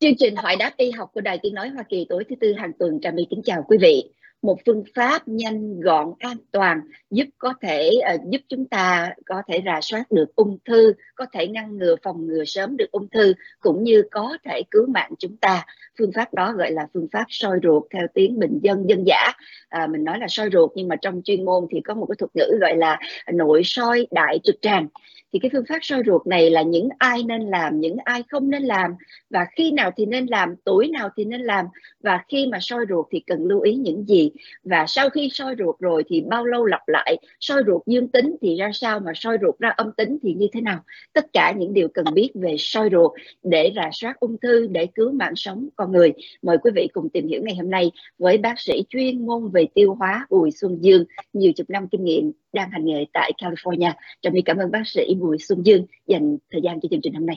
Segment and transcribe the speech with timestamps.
[0.00, 2.52] Chương trình hỏi đáp y học của Đài Tiếng Nói Hoa Kỳ tối thứ tư
[2.52, 4.04] hàng tuần Trà My kính chào quý vị.
[4.42, 6.80] Một phương pháp nhanh gọn an toàn
[7.10, 11.26] giúp có thể uh, giúp chúng ta có thể rà soát được ung thư, có
[11.32, 15.10] thể ngăn ngừa phòng ngừa sớm được ung thư cũng như có thể cứu mạng
[15.18, 15.66] chúng ta.
[15.98, 19.32] Phương pháp đó gọi là phương pháp soi ruột theo tiếng bình dân dân giả.
[19.68, 22.16] À, mình nói là soi ruột nhưng mà trong chuyên môn thì có một cái
[22.18, 22.98] thuật ngữ gọi là
[23.32, 24.88] nội soi đại trực tràng
[25.32, 28.50] thì cái phương pháp soi ruột này là những ai nên làm, những ai không
[28.50, 28.90] nên làm,
[29.30, 31.66] và khi nào thì nên làm, tuổi nào thì nên làm,
[32.00, 34.30] và khi mà soi ruột thì cần lưu ý những gì.
[34.64, 38.36] Và sau khi soi ruột rồi thì bao lâu lặp lại, soi ruột dương tính
[38.42, 40.78] thì ra sao mà soi ruột ra âm tính thì như thế nào?
[41.12, 44.86] Tất cả những điều cần biết về soi ruột để rà soát ung thư, để
[44.86, 46.12] cứu mạng sống con người.
[46.42, 49.66] Mời quý vị cùng tìm hiểu ngày hôm nay với bác sĩ chuyên môn về
[49.74, 53.92] tiêu hóa Bùi Xuân Dương, nhiều chục năm kinh nghiệm đang hành nghề tại California.
[54.22, 57.14] Trà My cảm ơn bác sĩ Bùi Xuân Dương dành thời gian cho chương trình
[57.14, 57.36] hôm nay.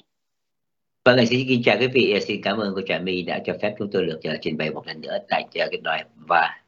[1.06, 2.20] Vâng, xin kính chào quý vị.
[2.22, 4.88] Xin cảm ơn cô Trà My đã cho phép chúng tôi được trình bày một
[4.88, 6.62] lần nữa tại cái đoàn và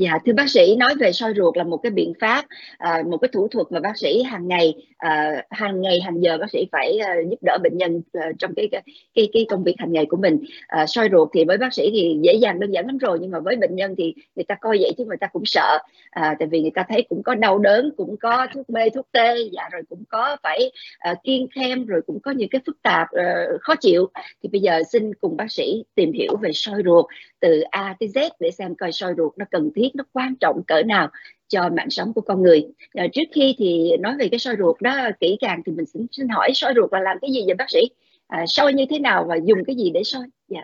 [0.00, 2.44] Dạ thưa bác sĩ nói về soi ruột là một cái biện pháp
[2.78, 6.38] à, một cái thủ thuật mà bác sĩ hàng ngày à, hàng ngày hàng giờ
[6.38, 8.68] bác sĩ phải à, giúp đỡ bệnh nhân à, trong cái
[9.14, 10.38] cái cái công việc hàng ngày của mình.
[10.66, 13.30] À, soi ruột thì với bác sĩ thì dễ dàng đơn giản lắm rồi nhưng
[13.30, 15.78] mà với bệnh nhân thì người ta coi vậy chứ người ta cũng sợ.
[16.10, 19.06] À, tại vì người ta thấy cũng có đau đớn cũng có thuốc mê thuốc
[19.12, 22.82] tê dạ rồi cũng có phải à, kiêng khem rồi cũng có những cái phức
[22.82, 24.08] tạp à, khó chịu.
[24.42, 27.06] Thì bây giờ xin cùng bác sĩ tìm hiểu về soi ruột
[27.40, 30.62] từ A tới Z để xem coi soi ruột nó cần thiết nó quan trọng
[30.66, 31.08] cỡ nào
[31.48, 32.66] cho mạng sống của con người.
[32.94, 36.06] À, trước khi thì nói về cái soi ruột đó kỹ càng thì mình xin,
[36.12, 37.80] xin hỏi soi ruột là làm cái gì vậy bác sĩ?
[38.26, 40.22] À, soi như thế nào và dùng cái gì để soi?
[40.48, 40.60] Dạ.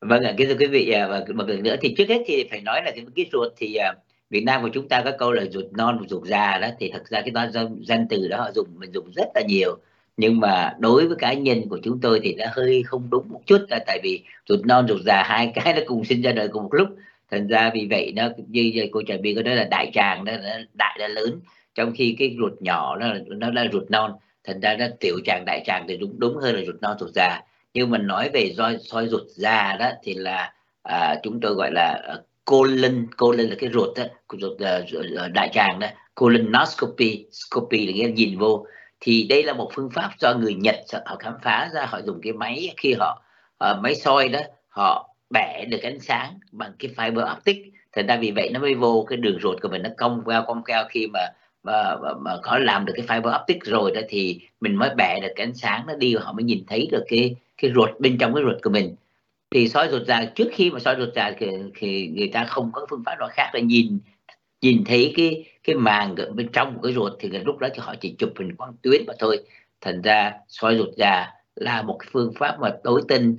[0.00, 2.44] Vâng ạ kính thưa quý vị à, và một lần nữa thì trước hết thì
[2.50, 3.94] phải nói là cái, cái ruột thì à,
[4.30, 6.68] Việt Nam của chúng ta có câu là ruột non ruột già đó.
[6.78, 7.46] Thì thật ra cái đó
[7.80, 9.78] danh từ đó họ dùng mình dùng rất là nhiều.
[10.16, 13.40] Nhưng mà đối với cá nhân của chúng tôi thì nó hơi không đúng một
[13.46, 16.48] chút là tại vì ruột non ruột già hai cái nó cùng sinh ra đời
[16.48, 16.88] cùng một lúc
[17.30, 20.32] thành ra vì vậy nó như, cô trà bi có nói là đại tràng nó
[20.74, 21.40] đại là lớn
[21.74, 24.12] trong khi cái ruột nhỏ nó là, nó là ruột non.
[24.44, 27.10] Thành ra nó tiểu tràng đại tràng thì đúng đúng hơn là ruột non ruột
[27.14, 27.40] già.
[27.74, 31.70] Nhưng mà nói về soi soi ruột già đó thì là à, chúng tôi gọi
[31.72, 32.14] là à,
[32.44, 38.04] colon colon là cái ruột đó ruột uh, đại tràng đó colonoscopy scopy là nghĩa
[38.04, 38.66] là nhìn vô.
[39.00, 40.76] Thì đây là một phương pháp do người Nhật
[41.06, 43.22] họ khám phá ra họ dùng cái máy khi họ
[43.64, 47.72] uh, máy soi đó họ bẻ được ánh sáng bằng cái fiber optic.
[47.92, 50.42] Thành ra vì vậy nó mới vô cái đường ruột của mình nó cong queo
[50.46, 51.20] cong queo khi mà
[51.66, 55.20] mà, mà, mà có làm được cái fiber optic rồi đó thì mình mới bẻ
[55.20, 57.90] được cái ánh sáng nó đi và họ mới nhìn thấy được cái cái ruột
[57.98, 58.94] bên trong cái ruột của mình.
[59.50, 61.46] Thì soi ruột già trước khi mà soi ruột già thì,
[61.78, 63.98] thì người ta không có phương pháp nào khác là nhìn
[64.62, 67.94] nhìn thấy cái cái màng bên trong của cái ruột thì lúc đó thì họ
[68.00, 69.38] chỉ chụp hình quang tuyến mà thôi.
[69.80, 73.36] Thành ra soi ruột già là một cái phương pháp mà tối tinh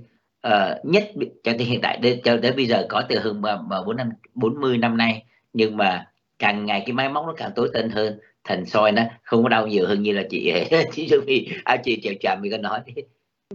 [0.48, 1.12] uh, nhất
[1.44, 4.10] cho tới hiện tại đến, cho tới bây giờ có từ hơn mà 4 năm
[4.34, 6.08] 40 năm nay nhưng mà
[6.40, 9.50] càng ngày cái máy móc nó càng tối tân hơn thành soi nó không có
[9.50, 10.54] đau nhiều hơn như là chị
[10.92, 12.80] chị Sophie à, chị chèo chạm mình có nói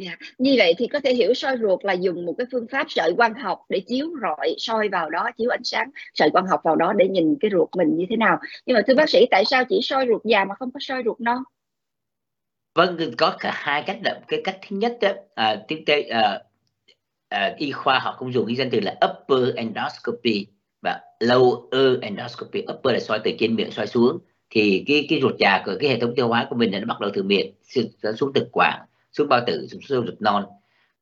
[0.01, 0.17] Dạ.
[0.39, 3.13] Như vậy thì có thể hiểu soi ruột là dùng một cái phương pháp sợi
[3.17, 6.77] quang học để chiếu rọi soi vào đó chiếu ánh sáng sợi quang học vào
[6.77, 8.39] đó để nhìn cái ruột mình như thế nào.
[8.67, 11.03] Nhưng mà thưa bác sĩ tại sao chỉ soi ruột già mà không có soi
[11.05, 11.43] ruột non?
[12.75, 14.17] Vâng, có cả hai cách đậm.
[14.29, 16.41] Cái cách thứ nhất đó, à, tiếng tây à,
[17.33, 20.47] Ờ, y khoa họ cũng dùng cái danh từ là upper endoscopy
[20.83, 22.65] và lower endoscopy.
[22.73, 24.19] Upper là soi từ trên miệng soi xuống.
[24.51, 27.01] Thì cái cái ruột già của cái hệ thống tiêu hóa của mình nó bắt
[27.01, 27.53] đầu từ miệng
[28.17, 28.81] xuống thực quản
[29.13, 30.45] xuống bao tử xuống ruột non.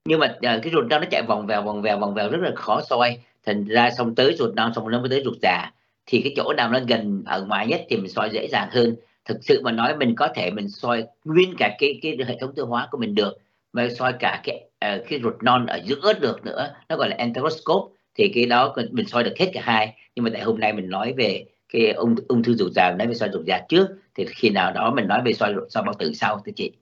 [0.05, 2.39] Nhưng mà uh, cái ruột non nó chạy vòng vèo vòng vèo vòng vèo rất
[2.43, 3.19] là khó soi.
[3.47, 5.73] Thành ra xong tới ruột non xong nó mới tới ruột già.
[6.07, 8.97] Thì cái chỗ nào nó gần ở ngoài nhất thì mình soi dễ dàng hơn.
[9.25, 12.55] Thực sự mà nói mình có thể mình soi nguyên cả cái cái hệ thống
[12.55, 13.39] tiêu hóa của mình được
[13.73, 17.17] mà soi cả cái uh, cái ruột non ở giữa được nữa nó gọi là
[17.17, 19.97] enteroscope thì cái đó mình soi được hết cả hai.
[20.15, 23.07] Nhưng mà tại hôm nay mình nói về cái ung ung thư ruột già nói
[23.07, 25.95] về soi ruột già trước thì khi nào đó mình nói về soi soi bao
[25.99, 26.73] tử sau thưa chị.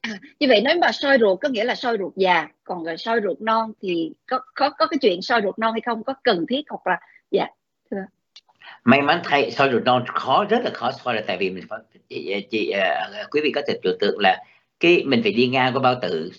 [0.00, 2.96] À, như vậy nếu mà soi ruột có nghĩa là soi ruột già còn rồi
[2.96, 6.14] soi ruột non thì có có có cái chuyện soi ruột non hay không có
[6.24, 7.00] cần thiết hoặc là
[7.30, 7.46] dạ
[7.90, 8.06] thưa.
[8.84, 11.64] May mắn thay soi ruột non khó rất là khó soi là tại vì mình
[12.08, 14.44] chị, chị uh, quý vị có thể tưởng tượng là
[14.80, 16.30] cái mình phải đi ngang qua bao tử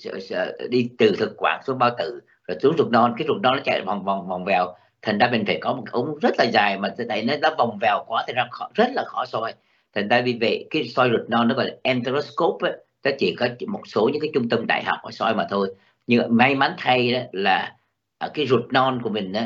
[0.70, 3.14] đi từ thực quản xuống bao tử rồi xuống ruột non.
[3.18, 4.74] Cái ruột non nó chạy vòng vòng vòng vèo.
[5.02, 7.78] Thành ra mình phải có một ống rất là dài mà tại nó nó vòng
[7.82, 9.54] vèo quá thì ra khó, rất là khó soi.
[9.96, 13.36] Thành ra vì vậy cái soi ruột non nó gọi là enteroscope ấy, nó chỉ
[13.36, 15.76] có một số những cái trung tâm đại học ở soi mà thôi.
[16.08, 17.76] Nhưng may mắn thay đó là
[18.18, 19.42] ở cái ruột non của mình đó,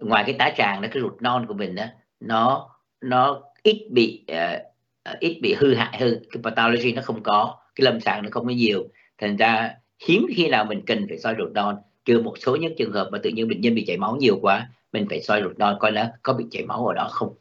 [0.00, 1.84] ngoài cái tá tràng đó cái ruột non của mình đó
[2.20, 2.70] nó
[3.00, 6.22] nó ít bị uh, ít bị hư hại hơn.
[6.32, 8.88] Cái pathology nó không có cái lâm sàng nó không có nhiều.
[9.18, 9.74] Thành ra
[10.06, 11.76] hiếm khi nào mình cần phải soi ruột non.
[12.04, 14.38] Trừ một số những trường hợp mà tự nhiên bệnh nhân bị chảy máu nhiều
[14.42, 17.34] quá mình phải soi ruột non coi nó có bị chảy máu ở đó không.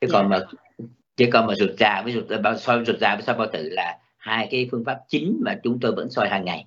[0.00, 0.40] Chứ còn mà
[1.16, 3.68] chứ còn mà ruột già với ruột bao soi ruột già với soi bao tử
[3.68, 6.66] là hai cái phương pháp chính mà chúng tôi vẫn soi hàng ngày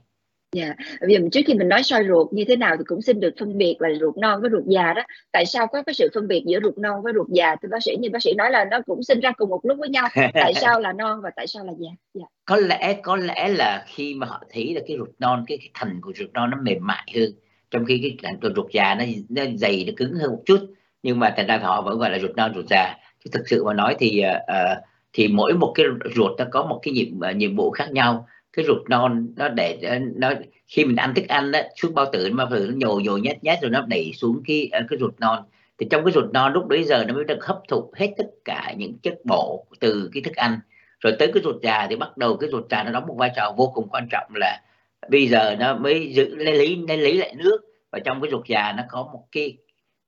[0.53, 0.77] Dạ, yeah.
[1.01, 3.33] bây giờ trước khi mình nói soi ruột như thế nào thì cũng xin được
[3.39, 5.01] phân biệt là ruột non với ruột già đó.
[5.31, 7.55] Tại sao có cái sự phân biệt giữa ruột non với ruột già?
[7.61, 9.77] Thì bác sĩ như bác sĩ nói là nó cũng sinh ra cùng một lúc
[9.79, 10.07] với nhau.
[10.33, 11.89] Tại sao là non và tại sao là già?
[12.13, 12.25] Dạ.
[12.45, 15.69] Có lẽ có lẽ là khi mà họ thấy là cái ruột non cái, cái
[15.73, 17.29] thành của ruột non nó mềm mại hơn,
[17.71, 20.59] trong khi cái thành ruột già nó nó dày nó cứng hơn một chút.
[21.03, 22.95] Nhưng mà thành ra họ vẫn gọi là ruột non ruột già.
[23.23, 24.83] Chứ thực sự mà nói thì uh,
[25.13, 25.85] thì mỗi một cái
[26.15, 29.49] ruột nó có một cái nhiệm uh, nhiệm vụ khác nhau cái ruột non nó
[29.49, 30.33] để ờ, nó
[30.67, 33.43] khi mình ăn thức ăn đó xuống bao tử bao tử nó nhồi nhồi nhét
[33.43, 35.43] nhét rồi nó đẩy xuống cái ờ, cái ruột non.
[35.77, 38.27] Thì trong cái ruột non lúc bấy giờ nó mới được hấp thụ hết tất
[38.45, 40.59] cả những chất bổ từ cái thức ăn.
[40.99, 43.31] Rồi tới cái ruột già thì bắt đầu cái ruột già nó đóng một vai
[43.35, 44.61] trò vô cùng quan trọng là
[45.09, 47.57] bây giờ nó mới giữ lấy lấy lấy lại nước.
[47.91, 49.57] Và trong cái ruột già nó có một cái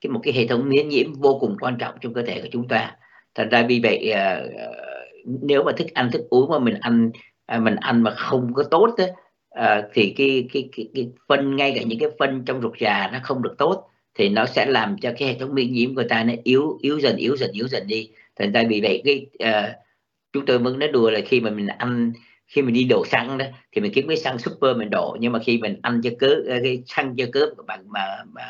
[0.00, 2.48] cái một cái hệ thống miễn nhiễm vô cùng quan trọng trong cơ thể của
[2.52, 2.96] chúng ta.
[3.34, 4.50] Thành ra vì vậy uh,
[5.42, 7.10] nếu mà thức ăn thức uống mà mình ăn
[7.46, 9.10] à, mình ăn mà không có tốt ấy,
[9.50, 13.10] à, thì cái, cái cái cái phân ngay cả những cái phân trong ruột già
[13.12, 16.04] nó không được tốt thì nó sẽ làm cho cái hệ thống miễn nhiễm của
[16.08, 18.10] ta nó yếu yếu dần yếu dần yếu dần đi.
[18.36, 19.74] Thành ra vì vậy cái uh,
[20.32, 22.12] chúng tôi vẫn nói đùa là khi mà mình ăn
[22.46, 25.32] khi mình đi đổ xăng đó thì mình kiếm cái xăng super mình đổ nhưng
[25.32, 28.42] mà khi mình ăn cho cớ à, cái xăng cho cớ bằng mà, mà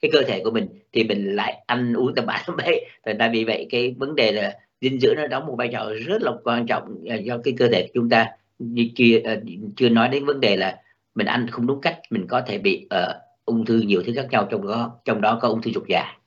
[0.00, 3.18] cái cơ thể của mình thì mình lại ăn uống tầm bạ tầm bậy thành
[3.18, 6.22] ra vì vậy cái vấn đề là dinh dưỡng nó đóng một vai trò rất
[6.22, 8.26] là quan trọng à, do cái cơ thể của chúng ta
[8.58, 9.36] như chưa à,
[9.76, 10.78] chưa nói đến vấn đề là
[11.14, 14.26] mình ăn không đúng cách mình có thể bị uh, ung thư nhiều thứ khác
[14.30, 16.18] nhau trong đó trong đó có ung thư ruột già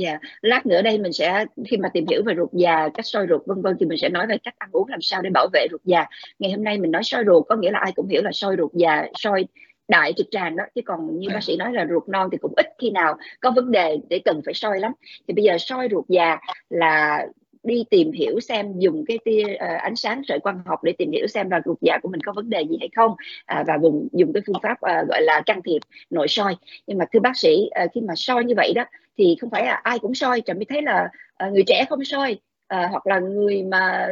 [0.00, 0.20] Dạ, yeah.
[0.42, 3.46] lát nữa đây mình sẽ khi mà tìm hiểu về ruột già, cách soi ruột
[3.46, 5.66] vân vân thì mình sẽ nói về cách ăn uống làm sao để bảo vệ
[5.70, 6.06] ruột già.
[6.38, 8.56] Ngày hôm nay mình nói soi ruột có nghĩa là ai cũng hiểu là soi
[8.58, 9.46] ruột già, soi
[9.88, 12.54] đại trực tràng đó chứ còn như bác sĩ nói là ruột non thì cũng
[12.56, 14.92] ít khi nào có vấn đề để cần phải soi lắm.
[15.28, 16.38] Thì bây giờ soi ruột già
[16.70, 17.26] là
[17.64, 21.10] đi tìm hiểu xem dùng cái tia uh, ánh sáng sợi quang học để tìm
[21.10, 23.78] hiểu xem là ruột già của mình có vấn đề gì hay không uh, và
[23.82, 25.80] dùng dùng cái phương pháp uh, gọi là can thiệp
[26.10, 26.56] nội soi.
[26.86, 28.84] Nhưng mà thưa bác sĩ uh, khi mà soi như vậy đó
[29.18, 31.08] thì không phải là ai cũng soi trà mới thấy là
[31.46, 32.38] uh, người trẻ không soi
[32.68, 34.08] À, hoặc là người mà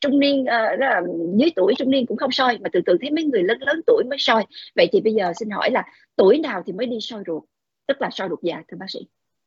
[0.00, 1.02] trung niên à, là
[1.36, 3.80] dưới tuổi trung niên cũng không soi mà từ từ thấy mấy người lớn lớn
[3.86, 4.44] tuổi mới soi.
[4.74, 5.84] Vậy thì bây giờ xin hỏi là
[6.16, 7.42] tuổi nào thì mới đi soi ruột
[7.86, 9.00] tức là soi ruột già thưa bác sĩ?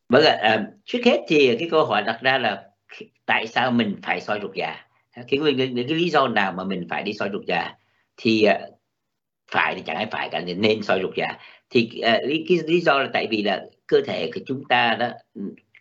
[0.09, 2.68] Vâng ạ à, trước hết thì cái câu hỏi đặt ra là
[3.25, 4.75] tại sao mình phải soi ruột già?
[5.27, 7.73] Cái nguyên cái, cái lý do nào mà mình phải đi soi ruột già?
[8.17, 8.71] Thì ờ,
[9.51, 11.27] phải thì chẳng ai phải cả nên soi ruột già.
[11.69, 14.95] Thì ờ, lý, cái lý do là tại vì là cơ thể của chúng ta
[14.99, 15.09] đó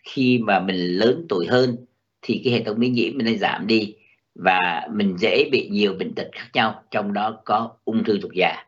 [0.03, 1.75] khi mà mình lớn tuổi hơn
[2.21, 3.95] thì cái hệ thống miễn nhiễm mình giảm đi
[4.35, 8.31] và mình dễ bị nhiều bệnh tật khác nhau trong đó có ung thư ruột
[8.33, 8.65] già.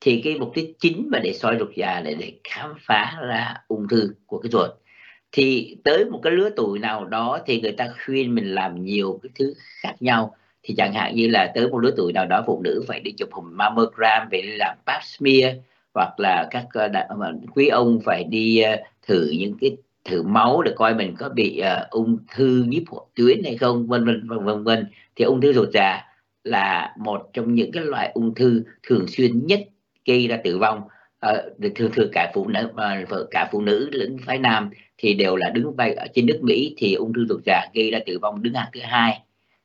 [0.00, 3.54] Thì cái mục đích chính mà để soi ruột già là để khám phá ra
[3.68, 4.70] ung thư của cái ruột
[5.32, 9.20] thì tới một cái lứa tuổi nào đó thì người ta khuyên mình làm nhiều
[9.22, 10.36] cái thứ khác nhau.
[10.62, 13.12] Thì chẳng hạn như là tới một lứa tuổi nào đó phụ nữ phải đi
[13.12, 15.56] chụp hình mammogram phải đi làm pap smear
[15.94, 18.76] hoặc là các ờ, ờ, quý ông phải đi ờ,
[19.06, 23.04] thử những cái thử máu để coi mình có bị uh, ung thư nhíp hội
[23.14, 24.86] tuyến hay không vân vân vân vân vân.
[25.16, 26.02] Thì ung thư ruột già
[26.44, 29.60] là một trong những cái loại ung thư thường xuyên nhất
[30.06, 30.82] gây ra tử vong.
[31.20, 35.14] Ờ, uh, thường thường cả phụ nữ uh, cả phụ nữ lẫn phái nam thì
[35.14, 37.98] đều là đứng vai ở trên nước Mỹ thì ung thư ruột già gây ra
[38.06, 39.20] tử vong đứng hàng thứ hai.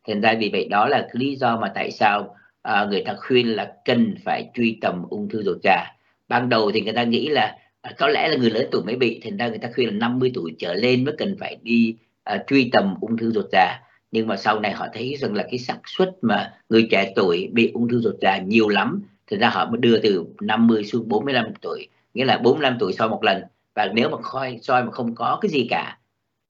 [0.07, 2.35] Thành ra vì vậy đó là cái lý do mà tại sao
[2.69, 5.85] uh, người ta khuyên là cần phải truy tầm ung thư ruột già
[6.27, 7.57] ban đầu thì người ta nghĩ là
[7.89, 9.93] uh, có lẽ là người lớn tuổi mới bị thành ra người ta khuyên là
[9.93, 11.95] 50 tuổi trở lên mới cần phải đi
[12.35, 13.79] uh, truy tầm ung thư ruột già
[14.11, 17.49] nhưng mà sau này họ thấy rằng là cái xác suất mà người trẻ tuổi
[17.53, 19.03] bị ung thư ruột già nhiều lắm
[19.33, 23.09] thì ra họ mới đưa từ 50 xuống 45 tuổi nghĩa là 45 tuổi soi
[23.09, 23.41] một lần.
[23.75, 25.97] Và nếu mà coi soi mà không có cái gì cả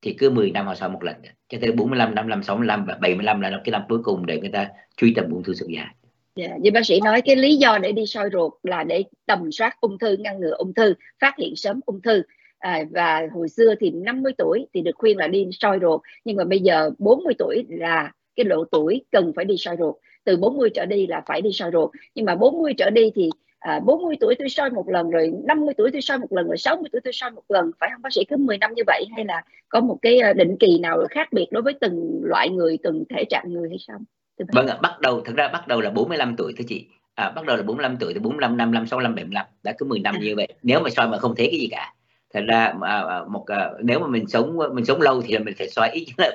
[0.02, 1.16] thì cứ 10 năm họ soi một lần.
[1.50, 4.70] Cho tới 45 55 65 và 75 là cái năm cuối cùng để người ta
[4.98, 5.90] truy tầm ung thư ruột dạ
[6.36, 9.52] Yeah, như bác sĩ nói cái lý do để đi soi ruột là để tầm
[9.52, 12.24] soát ung thư ngăn ngừa ung thư phát hiện sớm ung thư.
[12.60, 16.02] À, và hồi xưa thì 50 tuổi thì được khuyên là đi soi ruột.
[16.26, 19.96] Nhưng mà bây giờ 40 tuổi là cái độ tuổi cần phải đi soi ruột
[20.24, 21.92] từ 40 trở đi là phải đi soi ruột.
[22.16, 25.74] Nhưng mà 40 trở đi thì à, 40 tuổi tôi soi một lần rồi 50
[25.78, 27.72] tuổi tôi soi một lần rồi 60 tuổi tôi soi một lần.
[27.80, 28.24] Phải không bác sĩ?
[28.30, 31.34] Cứ 10 năm như vậy hay là có một cái à, định kỳ nào khác
[31.34, 34.00] biệt đối với từng loại người từng thể trạng người hay sao
[34.38, 36.88] vâng ạ bắt đầu thực ra bắt đầu là 45 tuổi thưa chị.
[37.16, 40.16] À, bắt đầu là 45 tuổi từ 45 55 65 75 đã cứ 10 năm
[40.16, 40.20] à.
[40.22, 40.48] như vậy.
[40.64, 41.94] Nếu mà soi mà không thấy cái gì cả.
[42.34, 45.54] Thật ra à, à một à, nếu mà mình sống mình sống lâu thì mình
[45.58, 46.34] phải soi ít nhất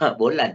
[0.00, 0.50] là bốn lần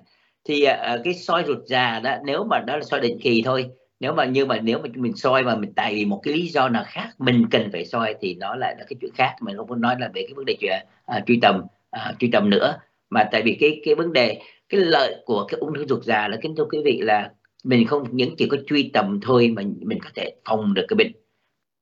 [0.45, 3.69] thì uh, cái soi ruột già đó nếu mà đó là soi định kỳ thôi
[3.99, 6.47] nếu mà như mà nếu mà mình soi mà mình tại vì một cái lý
[6.47, 9.57] do nào khác mình cần phải soi thì nó lại là cái chuyện khác mình
[9.57, 10.73] không muốn nói là về cái vấn đề chuyện
[11.17, 11.61] uh, truy tầm
[11.95, 12.79] uh, truy tầm nữa.
[13.09, 16.27] Mà tại vì cái cái vấn đề cái lợi của cái ung thư ruột già
[16.27, 17.31] là kính thưa quý vị là
[17.63, 20.95] mình không những chỉ có truy tầm thôi mà mình có thể phòng được cái
[20.95, 21.11] bệnh.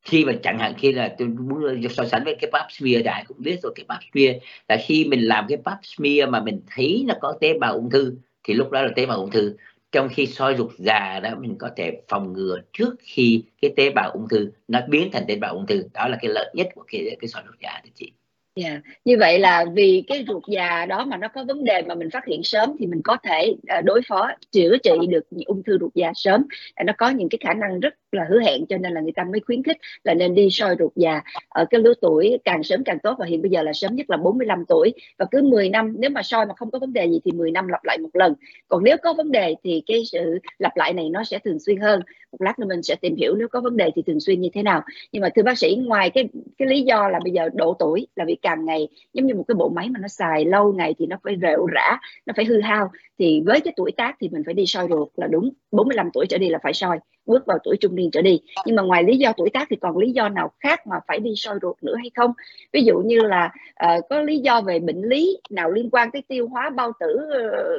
[0.05, 3.23] Khi mà chẳng hạn khi là tôi muốn so sánh với cái pap smear đại
[3.27, 4.35] cũng biết rồi cái pap smear
[4.67, 7.89] là khi mình làm cái pap smear mà mình thấy nó có tế bào ung
[7.89, 9.55] thư thì lúc đó là tế bào ung thư.
[9.91, 13.89] Trong khi soi ruột già đó, mình có thể phòng ngừa trước khi cái tế
[13.89, 15.83] bào ung thư nó biến thành tế bào ung thư.
[15.93, 18.13] Đó là cái lợi nhất của cái cái soi ruột già thưa chị.
[18.55, 18.81] Yeah.
[19.05, 22.09] Như vậy là vì cái ruột già đó mà nó có vấn đề mà mình
[22.09, 25.77] phát hiện sớm thì mình có thể ờ, đối phó, chữa trị được ung thư
[25.79, 26.45] ruột già sớm.
[26.85, 29.23] Nó có những cái khả năng rất là hứa hẹn cho nên là người ta
[29.23, 32.83] mới khuyến khích là nên đi soi ruột già ở cái lứa tuổi càng sớm
[32.83, 33.15] càng tốt.
[33.19, 34.93] Và hiện bây giờ là sớm nhất là 45 tuổi.
[35.17, 37.51] Và cứ 10 năm, nếu mà soi mà không có vấn đề gì thì 10
[37.51, 38.33] năm lặp lại một lần.
[38.67, 41.77] Còn nếu có vấn đề thì cái sự lặp lại này nó sẽ thường xuyên
[41.77, 42.01] hơn.
[42.31, 44.49] Một lát nữa mình sẽ tìm hiểu nếu có vấn đề thì thường xuyên như
[44.53, 44.81] thế nào.
[45.11, 48.07] Nhưng mà thưa bác sĩ, ngoài cái cái lý do là bây giờ độ tuổi
[48.15, 50.95] là vì càng ngày giống như một cái bộ máy mà nó xài lâu ngày
[50.99, 52.91] thì nó phải rệu rã nó phải hư hao.
[53.19, 56.25] Thì với cái tuổi tác thì mình phải đi soi ruột là đúng 45 tuổi
[56.29, 58.41] trở đi là phải soi bước vào tuổi trung niên trở đi.
[58.65, 61.19] Nhưng mà ngoài lý do tuổi tác thì còn lý do nào khác mà phải
[61.19, 62.31] đi soi ruột nữa hay không?
[62.73, 63.53] Ví dụ như là
[63.85, 67.19] uh, có lý do về bệnh lý nào liên quan tới tiêu hóa bao tử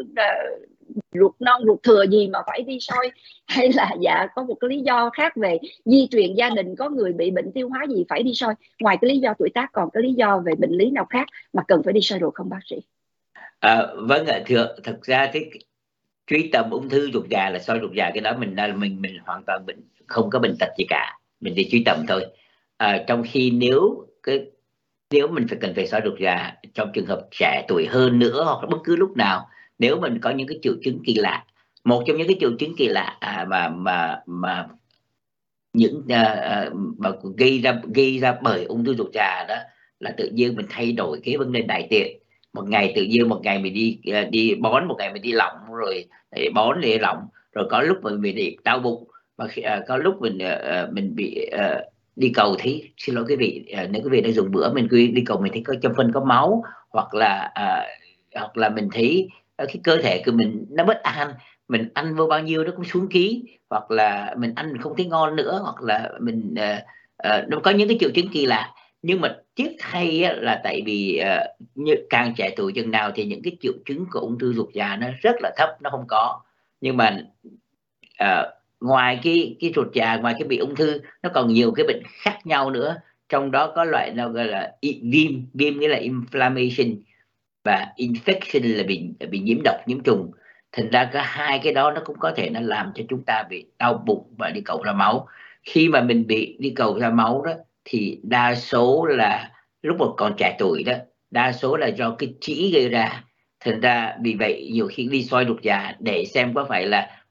[0.01, 0.72] uh,
[1.13, 3.11] ruột non ruột thừa gì mà phải đi soi?
[3.47, 6.89] Hay là dạ có một cái lý do khác về di truyền gia đình có
[6.89, 8.55] người bị bệnh tiêu hóa gì phải đi soi?
[8.81, 11.27] Ngoài cái lý do tuổi tác còn cái lý do về bệnh lý nào khác
[11.53, 12.77] mà cần phải đi soi ruột không bác sĩ?
[13.61, 15.51] À, vâng ạ thưa thật ra cái
[16.27, 19.03] truy tầm ung thư ruột già là soi ruột già cái đó mình là mình
[19.03, 21.19] mình hoàn toàn bệnh không có bệnh tật gì cả.
[21.41, 22.27] Mình đi truy tầm thôi.
[22.77, 24.47] À, trong khi nếu cái
[25.11, 28.45] nếu mình phải cần phải soi ruột già trong trường hợp trẻ tuổi hơn nữa
[28.45, 29.49] hoặc là bất cứ lúc nào
[29.83, 31.45] nếu mình có những cái triệu chứng kỳ lạ
[31.85, 34.67] một trong những cái triệu chứng kỳ lạ à, mà mà mà
[35.73, 39.57] những à, à, mà gây ra gây ra bởi ung thư ruột già đó
[40.01, 42.19] là tự nhiên mình thay đổi cái vấn đề đại tiện.
[42.53, 45.33] Một ngày tự nhiên một ngày mình đi à, đi bón một ngày mình đi
[45.33, 46.05] lỏng rồi
[46.37, 47.19] để bón để lỏng
[47.53, 51.15] rồi có lúc mình bị đau bụng và uh, à, có lúc mình à, mình
[51.15, 51.81] bị à,
[52.17, 54.89] đi cầu thấy xin lỗi quý vị à, nếu quý vị đã dùng bữa mình
[54.91, 57.87] đi cầu mình thấy có trong phân có máu hoặc là à,
[58.35, 59.29] hoặc là mình thấy
[59.63, 61.35] Ờ, cái cơ thể của mình nó bất an
[61.69, 64.97] mình ăn vô bao nhiêu nó cũng xuống ký hoặc là mình ăn mình không
[64.97, 66.83] thấy ngon nữa hoặc là mình uh,
[67.29, 68.75] uh, nó có những cái triệu chứng kỳ lạ.
[69.03, 73.25] Nhưng mà tiếc thay là tại vì uh, như càng trẻ tuổi chừng nào thì
[73.25, 76.05] những cái triệu chứng của ung thư ruột già nó rất là thấp nó không
[76.09, 76.41] có.
[76.81, 77.19] Nhưng mà
[78.23, 78.47] uh,
[78.81, 82.03] ngoài cái cái ruột già ngoài cái bị ung thư nó còn nhiều cái bệnh
[82.07, 82.97] khác nhau nữa.
[83.29, 86.97] Trong đó có loại nào gọi là viêm viêm nghĩa là inflammation
[87.65, 90.31] và infection là bị bị nhiễm độc nhiễm trùng.
[90.73, 93.43] Thành ra cả hai cái đó nó cũng có thể nó làm cho chúng ta
[93.51, 95.29] bị đau bụng và đi cầu ra máu.
[95.63, 97.53] Khi mà mình bị đi cầu ra máu đó
[97.85, 99.51] thì đa số là
[99.83, 100.95] lúc mà còn trẻ tuổi đó
[101.31, 103.25] đa số là do cái chỉ gây ra.
[103.61, 107.23] Thành ra vì vậy nhiều khi đi soi ruột già để xem có phải là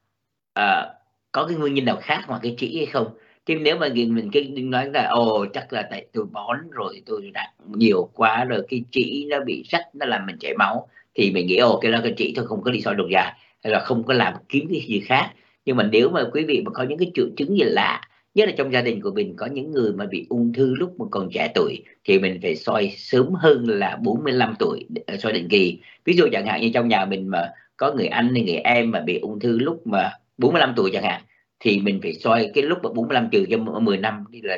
[0.60, 0.86] uh,
[1.32, 3.08] có cái nguyên nhân nào khác ngoài cái chỉ hay không
[3.46, 7.32] chứ nếu mà mình cái nói là, ồ, chắc là tại tôi bón rồi, tôi
[7.34, 10.88] đặt nhiều quá rồi, cái chỉ nó bị sắt nó làm mình chảy máu.
[11.16, 13.34] Thì mình nghĩ, ồ, cái đó cái chỉ thôi, không có đi soi ruột già
[13.64, 15.32] hay là không có làm kiếm cái gì khác.
[15.66, 18.02] Nhưng mà nếu mà quý vị mà có những cái triệu chứng gì lạ,
[18.36, 21.00] nhất là trong gia đình của mình, có những người mà bị ung thư lúc
[21.00, 25.34] mà còn trẻ tuổi, thì mình phải soi sớm hơn là 45 tuổi ờ, soi
[25.34, 25.80] định kỳ.
[26.06, 28.92] Ví dụ chẳng hạn như trong nhà mình mà có người anh hay người em
[28.92, 31.22] mà bị ung thư lúc mà 45 tuổi chẳng hạn
[31.62, 34.58] thì mình phải soi cái lúc mà 45 trừ cho 10 năm đi là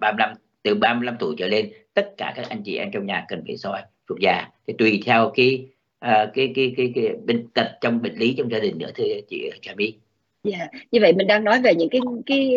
[0.00, 0.32] 35
[0.62, 3.56] từ 35 tuổi trở lên tất cả các anh chị em trong nhà cần phải
[3.56, 5.66] soi ruột già thì tùy theo cái
[6.04, 9.04] uh, cái, cái cái cái bệnh tật trong bệnh lý trong gia đình nữa thưa
[9.28, 9.94] chị Trà My.
[10.44, 10.70] Dạ, yeah.
[10.92, 12.56] như vậy mình đang nói về những cái cái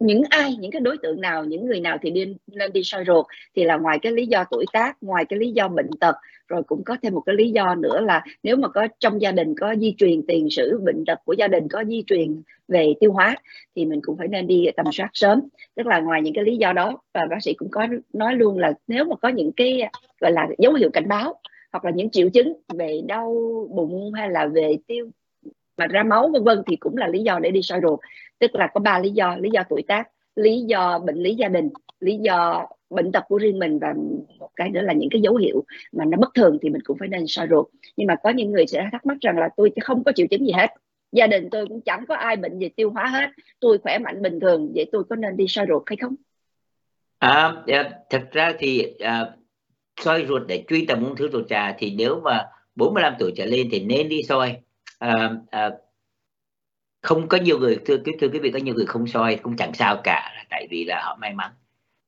[0.00, 3.04] những ai, những cái đối tượng nào, những người nào thì nên nên đi soi
[3.06, 6.14] ruột thì là ngoài cái lý do tuổi tác, ngoài cái lý do bệnh tật,
[6.48, 9.32] rồi cũng có thêm một cái lý do nữa là nếu mà có trong gia
[9.32, 12.92] đình có di truyền tiền sử bệnh tật của gia đình có di truyền về
[13.00, 13.36] tiêu hóa
[13.76, 15.40] thì mình cũng phải nên đi tầm soát sớm.
[15.76, 18.58] Tức là ngoài những cái lý do đó và bác sĩ cũng có nói luôn
[18.58, 19.82] là nếu mà có những cái
[20.20, 21.34] gọi là dấu hiệu cảnh báo
[21.72, 23.34] hoặc là những triệu chứng về đau
[23.70, 25.10] bụng hay là về tiêu
[25.80, 28.00] mà ra máu vân vân thì cũng là lý do để đi soi ruột.
[28.38, 31.48] Tức là có ba lý do lý do tuổi tác lý do bệnh lý gia
[31.48, 31.68] đình
[32.00, 33.94] lý do bệnh tật của riêng mình và
[34.38, 36.98] một cái nữa là những cái dấu hiệu mà nó bất thường thì mình cũng
[36.98, 37.66] phải nên soi ruột.
[37.96, 40.46] Nhưng mà có những người sẽ thắc mắc rằng là tôi không có triệu chứng
[40.46, 40.66] gì hết.
[41.12, 43.26] Gia đình tôi cũng chẳng có ai bệnh về tiêu hóa hết.
[43.60, 46.14] Tôi khỏe mạnh bình thường vậy tôi có nên đi soi ruột hay không?
[47.18, 49.30] À, dạ, thật ra thì à,
[50.00, 53.44] soi ruột để truy tầm ung thư ruột già thì nếu mà 45 tuổi trở
[53.44, 54.56] lên thì nên đi soi
[55.00, 55.70] à, à,
[57.02, 59.56] không có nhiều người thưa thưa thưa quý vị có nhiều người không soi cũng
[59.56, 61.50] chẳng sao cả tại vì là họ may mắn.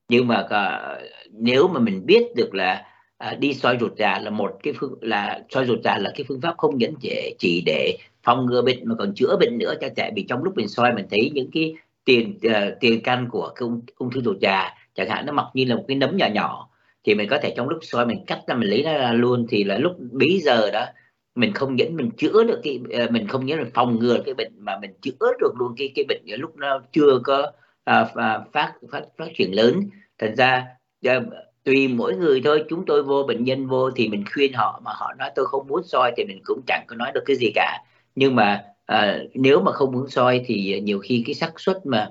[0.08, 0.98] Nhưng mà à,
[1.30, 2.86] nếu mà mình biết được là
[3.18, 6.24] à, đi soi ruột già là một cái phương là soi ruột già là cái
[6.28, 9.74] phương pháp không những để chỉ để phòng ngừa bệnh mà còn chữa bệnh nữa
[9.80, 10.10] cho trẻ.
[10.16, 13.68] Vì trong lúc mình soi mình thấy những cái tiền uh, tiền căn của cái
[13.68, 16.26] ung, ung thư ruột già chẳng hạn nó mọc như là một cái nấm nhỏ
[16.26, 16.68] nhỏ
[17.04, 19.46] thì mình có thể trong lúc soi mình cắt ra mình lấy nó ra luôn
[19.50, 20.86] thì là lúc bí giờ đó
[21.34, 24.34] mình không những mình chữa được cái ờ, mình không những là phòng ngừa cái
[24.34, 27.52] bệnh mà mình chữa được luôn cái cái bệnh lúc nó chưa có
[27.84, 29.82] à, à, phát phát phát triển lớn.
[30.18, 30.66] Thành ra
[31.06, 31.20] à,
[31.64, 34.90] tùy mỗi người thôi chúng tôi vô bệnh nhân vô thì mình khuyên họ mà
[34.94, 37.52] họ nói tôi không muốn soi thì mình cũng chẳng có nói được cái gì
[37.54, 37.78] cả.
[38.14, 42.10] Nhưng mà à, nếu mà không muốn soi thì nhiều khi cái xác suất mà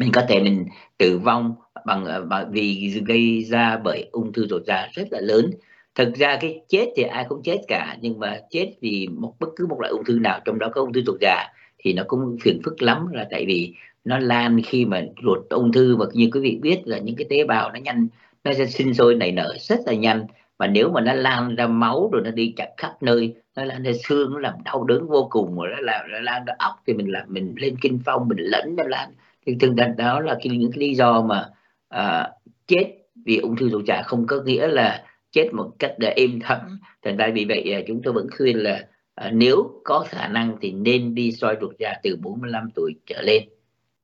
[0.00, 0.66] mình có thể mình
[0.98, 1.54] tử vong
[1.86, 5.50] bằng, ờ, bằng vì gây ra bởi ung thư ruột già rất là lớn
[5.98, 9.48] thật ra cái chết thì ai cũng chết cả nhưng mà chết vì một bất
[9.56, 11.46] cứ một loại ung thư nào trong đó có ung thư ruột già
[11.78, 13.74] thì nó cũng phiền phức lắm là tại vì
[14.04, 15.96] nó lan khi mà ruột ung thư.
[15.96, 18.08] Và như quý vị biết là những cái tế bào nó nhanh
[18.44, 20.26] nó sẽ sinh sôi nảy nở rất là nhanh.
[20.58, 23.82] Và nếu mà nó lan ra máu rồi nó đi chặt khắp nơi nó lan
[23.82, 26.72] ra xương nó làm đau đớn vô cùng rồi nó làm nó lan ra óc
[26.86, 29.10] thì mình làm mình lên kinh phong mình lẫn nó lan.
[29.46, 31.48] Thì thường đặt đó là những cái lý do mà
[31.88, 32.30] à,
[32.66, 36.40] chết vì ung thư ruột già không có nghĩa là chết một cách để êm
[36.40, 36.80] thấm.
[37.02, 40.56] Thành ra vì vậy à, chúng tôi vẫn khuyên là à, nếu có khả năng
[40.60, 43.42] thì nên đi soi ruột già từ 45 tuổi trở lên.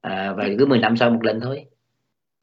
[0.00, 1.64] À, và cứ 10 năm soi một lần thôi.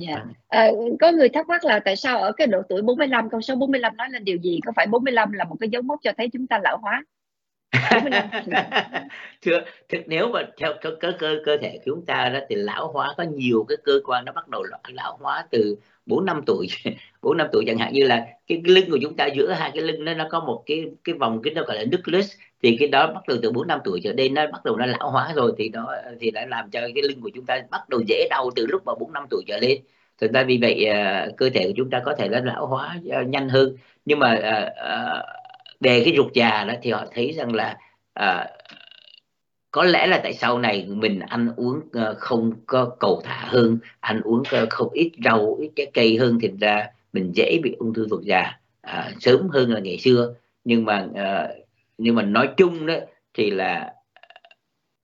[0.08, 0.20] Yeah.
[0.28, 0.34] Dạ.
[0.48, 0.70] À,
[1.00, 3.98] có người thắc mắc là tại sao ở cái độ tuổi 45 con số 45
[3.98, 4.60] nói lên điều gì?
[4.66, 7.04] Có phải 45 là một cái dấu mốc cho thấy chúng ta lão hóa
[9.42, 12.92] thưa thực nếu mà theo cơ cơ cơ, cơ thể chúng ta đó thì lão
[12.92, 14.64] hóa có nhiều cái cơ quan nó bắt đầu
[14.94, 16.68] lão hóa từ bốn năm tuổi.
[17.22, 19.84] Bốn năm tuổi chẳng hạn như là cái, lưng của chúng ta giữa hai cái
[19.84, 22.32] lưng nó nó có một cái cái vòng cái nó gọi là nucleus
[22.64, 24.86] thì cái đó bắt đầu từ bốn năm tuổi trở lên nó bắt đầu nó
[24.86, 25.88] lão hóa rồi thì nó
[26.20, 28.86] thì đã làm cho cái lưng của chúng ta bắt đầu dễ đau từ lúc
[28.86, 29.82] mà bốn năm tuổi trở lên.
[30.22, 33.00] Thành ra vì vậy à, cơ thể của chúng ta có thể là lão hóa
[33.12, 33.76] à, nhanh hơn.
[34.06, 34.72] Nhưng mà uh,
[35.18, 35.41] uh,
[35.82, 37.78] về cái ruột già đó thì họ thấy rằng là
[38.14, 38.48] à,
[39.72, 43.78] có lẽ là tại sau này mình ăn uống ờ, không có cầu thả hơn
[44.00, 47.76] ăn uống ờ, không ít rau ít trái cây hơn thì ra mình dễ bị
[47.80, 50.34] ung thư ruột già à, sớm hơn là ngày xưa.
[50.64, 51.48] Nhưng mà à,
[51.98, 52.96] nhưng mà nói chung đó
[53.34, 53.94] thì là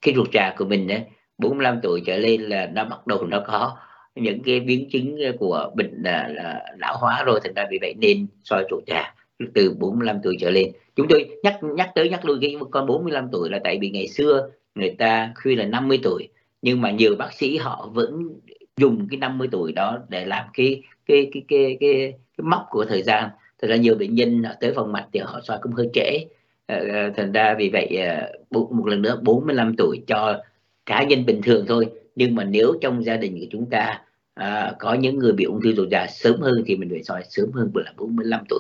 [0.02, 1.04] cái ruột già của mình đấy
[1.38, 3.78] 45 tuổi trở lên là nó bắt đầu nó có
[4.16, 7.94] những cái biến chứng của bệnh là, là lão hóa rồi thành ra vì vậy
[7.98, 9.13] nên soi ruột già
[9.54, 10.71] từ 45 tuổi trở lên.
[10.95, 14.08] Chúng tôi nhắc nhắc tới nhắc lui cái con 45 tuổi là tại vì ngày
[14.08, 16.30] xưa người ta khuyên là 50 tuổi
[16.62, 18.39] nhưng mà nhiều bác sĩ họ vẫn
[18.78, 22.86] dùng cái 50 tuổi đó để làm cái cái cái cái cái, cái mốc của
[22.86, 23.30] thời gian.
[23.62, 26.19] Thật ra nhiều bệnh nhân tới phòng mạch thì họ soi cũng hơi trễ.
[26.67, 30.41] Ờ, ờ, thành ra vì vậy ờ, một lần nữa 45 tuổi cho
[30.86, 31.86] cá nhân bình thường thôi.
[32.15, 34.02] Nhưng mà nếu trong gia đình của chúng ta
[34.34, 37.21] à, có những người bị ung thư ruột già sớm hơn thì mình phải soi
[37.30, 38.60] sớm hơn là 45 tuổi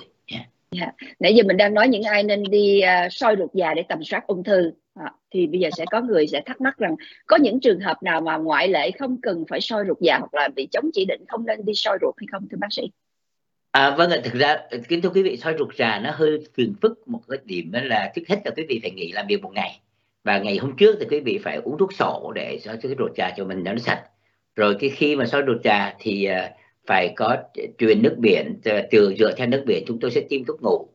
[0.71, 0.95] yeah.
[1.19, 4.03] Nãy giờ mình đang nói những ai nên đi uh, soi ruột già để tầm
[4.03, 6.95] soát ung thư à, thì bây giờ sẽ có người sẽ thắc mắc rằng
[7.27, 10.33] có những trường hợp nào mà ngoại lệ không cần phải soi ruột già hoặc
[10.33, 12.83] là bị chống chỉ định không nên đi soi ruột hay không thưa bác sĩ?
[13.71, 16.73] À, vâng ạ, thực ra kính thưa quý vị soi ruột già nó hơi phiền
[16.81, 19.41] phức một cái điểm đó là trước hết là quý vị phải nghỉ làm việc
[19.41, 19.79] một ngày
[20.23, 23.11] và ngày hôm trước thì quý vị phải uống thuốc sổ để cho cái ruột
[23.15, 24.03] già cho mình nó sạch
[24.55, 26.51] rồi cái khi mà soi ruột già thì uh,
[26.87, 27.37] phải có
[27.77, 28.59] truyền nước biển
[28.91, 30.87] từ dựa theo nước biển chúng tôi sẽ tiêm thuốc ngủ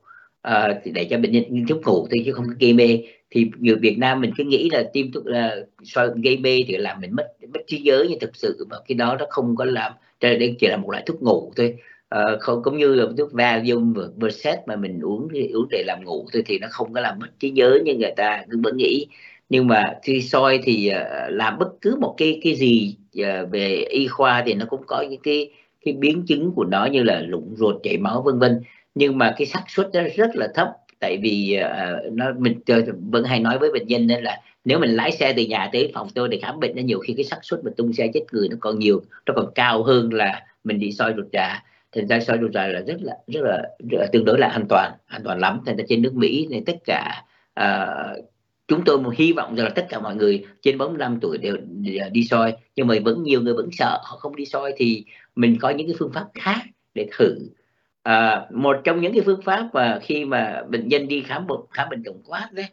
[0.49, 2.07] uh, để cho bệnh nhân thuốc ngủ.
[2.11, 2.99] Thôi chứ không gây mê
[3.31, 7.01] thì người Việt Nam mình cứ nghĩ là tiêm thuốc uh, gây mê thì làm
[7.01, 8.07] mình mất mất trí nhớ.
[8.11, 10.91] Nhưng thực sự mà cái đó nó không có làm cho đây chỉ là một
[10.91, 11.77] loại thuốc ngủ thôi.
[12.09, 14.29] À, không cũng như là thuốc Valium và
[14.67, 17.27] mà mình uống thì uống để làm ngủ thôi thì nó không có làm mất
[17.39, 19.07] trí nhớ như người ta cứ vẫn nghĩ.
[19.49, 23.85] Nhưng mà khi soi thì uh, làm bất cứ một cái cái gì uh, về
[23.91, 25.51] y khoa thì nó cũng có những cái
[25.85, 28.61] cái biến chứng của nó như là lụng ruột chảy máu vân vân.
[28.95, 30.69] Nhưng mà cái xác suất rất là thấp
[31.01, 32.61] tại vì uh, nó mình
[33.11, 35.91] vẫn hay nói với bệnh nhân nên là nếu mình lái xe từ nhà tới
[35.95, 38.21] phòng tôi để khám bệnh nó nhiều khi cái xác suất mà tung xe chết
[38.33, 42.07] người nó còn nhiều nó còn cao hơn là mình đi soi ruột già thành
[42.07, 44.67] ra soi ruột già là rất là rất là, rất là tương đối là an
[44.69, 45.61] toàn an toàn lắm.
[45.67, 47.25] Thành ra trên nước Mỹ nên tất cả
[47.61, 48.25] uh,
[48.69, 51.57] chúng tôi hy vọng rằng là tất cả mọi người trên 45 tuổi đều
[52.13, 52.53] đi soi.
[52.77, 55.05] Nhưng mà vẫn nhiều người vẫn sợ họ không đi soi thì
[55.37, 56.61] mình có những cái phương pháp khác
[56.95, 57.37] để thử.
[58.03, 61.61] À, một trong những cái phương pháp mà khi mà bệnh nhân đi khám bệnh
[61.71, 62.67] khám bệnh tổng quát đấy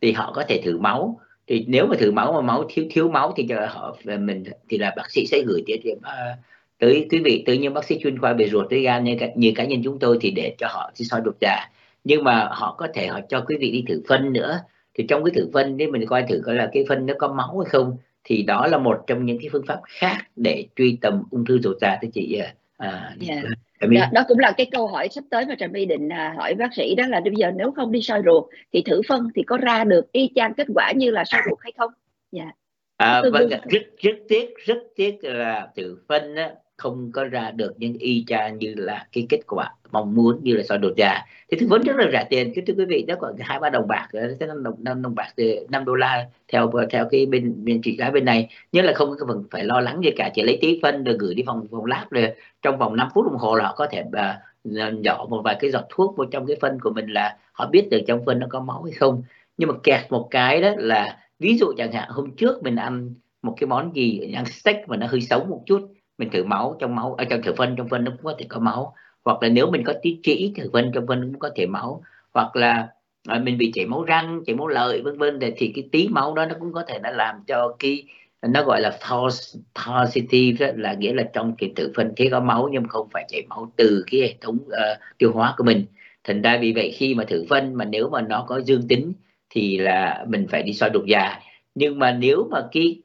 [0.00, 1.20] thì họ có thể thử máu.
[1.46, 4.78] Thì nếu mà thử máu mà máu thiếu thiếu máu thì giờ họ mình thì
[4.78, 6.36] là bác sĩ sẽ gửi tiết uh, à,
[6.78, 9.52] tới quý vị tới những bác sĩ chuyên khoa về ruột tới gan như, như
[9.54, 11.70] cá nhân chúng tôi thì để cho họ đi soi đột dạ.
[12.04, 14.60] Nhưng mà họ có thể họ cho quý vị đi thử phân nữa.
[14.94, 17.28] Thì trong cái thử phân đấy mình coi thử coi là cái phân nó có
[17.28, 20.98] máu hay không thì đó là một trong những cái phương pháp khác để truy
[21.00, 22.40] tầm ung thư ruột già thưa chị
[22.76, 23.44] à, yeah.
[23.80, 23.88] Dạ.
[23.88, 26.54] Đó, đó cũng là cái câu hỏi sắp tới mà Trà My định à, hỏi
[26.54, 29.42] bác sĩ đó là bây giờ nếu không đi soi ruột thì thử phân thì
[29.42, 31.90] có ra được y chang kết quả như là soi ruột hay không?
[32.32, 32.42] Dạ.
[32.42, 32.54] Yeah.
[32.96, 36.50] À, vâng, rất rất tiếc rất tiếc là thử phân á,
[36.82, 40.54] không có ra được những y chang như là cái kết quả mong muốn như
[40.56, 41.18] là soi đột già
[41.50, 42.52] thì tư vấn rất là rẻ tiền.
[42.54, 45.14] Chứ thưa quý vị nó còn hai ba đồng bạc ờ, năm đồng năm đồng
[45.14, 48.48] bạc từ năm đô la theo ờ, theo cái bên bên trị giá bên này.
[48.72, 51.34] Nhưng là không cần phải lo lắng gì cả chỉ lấy tí phân rồi gửi
[51.34, 52.28] đi phòng phòng lab rồi
[52.62, 55.70] trong vòng 5 phút đồng hồ là họ có thể uh, nhỏ một vài cái
[55.70, 58.46] giọt thuốc vào trong cái phân của mình là họ biết được trong phân nó
[58.50, 59.22] có máu hay không.
[59.56, 63.14] Nhưng mà kẹt một cái đó là ví dụ chẳng hạn hôm trước mình ăn
[63.42, 66.76] một cái món gì ăn steak mà nó hơi sống một chút mình thử máu
[66.78, 68.94] trong máu ở trong thử phân trong phân nó cũng có thể có máu.
[69.24, 72.02] Hoặc là nếu mình có tí trĩ thử phân trong phân cũng có thể máu.
[72.34, 72.88] Hoặc là
[73.28, 76.34] à, mình bị chảy máu răng chảy máu lợi vân vân thì cái tí máu
[76.34, 78.04] đó nó cũng có thể nó làm cho cái
[78.42, 82.40] nó gọi là false positive đó, là nghĩa là trong cái thử phân thế có
[82.40, 85.84] máu nhưng không phải chảy máu từ cái hệ thống uh, tiêu hóa của mình.
[86.24, 89.12] Thành ra vì vậy khi mà thử phân mà nếu mà nó có dương tính
[89.50, 91.40] thì là mình phải đi soi đục già.
[91.74, 93.00] Nhưng mà nếu mà cái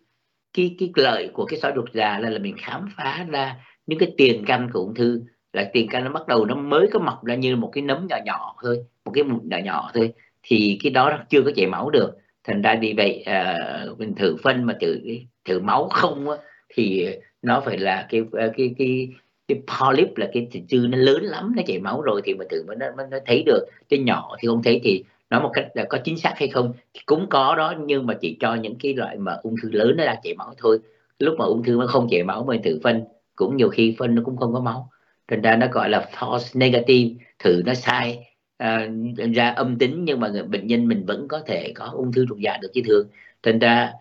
[0.57, 3.55] cái cái lợi của cái sỏi ruột già là là mình khám phá ra
[3.87, 5.21] những cái tiền căn của ung thư.
[5.53, 8.07] Là tiền căn nó bắt đầu nó mới có mọc ra như một cái nấm
[8.09, 10.13] nhỏ nhỏ thôi một cái mụn nhỏ nhỏ thôi.
[10.43, 12.11] Thì cái đó chưa có chảy máu được.
[12.43, 13.57] Thành ra vì vậy à,
[13.97, 14.99] mình thử phân mà thử
[15.45, 16.37] thử máu không á,
[16.69, 17.07] thì
[17.41, 19.09] nó phải là cái à, cái cái
[19.47, 22.63] cái polyp là cái chữ nó lớn lắm nó chảy máu rồi thì mà thử
[22.67, 23.65] mới nó, nó thấy được.
[23.89, 26.73] Cái nhỏ thì không thấy thì nói một cách là có chính xác hay không
[26.93, 29.93] thì cũng có đó nhưng mà chỉ cho những cái loại mà ung thư lớn
[29.97, 30.79] nó đang chảy máu thôi
[31.19, 33.03] lúc mà ung thư nó không chảy máu mình thử phân
[33.35, 34.91] cũng nhiều khi phân nó cũng không có máu
[35.27, 38.87] thành ra nó gọi là false negative thử nó sai à,
[39.35, 42.25] ra âm tính nhưng mà người, bệnh nhân mình vẫn có thể có ung thư
[42.29, 43.07] ruột già được chứ thường
[43.43, 43.93] thành ra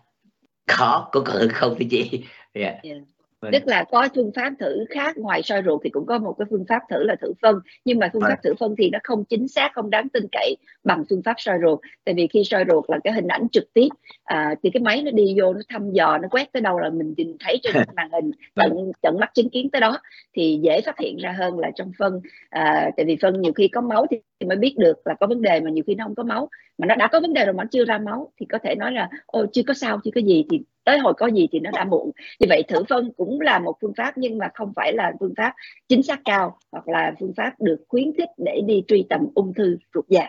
[0.67, 2.75] khó có cỡ không thưa chị yeah.
[2.83, 2.83] Yeah.
[2.83, 2.89] Dạ.
[2.95, 3.16] Dạ.
[3.51, 3.61] Vâng.
[3.61, 6.45] tức là có phương pháp thử khác ngoài soi ruột thì cũng có một cái
[6.49, 8.29] phương pháp thử là thử phân nhưng mà phương vâng.
[8.31, 11.35] pháp thử phân thì nó không chính xác không đáng tin cậy bằng phương pháp
[11.37, 13.89] soi ruột tại vì khi soi ruột là cái hình ảnh trực tiếp
[14.23, 16.89] à, thì cái máy nó đi vô nó thăm dò nó quét tới đâu là
[16.89, 18.69] mình nhìn thấy trên màn hình vâng.
[18.69, 19.99] tận tận mắt chứng kiến tới đó
[20.35, 23.67] thì dễ phát hiện ra hơn là trong phân à, tại vì phân nhiều khi
[23.67, 26.15] có máu thì mới biết được là có vấn đề mà nhiều khi nó không
[26.15, 28.45] có máu mà nó đã có vấn đề rồi mà nó chưa ra máu thì
[28.45, 31.27] có thể nói là ôi chưa có sao chưa có gì thì tới hồi có
[31.27, 32.11] gì thì nó đã muộn.
[32.39, 35.33] Như vậy thử phân cũng là một phương pháp nhưng mà không phải là phương
[35.37, 35.53] pháp
[35.89, 39.53] chính xác cao hoặc là phương pháp được khuyến khích để đi truy tầm ung
[39.53, 40.27] thư ruột già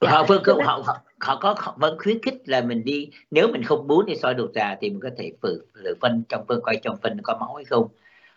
[0.00, 3.62] họ vâng họ, họ, họ, có họ vẫn khuyến khích là mình đi nếu mình
[3.62, 6.60] không muốn đi soi ruột già thì mình có thể thử thử phân trong phân
[6.62, 7.88] coi trong phân có máu hay không.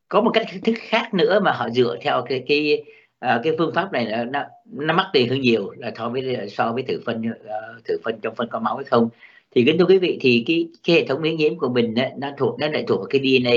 [0.10, 2.84] Có một cách thức khác nữa mà họ dựa theo cái cái
[3.26, 6.72] uh, cái phương pháp này nó nó mắc tiền hơn nhiều là so với so
[6.72, 9.10] với thử phân uh, thử phân trong phân có máu hay không
[9.56, 12.12] thì kính thưa quý vị thì cái, cái hệ thống miễn nhiễm của mình ấy,
[12.18, 13.52] nó thuộc nó lại thuộc vào cái DNA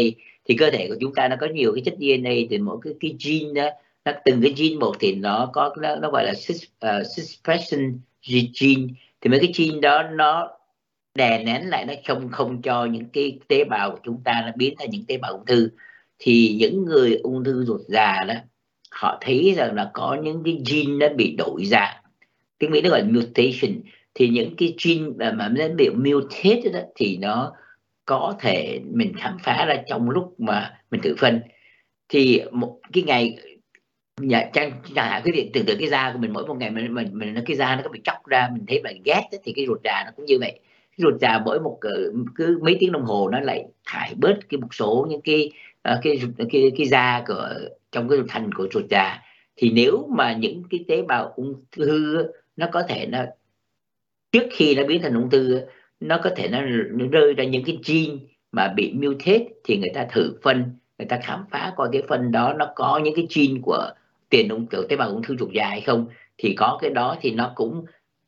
[0.44, 2.94] thì cơ thể của chúng ta nó có nhiều cái chất DNA thì mỗi cái
[3.00, 3.70] cái gene đó.
[4.04, 7.06] Nó từng cái gene một thì nó có nó, nó gọi là uh,
[8.60, 8.86] gene.
[9.20, 10.48] Thì mấy cái gene đó nó
[11.14, 14.52] đè nén lại nó không không cho những cái tế bào của chúng ta nó
[14.56, 15.70] biến thành những tế bào ung thư.
[16.18, 18.34] Thì những người ung thư ruột già đó
[18.90, 21.96] họ thấy rằng là có những cái gene nó bị đổi dạng.
[22.58, 23.80] Tiếng mỹ nó gọi là mutation
[24.18, 27.52] thì những cái gene mà, mà nó bị mutate đó thì nó
[28.04, 31.40] có thể mình khám phá ra trong lúc mà mình thử phân.
[32.08, 33.38] Thì một cái ngày
[34.20, 36.70] nhà trang chẳng hạn cái việc tưởng tượng cái da của mình mỗi một ngày
[36.70, 39.52] mình mình mình cái da nó có bị chóc ra mình thấy bạn ghét thì
[39.56, 40.60] cái ruột già nó cũng như vậy.
[40.90, 44.38] Cái ruột già mỗi một ờ, cứ mấy tiếng đồng hồ nó lại thải bớt
[44.48, 45.50] cái một số những cái
[45.82, 47.48] ờ, cái cái cái cái da của
[47.92, 49.18] trong cái thành của ruột già.
[49.56, 52.24] Thì nếu mà những cái tế bào ung thư
[52.56, 53.24] nó có thể nó
[54.32, 55.60] trước khi nó biến thành ung thư
[56.00, 56.60] nó có thể nó,
[56.90, 58.18] nó rơi ra những cái gene
[58.52, 62.32] mà bị mutate thì người ta thử phân người ta khám phá coi cái phân
[62.32, 63.90] đó nó có những cái gene của
[64.28, 66.06] tiền ung thư tế bào ung thư ruột già hay không.
[66.38, 67.84] Thì có cái đó thì nó cũng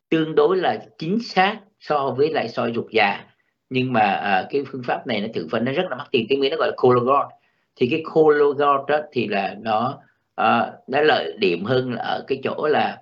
[0.09, 3.25] tương đối là chính xác so với lại soi ruột già.
[3.71, 6.27] Nhưng mà à, cái phương pháp này nó thử phân nó rất là mắc tiền
[6.29, 7.29] tiếng mỹ nó gọi là Cologuard
[7.77, 9.99] thì cái Cologuard đó thì là nó
[10.35, 12.99] à, nó lợi điểm hơn ở cái chỗ là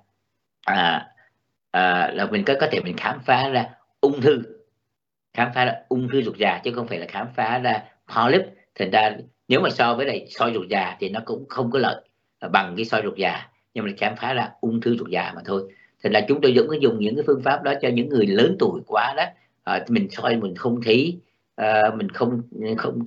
[0.65, 1.07] à,
[1.71, 3.67] à, là mình có có thể mình khám phá ra
[4.01, 4.43] ung thư.
[5.35, 7.83] Khám phá ra ung thư ruột già chứ không phải là khám phá ra
[8.17, 8.43] polyp.
[8.75, 9.17] Thành ra
[9.49, 12.03] nếu mà so với lại soi ruột già thì nó cũng không có lợi
[12.53, 13.49] bằng cái soi ruột già.
[13.75, 15.73] Nhưng mà khám phá ra ung thư ruột già mà thôi.
[16.03, 18.27] Thành ra chúng tôi vẫn có dùng những cái phương pháp đó cho những người
[18.27, 19.25] lớn tuổi quá đó.
[19.65, 21.19] À, mình soi mình không thấy
[21.61, 22.43] uh, mình không
[22.77, 22.99] không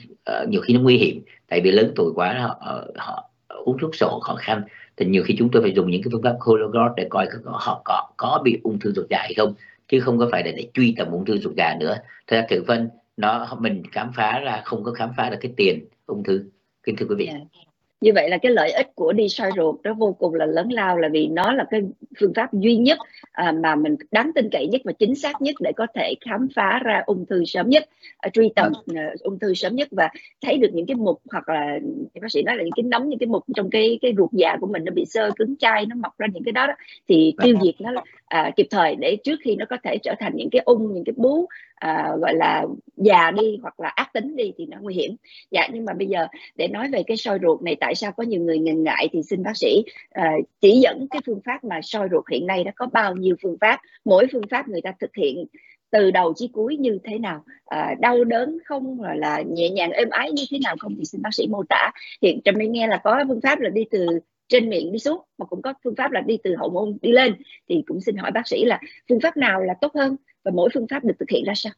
[0.41, 1.21] uh, nhiều khi nó nguy hiểm.
[1.47, 4.63] Tại vì lớn tuổi quá họ họ uống thuốc sổ khó khăn
[5.01, 7.81] thì nhiều khi chúng tôi phải dùng những cái phương pháp Cologuard để coi họ
[7.85, 9.53] có có bị ung thư ruột già hay không,
[9.87, 11.97] chứ không có phải để để truy tầm ung thư ruột già nữa.
[12.27, 15.51] Thật ra thử phân nó, mình khám phá là không có khám phá được cái
[15.57, 16.43] tiền ung thư.
[16.83, 17.25] Kính thưa quý vị.
[17.25, 17.70] Yeah
[18.01, 20.71] như vậy là cái lợi ích của đi soi ruột nó vô cùng là lớn
[20.71, 21.81] lao là vì nó là cái
[22.19, 22.97] phương pháp duy nhất
[23.31, 26.47] à, mà mình đáng tin cậy nhất và chính xác nhất để có thể khám
[26.55, 30.09] phá ra ung thư sớm nhất à, truy tầm uh, ung thư sớm nhất và
[30.41, 31.79] thấy được những cái mục hoặc là
[32.21, 34.57] bác sĩ nói là những cái nóng những cái mục trong cái cái ruột già
[34.61, 36.73] của mình nó bị sơ cứng chai nó mọc ra những cái đó, đó.
[37.07, 37.91] Thì tiêu diệt nó
[38.31, 41.03] à, kịp thời để trước khi nó có thể trở thành những cái ung những
[41.03, 42.65] cái bú à, gọi là
[42.97, 45.15] già đi hoặc là ác tính đi thì nó nguy hiểm.
[45.51, 48.23] Dạ nhưng mà bây giờ để nói về cái soi ruột này tại sao có
[48.23, 51.79] nhiều người ngần ngại thì xin bác sĩ à, chỉ dẫn cái phương pháp mà
[51.83, 53.79] soi ruột hiện nay đã có bao nhiêu phương pháp.
[54.05, 55.45] Mỗi phương pháp người ta thực hiện
[55.91, 59.91] từ đầu chí cuối như thế nào à, đau đớn không rồi là nhẹ nhàng
[59.91, 61.91] êm ái như thế nào không thì xin bác sĩ mô tả.
[62.21, 64.19] Hiện trâm mới nghe là có phương pháp là đi từ
[64.51, 67.11] trên miệng đi xuống mà cũng có phương pháp là đi từ hậu môn đi
[67.11, 67.35] lên
[67.69, 70.69] thì cũng xin hỏi bác sĩ là phương pháp nào là tốt hơn và mỗi
[70.73, 71.73] phương pháp được thực hiện ra sao?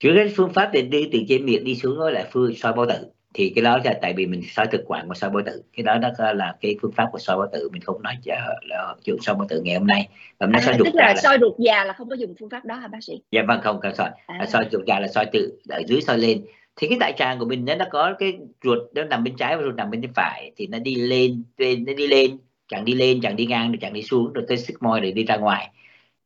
[0.00, 2.72] Trước hết phương pháp để đi từ trên miệng đi xuống đó là phương soi
[2.72, 3.06] bao tử.
[3.34, 5.62] Thì cái đó là tại vì mình soi thực quản và soi bao tử.
[5.76, 8.14] Cái đó nó là cái phương pháp của soi bao tử mình không nói
[8.62, 10.08] là chuyện soi bao tử ngày hôm nay.
[10.38, 12.50] Và nó à, soi tức là, là soi ruột già là không có dùng phương
[12.50, 13.22] pháp đó hả bác sĩ?
[13.30, 14.10] Dạ vâng không cần soi.
[14.26, 14.46] À.
[14.52, 16.44] soi ruột già là soi từ ở dưới soi lên
[16.76, 19.62] thì cái đại tràng của mình nó có cái ruột nó nằm bên trái và
[19.62, 20.52] ruột nằm bên phải.
[20.56, 23.78] Thì nó đi lên trên nó đi lên chẳng đi lên chẳng đi ngang được
[23.82, 25.70] chẳng đi xuống rồi tới sigmoid để đi ra ngoài.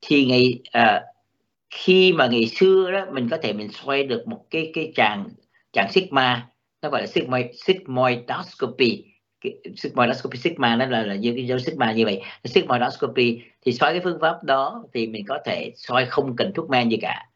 [0.01, 1.03] Thì ngày à,
[1.71, 5.29] khi mà ngày xưa đó mình có thể mình xoay được một cái cái tràng
[5.73, 6.49] tràng sigma
[6.83, 9.05] nó gọi là sigma sigmoidoscopy.
[9.77, 12.23] Sigmoidoscopy sigma nó là là như cái dấu sigma như vậy.
[12.45, 16.71] Sigmoidoscopy thì xoay cái phương pháp đó thì mình có thể xoay không cần thuốc
[16.71, 17.27] men gì cả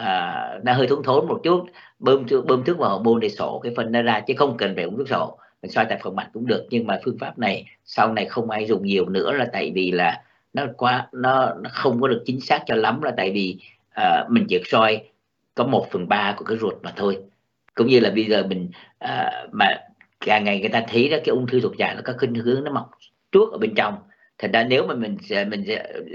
[0.00, 1.66] à, nó hơi thốn thốn một chút.
[1.98, 4.84] Bơm bơm thuốc vào bồn để sổ cái phần nó ra chứ không cần phải
[4.84, 5.38] uống thuốc sổ.
[5.62, 8.50] Mình xoay tại phần mặt cũng được nhưng mà phương pháp này sau này không
[8.50, 12.22] ai dùng nhiều nữa là tại vì là nó quá nó, nó không có được
[12.26, 13.56] chính xác cho lắm là tại vì
[13.90, 15.02] à, mình chỉ soi
[15.54, 17.18] có một phần ba của cái ruột mà thôi.
[17.74, 19.66] Cũng như là bây giờ mình à, mà
[20.26, 22.64] càng ngày người ta thấy đó cái ung thư ruột già nó có khuynh hướng
[22.64, 22.90] nó mọc
[23.32, 23.94] trước ở bên trong.
[24.38, 25.16] Thành ra nếu mà mình
[25.50, 25.64] mình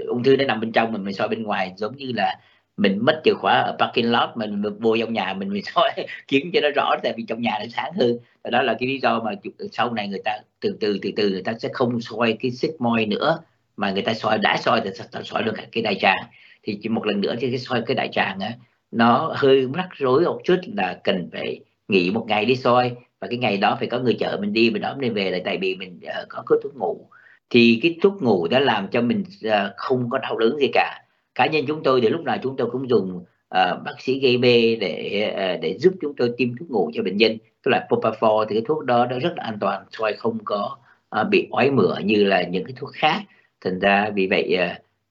[0.06, 2.38] ung thư nó nằm bên trong mình mình soi bên ngoài giống như là
[2.76, 5.90] mình mất chìa khóa ở parking lot mình vô trong nhà mình mình soi
[6.28, 8.18] kiếm cho nó rõ tại vì trong nhà nó sáng hơn.
[8.44, 9.30] Và đó là cái lý do mà
[9.72, 12.70] sau này người ta từ từ từ từ người ta sẽ không soi cái xích
[12.78, 13.38] moi nữa
[13.76, 16.22] mà người ta soi đã soi thì ta soi được cái đại tràng.
[16.62, 18.52] Thì chỉ một lần nữa thì cái soi cái đại tràng á
[18.90, 22.92] nó hơi rắc rối một chút là cần phải nghỉ một ngày đi soi.
[23.20, 25.42] Và cái ngày đó phải có người chở mình đi mình đón đi về lại
[25.44, 27.08] tại vì mình uh, có cái thuốc ngủ.
[27.50, 31.05] Thì cái thuốc ngủ đã làm cho mình uh, không có đau đớn gì cả
[31.36, 34.38] cá nhân chúng tôi thì lúc nào chúng tôi cũng dùng uh, bác sĩ gây
[34.38, 37.38] mê để uh, để giúp chúng tôi tiêm thuốc ngủ cho bệnh nhân.
[37.62, 40.76] Tức là propofol thì cái thuốc đó nó rất là an toàn soi không có
[41.20, 43.22] uh, bị ói mửa như là những cái thuốc khác.
[43.60, 44.58] Thành ra vì vậy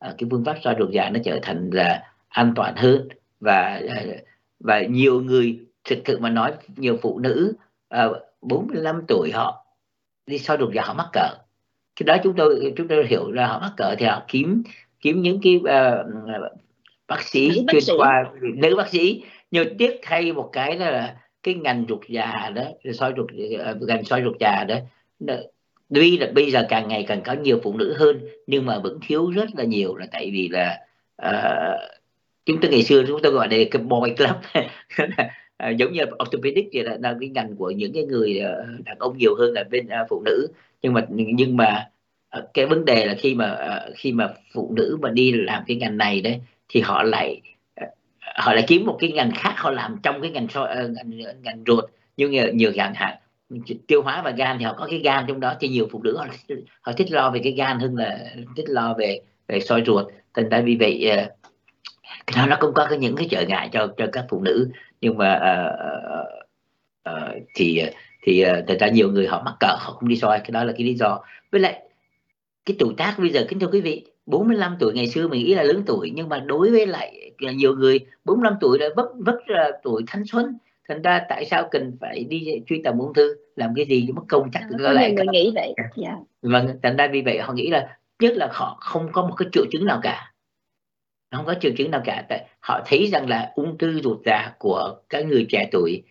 [0.09, 3.07] uh, cái phương pháp soi ruột già nó trở thành là an toàn hơn.
[3.39, 4.15] Và uh,
[4.59, 7.53] và nhiều người thực sự mà nói nhiều phụ nữ
[7.95, 9.65] uh, 45 tuổi họ
[10.27, 11.29] đi soi ruột già họ mắc cỡ.
[11.95, 14.63] Cái đó chúng tôi chúng tôi hiểu là họ mắc cỡ thì họ kiếm
[15.05, 16.51] kiếm những cái uh,
[17.07, 17.93] bác sĩ chuyên sĩ.
[17.97, 19.23] khoa nữ bác sĩ.
[19.51, 22.63] Nhưng tiếc thay một cái là cái ngành ruột già đó
[22.93, 23.29] soi ruột
[23.71, 24.75] uh, ngành soi ruột già đó
[25.93, 28.99] tuy là bây giờ càng ngày càng có nhiều phụ nữ hơn nhưng mà vẫn
[29.07, 30.79] thiếu rất là nhiều là tại vì là
[31.27, 31.79] uh,
[32.45, 34.35] chúng tôi ngày xưa chúng tôi gọi đây cái boy club.
[35.57, 38.39] À, giống như orthopedic thì là, là cái ngành của những cái người
[38.85, 40.47] đàn ông nhiều hơn là bên uh, phụ nữ.
[40.81, 41.94] Nhưng mà nhưng mà Ờ,
[42.35, 45.63] Ờ, cái vấn đề là khi mà ờ, khi mà phụ nữ mà đi làm
[45.67, 47.41] cái ngành này đấy thì họ lại
[47.75, 47.85] ờ,
[48.35, 50.47] họ lại kiếm một cái ngành khác họ làm trong cái ngành
[50.93, 51.11] ngành,
[51.43, 51.85] ngành ruột
[52.17, 53.17] nhưng nhiều, nhiều dạng hạn
[53.87, 56.17] tiêu hóa và gan thì họ có cái gan trong đó thì nhiều phụ nữ
[56.17, 56.25] họ,
[56.81, 58.19] họ thích lo về cái gan hơn là
[58.55, 60.05] thích lo về về soi ruột.
[60.33, 61.11] Thành ra vì vậy
[62.27, 64.69] cái đó nó cũng có cái những cái trở ngại cho cho các phụ nữ.
[65.01, 66.27] Nhưng mà uh,
[67.09, 67.81] uh, thì
[68.23, 70.63] thì uh, thật ra nhiều người họ mắc cỡ họ không đi soi cái đó
[70.63, 71.19] là cái lý do.
[71.51, 71.81] Với lại
[72.65, 75.56] cái tuổi tác bây giờ kính thưa quý vị 45 tuổi ngày xưa mình nghĩ
[75.56, 79.36] là lớn tuổi nhưng mà đối với lại nhiều người 45 tuổi đã vất vất
[79.47, 80.58] là tuổi thanh xuân
[80.89, 84.23] thành ra tại sao cần phải đi truy tầm ung thư làm cái gì mất
[84.30, 85.91] công chắc à, lại người nghĩ vậy yeah.
[85.95, 86.15] Dạ.
[86.41, 89.47] vâng thành ra vì vậy họ nghĩ là nhất là họ không có một cái
[89.51, 90.32] triệu chứng nào cả
[91.36, 94.51] không có triệu chứng nào cả tại họ thấy rằng là ung thư ruột già
[94.60, 96.04] của các người trẻ tuổi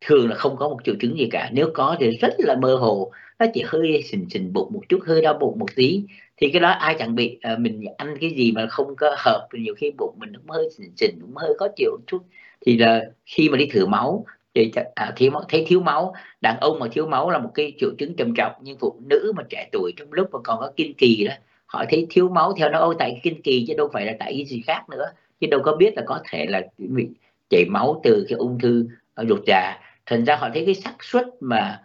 [0.00, 1.50] thường là không có một triệu chứng gì cả.
[1.52, 3.12] Nếu có thì rất là mơ hồ.
[3.38, 6.02] Nó chỉ hơi sình sình bụng một chút hơi đau bụng một tí.
[6.36, 9.48] Thì cái đó ai chẳng bị à, mình ăn cái gì mà không có hợp
[9.52, 12.22] nhiều khi bụng mình cũng hơi sình sình cũng hơi khó chịu chút.
[12.60, 16.60] Thì là khi mà đi thử máu thì à, thiếu máu thấy thiếu máu đàn
[16.60, 18.52] ông mà thiếu máu là một cái triệu chứng trầm trọng.
[18.62, 21.34] Nhưng phụ nữ mà trẻ tuổi trong lúc mà còn có kinh kỳ đó
[21.66, 24.32] họ thấy thiếu máu theo nó ôi tại kinh kỳ chứ đâu phải là tại
[24.32, 25.04] cái gì khác nữa.
[25.40, 27.08] Chứ đâu có biết là có thể là bị
[27.50, 30.94] chảy máu từ cái ung thư à, ruột già thành ra họ thấy cái xác
[31.00, 31.82] suất mà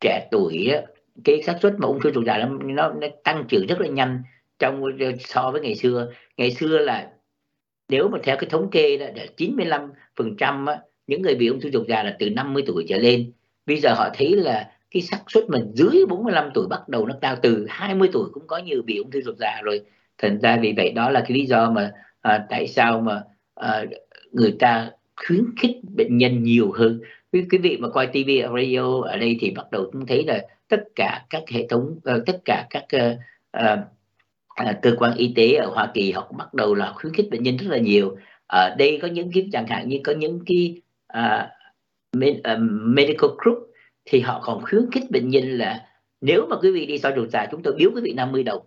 [0.00, 0.70] trẻ tuổi
[1.24, 3.88] cái xác suất mà ung thư ruột già nó, nó, nó tăng trưởng rất là
[3.88, 4.22] nhanh
[4.58, 4.82] trong
[5.18, 6.12] so với ngày xưa.
[6.36, 7.10] Ngày xưa là
[7.88, 10.66] nếu mà theo cái thống kê đó là 95 phần trăm
[11.06, 13.32] những người bị ung thư ruột già là từ 50 tuổi trở lên.
[13.66, 17.14] Bây giờ họ thấy là cái xác suất mà dưới 45 tuổi bắt đầu nó
[17.20, 19.80] cao từ 20 tuổi cũng có nhiều bị ung thư ruột già rồi.
[20.18, 23.22] Thành ra vì vậy đó là cái lý do mà à, tại sao mà
[23.54, 23.84] à,
[24.32, 27.00] người ta khuyến khích bệnh nhân nhiều hơn
[27.34, 30.42] quý, quý vị mà coi TV radio ở đây thì bắt đầu cũng thấy là
[30.68, 33.18] tất cả các hệ thống uh, tất cả các uh,
[33.56, 33.78] uh,
[34.70, 37.30] uh, cơ quan y tế ở Hoa Kỳ họ cũng bắt đầu là khuyến khích
[37.30, 38.16] bệnh nhân rất là nhiều.
[38.46, 40.80] Ở đây có những cái chẳng hạn như có những cái
[41.18, 43.58] uh, medical group
[44.04, 45.88] thì họ còn khuyến khích bệnh nhân là
[46.20, 48.62] nếu mà quý vị đi soi ruột già chúng tôi biếu quý vị 50 đồng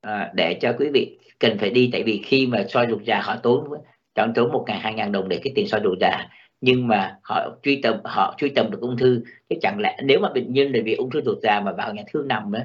[0.00, 1.88] à, để cho quý vị cần phải đi.
[1.92, 3.68] Tại vì khi mà soi ruột già họ tốn
[4.14, 6.28] chọn tốn một ngàn hai ngàn đồng để cái tiền soi ruột già
[6.64, 10.20] nhưng mà họ truy tầm họ truy tầm được ung thư chứ chẳng lẽ nếu
[10.20, 12.60] mà bệnh nhân là bị ung thư ruột già mà vào nhà thương nằm đó,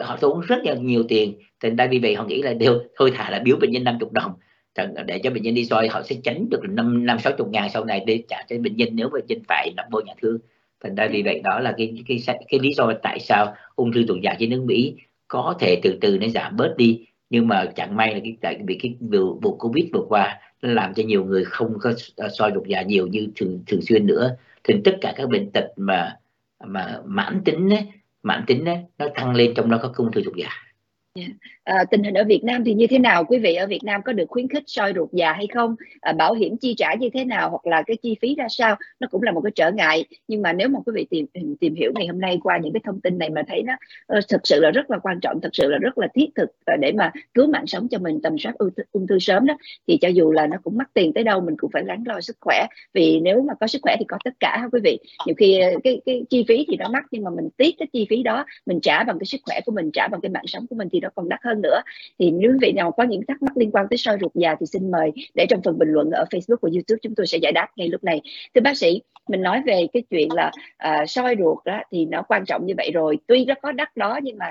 [0.00, 1.34] họ tốn rất là nhiều tiền.
[1.60, 4.08] Thành ra vì vậy họ nghĩ là đều thôi thả là biếu bệnh nhân 50
[4.12, 4.32] đồng.
[5.06, 7.70] Để cho bệnh nhân đi soi họ sẽ tránh được năm năm sáu chục ngàn
[7.70, 10.38] sau này để trả cho bệnh nhân nếu bệnh nhân phải nằm vô nhà thương
[10.84, 13.92] thành ra vì vậy đó là cái cái cái, cái lý do tại sao ung
[13.92, 14.94] thư ruột già trên nước Mỹ
[15.28, 17.06] có thể từ từ nó giảm bớt đi.
[17.30, 20.94] Nhưng mà chẳng may là cái tại vì cái vụ, vụ covid vừa qua làm
[20.94, 24.06] cho nhiều người không có ờ, soi ruột già dạ nhiều như thường thường xuyên
[24.06, 24.36] nữa.
[24.64, 26.16] Thì tất cả các bệnh tật mà
[26.64, 27.86] mà mãn tính ấy,
[28.22, 30.67] mãn tính ấy, nó tăng lên trong đó có ung thư ruột già
[31.14, 31.30] Yeah.
[31.64, 33.24] À, tình hình ở Việt Nam thì như thế nào?
[33.24, 35.74] Quý vị ở Việt Nam có được khuyến khích soi ruột già hay không?
[36.00, 38.76] À, bảo hiểm chi trả như thế nào hoặc là cái chi phí ra sao?
[39.00, 40.04] Nó cũng là một cái trở ngại.
[40.28, 42.80] Nhưng mà nếu mà quý vị tìm tìm hiểu ngày hôm nay qua những cái
[42.84, 43.72] thông tin này mà thấy nó
[44.18, 46.50] uh, thực sự là rất là quan trọng, thực sự là rất là thiết thực
[46.74, 49.56] uh, để mà cứu mạng sống cho mình tầm soát ung, ung thư sớm đó.
[49.86, 52.20] Thì cho dù là nó cũng mắc tiền tới đâu mình cũng phải lắng lo
[52.20, 52.66] sức khỏe.
[52.94, 54.98] Vì nếu mà có sức khỏe thì có tất cả ha quý vị.
[55.26, 57.88] Nhiều khi ờ, cái cái chi phí thì nó mắc nhưng mà mình tiết cái
[57.92, 60.46] chi phí đó mình trả bằng cái sức khỏe của mình, trả bằng cái mạng
[60.46, 61.80] sống của mình thì nó còn đắt hơn nữa.
[62.18, 64.54] Thì nếu quý vị nào có những thắc mắc liên quan tới soi ruột già
[64.60, 67.38] thì xin mời để trong phần bình luận ở Facebook và YouTube chúng tôi sẽ
[67.38, 68.20] giải đáp ngay lúc này.
[68.54, 70.50] Thưa bác sĩ mình nói về cái chuyện là
[70.88, 73.18] uh, soi ruột đó thì nó quan trọng như vậy rồi.
[73.26, 74.46] Tuy nó có đắt đó nhưng mà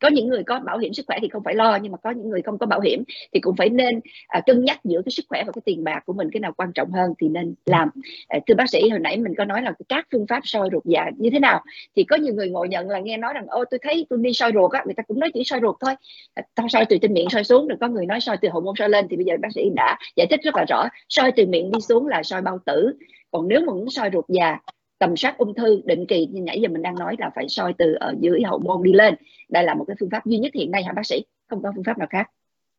[0.00, 2.10] có những người có bảo hiểm sức khỏe thì không phải lo nhưng mà có
[2.10, 5.12] những người không có bảo hiểm thì cũng phải nên à, cân nhắc giữa cái
[5.12, 7.54] sức khỏe và cái tiền bạc của mình cái nào quan trọng hơn thì nên
[7.66, 7.88] làm.
[8.28, 10.84] À, thưa bác sĩ hồi nãy mình có nói là các phương pháp soi ruột
[10.84, 11.62] già như thế nào
[11.96, 14.32] thì có nhiều người ngồi nhận là nghe nói rằng ô tôi thấy tôi đi
[14.32, 15.94] soi ruột á người ta cũng nói chỉ soi ruột thôi.
[16.34, 18.60] À, tao soi từ trên miệng soi xuống rồi có người nói soi từ hậu
[18.60, 21.32] môn soi lên thì bây giờ bác sĩ đã giải thích rất là rõ soi
[21.36, 22.92] từ miệng đi xuống là soi bao tử.
[23.30, 24.58] Còn nếu mà muốn soi ruột già
[24.98, 27.72] tầm soát ung thư định kỳ như nãy giờ mình đang nói là phải soi
[27.78, 29.14] từ ở dưới hậu môn đi lên.
[29.48, 31.24] Đây là một cái phương pháp duy nhất hiện nay hả bác sĩ?
[31.50, 32.30] Không có phương pháp nào khác.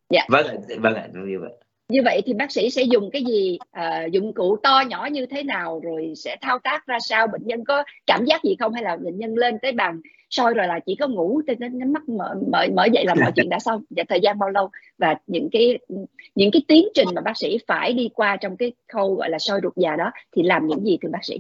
[0.10, 0.26] Dạ.
[0.30, 0.46] Vâng
[0.82, 1.52] vâng ạ như vậy.
[1.90, 3.58] Như vậy thì bác sĩ sẽ dùng cái gì?
[3.72, 7.28] À, dụng cụ to nhỏ như thế nào rồi sẽ thao tác ra sao?
[7.28, 8.74] Bệnh nhân có cảm giác gì không?
[8.74, 11.94] Hay là bệnh nhân lên tới bàn soi rồi là chỉ có ngủ tới đến
[11.94, 13.84] mắt mở mở mở dậy là mọi chuyện đã xong.
[13.90, 14.70] Và thời gian bao lâu?
[14.98, 15.78] Và những cái
[16.36, 19.40] những cái tiến trình mà bác sĩ phải đi qua trong cái khâu gọi là
[19.40, 21.40] soi ruột già đó thì làm những gì thưa bác sĩ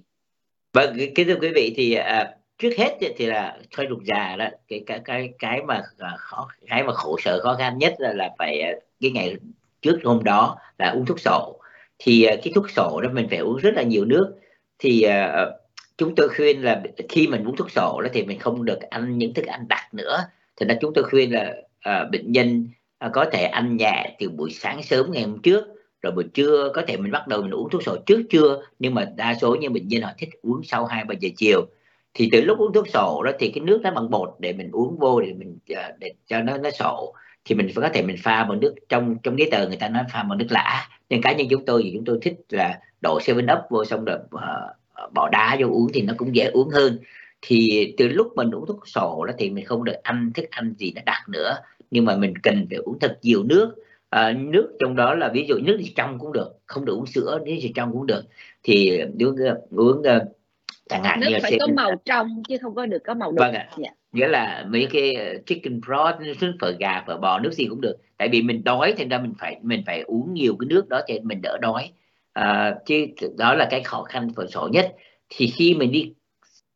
[0.75, 4.45] vâng kính thưa quý vị thì à, trước hết thì là thôi ruột già đó.
[4.67, 8.13] Cái cái cái cái mà à, khó cái mà khổ sở khó khăn nhất là,
[8.13, 9.35] là phải à, cái ngày
[9.81, 11.59] trước hôm đó là uống thuốc sổ.
[11.99, 14.35] Thì à, cái thuốc sổ đó mình phải uống rất là nhiều nước.
[14.79, 15.53] Thì uh,
[15.97, 19.17] chúng tôi khuyên là khi mình uống thuốc sổ đó thì mình không được ăn
[19.17, 20.19] những thức ăn đặc nữa.
[20.55, 21.55] Thì là chúng tôi khuyên là
[21.89, 22.67] uh, bệnh nhân
[23.05, 25.74] uh, có thể ăn nhẹ từ buổi sáng sớm ngày hôm trước
[26.05, 28.93] rồi buổi trưa có thể mình bắt đầu mình uống thuốc sổ trước trưa nhưng
[28.93, 31.65] mà đa số như bệnh nhân họ thích uống sau hai ba giờ chiều.
[32.13, 34.69] Thì từ lúc uống thuốc sổ đó thì cái nước nó bằng bột để mình
[34.71, 37.13] uống vô để mình à, để cho nó nó sổ.
[37.45, 40.03] Thì mình có thể mình pha bằng nước trong trong giấy tờ người ta nói
[40.13, 40.87] pha bằng nước lã.
[41.09, 44.05] Nhưng cá nhân chúng tôi thì chúng tôi thích là đổ seven up vô xong
[44.05, 46.99] rồi uh, bỏ đá vô uống thì nó cũng dễ uống hơn.
[47.41, 50.73] Thì từ lúc mình uống thuốc sổ đó thì mình không được ăn thức ăn
[50.77, 51.57] gì nó đặc nữa.
[51.91, 53.75] Nhưng mà mình cần phải uống thật nhiều nước
[54.15, 57.05] à, nước trong đó là ví dụ nước thì trong cũng được không được uống
[57.05, 58.23] sữa nước thì trong cũng được.
[58.63, 59.35] Thì uống
[59.75, 60.03] uống
[60.89, 63.39] chẳng hạn nước như phải có màu trong chứ không có được có màu đục
[63.39, 63.67] vâng ạ.
[63.69, 63.77] yeah.
[63.77, 63.89] Dạ.
[64.11, 67.95] nghĩa là mấy cái chicken broth nước phở gà phở bò nước gì cũng được.
[68.17, 71.01] Tại vì mình đói thì ra mình phải mình phải uống nhiều cái nước đó
[71.07, 71.91] thì mình đỡ đói.
[72.33, 73.05] À, chứ
[73.37, 74.95] đó là cái khó khăn phở sổ nhất.
[75.29, 76.13] Thì khi mình đi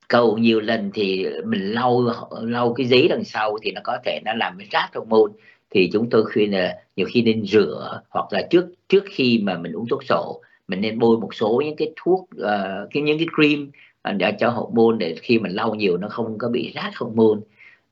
[0.07, 2.11] cầu nhiều lần thì mình lau
[2.41, 5.33] lau cái giấy đằng sau thì nó có thể nó làm rát hormone
[5.71, 9.57] thì chúng tôi khuyên là nhiều khi nên rửa hoặc là trước trước khi mà
[9.57, 13.17] mình uống thuốc sổ mình nên bôi một số những cái thuốc uh, cái những
[13.17, 13.71] cái cream
[14.09, 16.95] uh, để cho hậu môn để khi mình lau nhiều nó không có bị rát
[16.95, 17.41] hậu môn.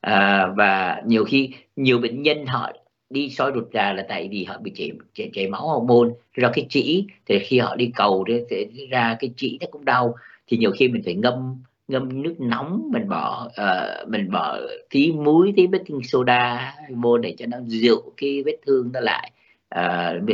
[0.00, 2.72] À, và nhiều khi nhiều bệnh nhân họ
[3.10, 6.50] đi soi ruột già là tại vì họ bị chảy chảy, chảy máu môn do
[6.54, 10.14] cái chỉ thì khi họ đi cầu thì ra cái chỉ nó cũng đau
[10.46, 14.58] thì nhiều khi mình phải ngâm ngâm nước nóng mình bỏ uh, mình bỏ
[14.90, 19.32] tí muối tí baking soda vô để cho nó dịu cái vết thương nó lại.
[19.74, 20.30] Uh,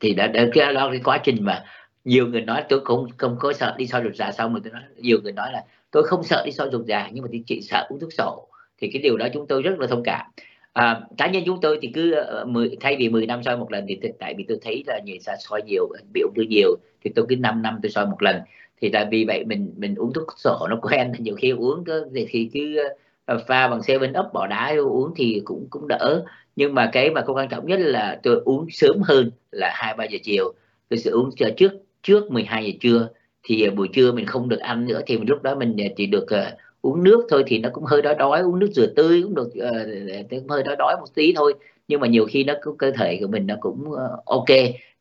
[0.00, 1.64] thì đã, đã cái đó cái quá trình mà
[2.04, 4.72] nhiều người nói tôi không không có sợ đi soi ruột già xong rồi tôi
[4.72, 7.42] nói nhiều người nói là tôi không sợ đi soi ruột già nhưng mà thì
[7.46, 8.48] chị sợ uống thuốc sổ.
[8.78, 10.26] Thì cái điều đó chúng tôi rất là thông cảm.
[10.72, 13.72] À, cá nhân chúng tôi thì cứ uh, 10, thay vì 10 năm soi một
[13.72, 16.76] lần thì tại vì tôi thấy là người ta soi nhiều bị ung thư nhiều
[17.04, 18.40] thì tôi cứ 5 năm tôi soi một lần
[18.82, 22.06] thì tại vì vậy mình mình uống thuốc sổ nó quen nhiều khi uống cứ
[22.28, 22.76] thì cứ
[23.24, 26.24] ờ, pha bằng seven up bỏ đá uống thì cũng cũng đỡ.
[26.56, 30.04] Nhưng mà cái mà quan trọng nhất là tôi uống sớm hơn là hai ba
[30.04, 30.52] giờ chiều.
[30.88, 31.72] Tôi sẽ uống trước
[32.02, 33.08] trước 12 giờ trưa.
[33.42, 36.06] Thì ờ, buổi trưa mình không được ăn nữa thì lúc đó mình ờ, chỉ
[36.06, 38.40] được uh, uống nước thôi thì nó cũng hơi đói đói.
[38.40, 41.54] Uống nước dừa tươi cũng được uh, cũng hơi đói đói một tí thôi.
[41.88, 44.48] Nhưng mà nhiều khi nó cơ thể của mình nó cũng uh, ok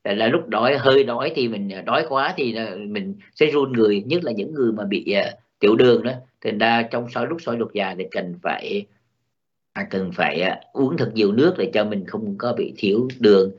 [0.04, 3.74] là, là lúc đói hơi đói thì mình à, đói quá thì mình sẽ run
[3.74, 6.12] người nhất là những người mà bị uh, tiểu đường đó.
[6.42, 8.86] Thành ra trong soi lúc soi lục già thì cần phải
[9.74, 13.08] à, cần phải uh, uống thật nhiều nước để cho mình không có bị thiếu
[13.20, 13.52] đường.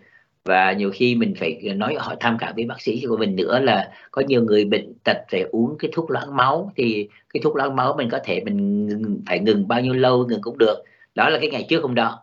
[0.45, 3.59] Và nhiều khi mình phải nói hỏi tham khảo với bác sĩ của mình nữa
[3.59, 7.57] là có nhiều người bệnh tật phải uống cái thuốc loãng máu thì cái thuốc
[7.57, 8.88] loãng máu mình có thể mình
[9.26, 10.82] phải ngừng bao nhiêu lâu ngừng cũng được.
[11.14, 12.18] Đó là cái ngày trước hôm đó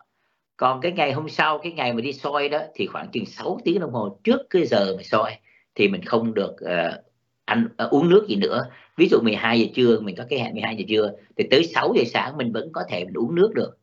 [0.60, 3.58] còn cái ngày hôm sau cái ngày mà đi soi đó thì khoảng chừng 6
[3.64, 5.32] tiếng đồng hồ trước cái giờ mà soi
[5.74, 7.04] thì mình không được uh,
[7.44, 8.66] ăn uh, uống nước gì nữa.
[8.96, 11.92] Ví dụ 12 giờ trưa mình có cái hẹn 12 giờ trưa thì tới 6
[11.96, 13.78] giờ sáng mình vẫn có thể mình uống nước được.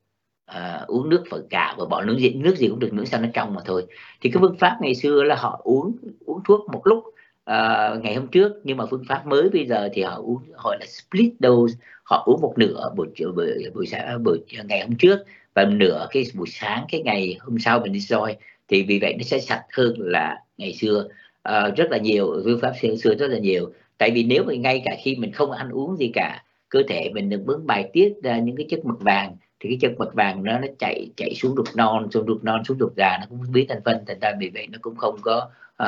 [0.51, 3.21] Uh, uống nước phở cạo và bỏ nước gì nước gì cũng được miễn sao
[3.21, 3.86] nó trong mà thôi.
[4.21, 8.15] Thì cái phương pháp ngày xưa là họ uống uống thuốc một lúc uh, ngày
[8.15, 11.34] hôm trước nhưng mà phương pháp mới bây giờ thì họ uống gọi là split
[11.39, 15.19] dose họ uống một nửa buổi buổi buổi sáng buổi ngày hôm trước
[15.58, 18.36] và nửa cái buổi sáng cái ngày hôm sau mình đi soi
[18.68, 21.08] thì vì vậy nó sẽ sạch hơn là ngày xưa.
[21.49, 23.72] Uh, rất là nhiều phương pháp xưa xưa rất là nhiều.
[23.97, 27.12] Tại vì nếu mà ngay cả khi mình không ăn uống gì cả cơ thể
[27.14, 30.14] mình được bớt bài tiết ra những cái chất mật vàng thì cái chất mật
[30.14, 33.26] vàng nó nó chạy chạy xuống ruột non xuống ruột non xuống ruột già nó
[33.30, 35.49] cũng biết thành phân thành ra vì vậy nó cũng không có
[35.84, 35.88] uh,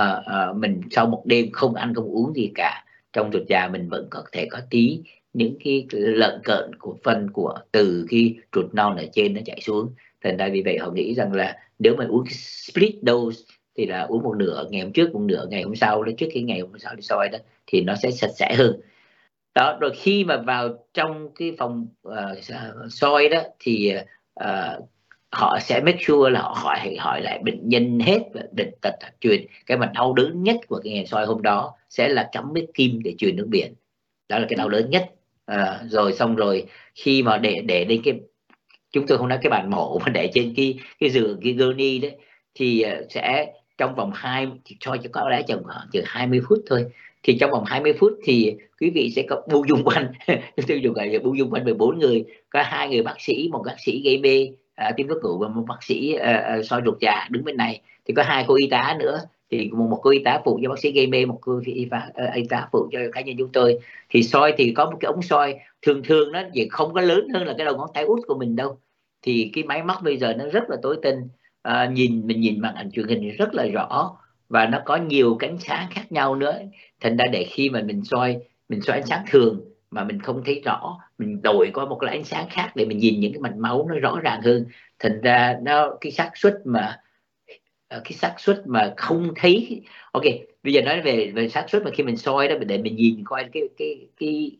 [0.51, 2.85] uh, mình sau một đêm không ăn không uống gì cả.
[3.13, 4.99] Trong ruột già mình vẫn có thể có tí
[5.33, 9.61] những cái lợn cợn của phân của từ khi trụt non ở trên nó chạy
[9.61, 9.93] xuống.
[10.23, 13.43] Thành ra vì vậy họ nghĩ rằng là nếu mà uống split dose
[13.77, 16.27] thì là uống một nửa ngày hôm trước một nửa ngày hôm sau đó trước
[16.33, 18.81] cái ngày hôm sau đi soi đó thì nó sẽ sạch sẽ hơn.
[19.55, 22.13] Đó rồi khi mà vào trong cái phòng uh,
[22.89, 23.93] soi đó thì
[24.43, 24.89] uh,
[25.31, 28.19] họ sẽ make sure là họ hỏi hỏi lại bệnh nhân hết
[28.51, 29.45] bệnh tật truyền.
[29.65, 32.67] Cái mà đau đớn nhất của cái ngày soi hôm đó sẽ là cắm cái
[32.73, 33.73] kim để truyền nước biển.
[34.29, 35.11] Đó là cái đau đớn nhất
[35.49, 36.65] à, rồi xong rồi.
[36.95, 38.19] Khi mà để để lên cái
[38.91, 41.99] chúng tôi không nói cái bàn mổ mà để trên cái cái giường cái gurney
[41.99, 42.15] đấy
[42.55, 46.41] thì à, sẽ trong vòng hai thì cho cho có lẽ chừng khoảng chừng 20
[46.49, 46.85] phút thôi.
[47.23, 50.11] Thì trong vòng 20 phút thì quý vị sẽ có bu dung quanh
[50.67, 52.25] tôi dùng gọi là bu dung quanh về bốn người.
[52.49, 55.47] Có hai người bác sĩ một bác sĩ gây mê à, tiêm thuốc ngủ và
[55.47, 57.81] một bác sĩ à, à soi ruột già đứng bên này.
[58.05, 59.19] Thì có hai cô y tá nữa
[59.51, 61.85] thì một, một cô y tá phụ cho bác sĩ gây mê một cô y
[61.91, 63.79] tá, ờ, y tá phụ cho cá nhân chúng tôi.
[64.09, 67.27] Thì soi thì có một cái ống soi thường thường nó chỉ không có lớn
[67.33, 68.79] hơn là cái đầu ngón tay út của mình đâu.
[69.21, 71.27] Thì cái máy móc bây giờ nó rất là tối tinh
[71.61, 74.17] à, ờ, nhìn mình nhìn màn ảnh truyền hình rất là rõ
[74.49, 76.59] và nó có nhiều cánh sáng khác nhau nữa.
[77.01, 78.37] Thành ra để khi mà mình soi
[78.69, 82.09] mình soi ánh sáng thường mà mình không thấy rõ mình đổi qua một cái
[82.09, 84.65] ánh sáng khác để mình nhìn những cái mạch máu nó rõ ràng hơn.
[84.99, 86.99] Thành ra nó cái xác suất mà
[87.89, 89.81] Ờ, cái xác suất mà không thấy
[90.11, 90.23] ok
[90.63, 93.23] bây giờ nói về về xác suất mà khi mình soi đó để mình nhìn
[93.25, 94.51] coi cái cái cái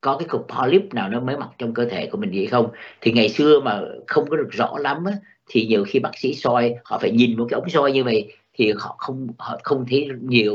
[0.00, 2.70] có cái cục polyp nào nó mới mọc trong cơ thể của mình hay không.
[3.00, 5.12] Thì ngày xưa mà không có được rõ lắm á,
[5.48, 8.32] thì nhiều khi bác sĩ soi họ phải nhìn một cái ống soi như vậy
[8.54, 10.54] thì họ không họ không thấy nhiều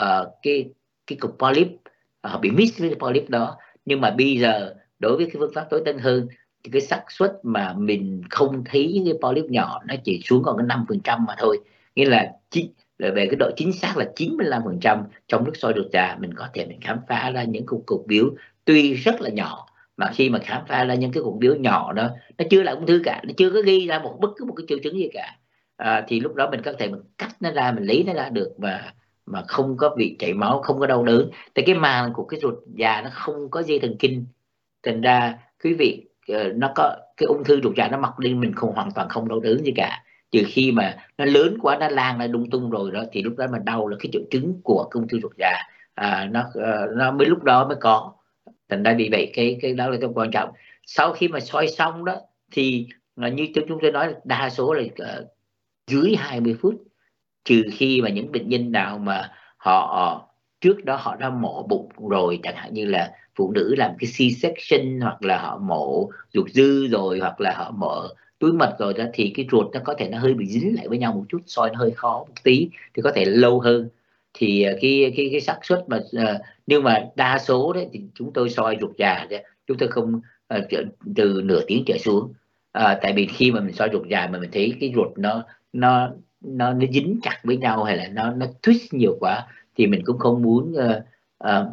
[0.00, 0.70] uh, cái
[1.06, 1.68] cái cục polyp.
[2.20, 3.56] Ờ, họ bị miss với cái polyp đó.
[3.84, 6.28] Nhưng mà bây giờ đối với cái phương pháp tối tân hơn
[6.68, 10.42] thì cái xác suất mà mình không thấy những cái polyp nhỏ nó chỉ xuống
[10.42, 11.60] còn cái năm phần trăm mà thôi.
[11.94, 15.72] Nghĩa là chỉ về cái độ chính xác là 95 phần trăm trong nước soi
[15.76, 18.24] ruột già mình có thể mình khám phá ra những cục cục biếu
[18.64, 19.66] tuy rất là nhỏ
[19.96, 22.08] mà khi mà khám phá ra những cái cục biếu nhỏ đó
[22.38, 24.54] nó chưa là ung thư cả nó chưa có ghi ra một bất cứ một
[24.56, 25.36] cái triệu chứng gì cả.
[25.76, 28.28] À, thì lúc đó mình có thể mình cắt nó ra mình lấy nó ra
[28.28, 28.92] được và
[29.26, 31.30] mà không có bị chảy máu không có đau đớn.
[31.54, 34.26] Tại cái màng của cái ruột già nó không có dây thần kinh.
[34.82, 38.40] Thành ra quý vị Ờ, nó có cái ung thư ruột già nó mọc lên
[38.40, 40.02] mình không hoàn toàn không đau đớn gì cả.
[40.30, 43.34] Trừ khi mà nó lớn quá nó lan ra lung tung rồi đó thì lúc
[43.36, 45.62] đó mình đau là cái triệu chứng của ung thư ruột già
[45.94, 48.12] à, nó ờ, nó mới lúc đó mới có.
[48.68, 50.50] Thành ra vì vậy cái cái đó là cái quan trọng.
[50.86, 52.16] Sau khi mà soi xong đó
[52.52, 55.26] thì ờ, như chúng tôi nói đa số là uh,
[55.86, 56.74] dưới 20 phút.
[57.44, 60.27] Trừ khi mà những bệnh nhân nào mà họ
[60.60, 64.10] trước đó họ đã mổ bụng rồi chẳng hạn như là phụ nữ làm cái
[64.10, 68.94] C-section hoặc là họ mổ ruột dư rồi hoặc là họ mổ túi mật rồi
[68.94, 71.24] đó thì cái ruột nó có thể nó hơi bị dính lại với nhau một
[71.28, 73.88] chút soi nó hơi khó một tí thì có thể lâu hơn.
[74.34, 77.88] Thì ờ, cái cái cái xác suất mà ờ, uh, nhưng mà đa số đấy
[77.92, 80.20] thì chúng tôi soi ruột già đấy chúng tôi không
[80.54, 80.64] uh,
[81.16, 82.24] từ nửa tiếng trở xuống.
[82.78, 85.44] Uh, tại vì khi mà mình soi ruột già mà mình thấy cái ruột nó
[85.72, 89.46] nó nó nó dính chặt với nhau hay là nó nó twist nhiều quá
[89.78, 91.02] thì mình cũng không muốn uh,
[91.44, 91.66] uh,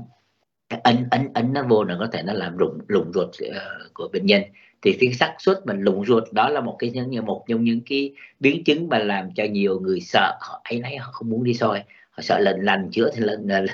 [0.84, 4.10] ấn ấn ấn nó vô là có thể nó làm rụng lủng ruột uh, của
[4.14, 4.42] bệnh nhân.
[4.82, 7.82] Thì cái xác suất mình lủng ruột đó là một cái như một trong những
[7.90, 10.38] cái biến chứng mà làm cho nhiều người sợ.
[10.42, 11.84] Họ ấy nấy họ không muốn đi soi.
[12.10, 13.66] Họ sợ lần lành chữa thì lần là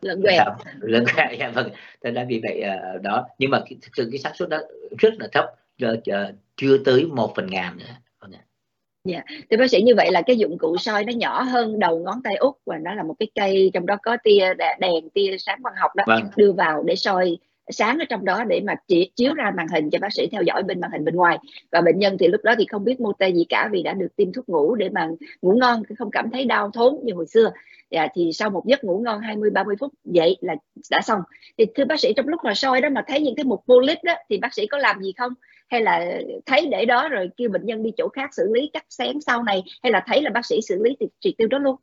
[0.00, 0.42] lần quẹt
[0.80, 1.68] lần quẹt dạ vâng.
[2.04, 2.62] Thế nên vì vậy
[2.96, 3.26] uh, đó.
[3.38, 4.58] Nhưng mà thực sự cái xác suất đó
[4.98, 5.44] rất là thấp
[6.56, 7.94] chưa tới một phần ngàn nữa
[9.04, 11.98] Dạ, thì bác sĩ như vậy là cái dụng cụ soi nó nhỏ hơn đầu
[11.98, 15.36] ngón tay út và nó là một cái cây trong đó có tia đèn tia
[15.38, 16.22] sáng quang học đó vâng.
[16.36, 17.38] đưa vào để soi
[17.68, 20.42] sáng ở trong đó để mà chỉ chiếu ra màn hình cho bác sĩ theo
[20.42, 21.38] dõi bên màn hình bên ngoài.
[21.72, 23.92] Và bệnh nhân thì lúc đó thì không biết mô tê gì cả vì đã
[23.92, 25.08] được tiêm thuốc ngủ để mà
[25.42, 27.50] ngủ ngon không cảm thấy đau thốn như hồi xưa.
[27.90, 30.54] Dạ, thì sau một giấc ngủ ngon 20 30 phút dậy là
[30.90, 31.20] đã xong.
[31.58, 33.98] Thì thưa bác sĩ trong lúc mà soi đó mà thấy những cái mục polyp
[34.04, 35.32] đó thì bác sĩ có làm gì không
[35.74, 38.84] hay là thấy để đó rồi kêu bệnh nhân đi chỗ khác xử lý cắt
[38.90, 41.58] xén sau này hay là thấy là bác sĩ xử lý thì trị tiêu đó
[41.58, 41.76] luôn?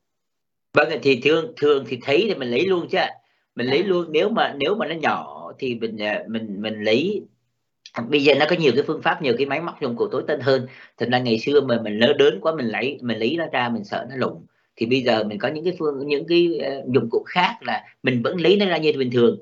[0.73, 2.97] Vâng thì thường thường thì thấy thì mình lấy luôn chứ
[3.55, 3.87] mình lấy à.
[3.87, 7.21] luôn nếu mà nếu mà nó nhỏ thì mình à, mình mình lấy.
[8.09, 10.23] Bây giờ nó có nhiều cái phương pháp nhiều cái máy móc dụng cụ tối
[10.27, 10.67] tân hơn.
[10.97, 13.69] Thật ra ngày xưa mà mình lớn lớn quá mình lấy mình lấy nó ra
[13.69, 16.93] mình sợ nó lủng thì bây giờ mình có những cái phương những cái uh,
[16.93, 19.39] dụng cụ khác là mình vẫn lấy nó ra như bình thường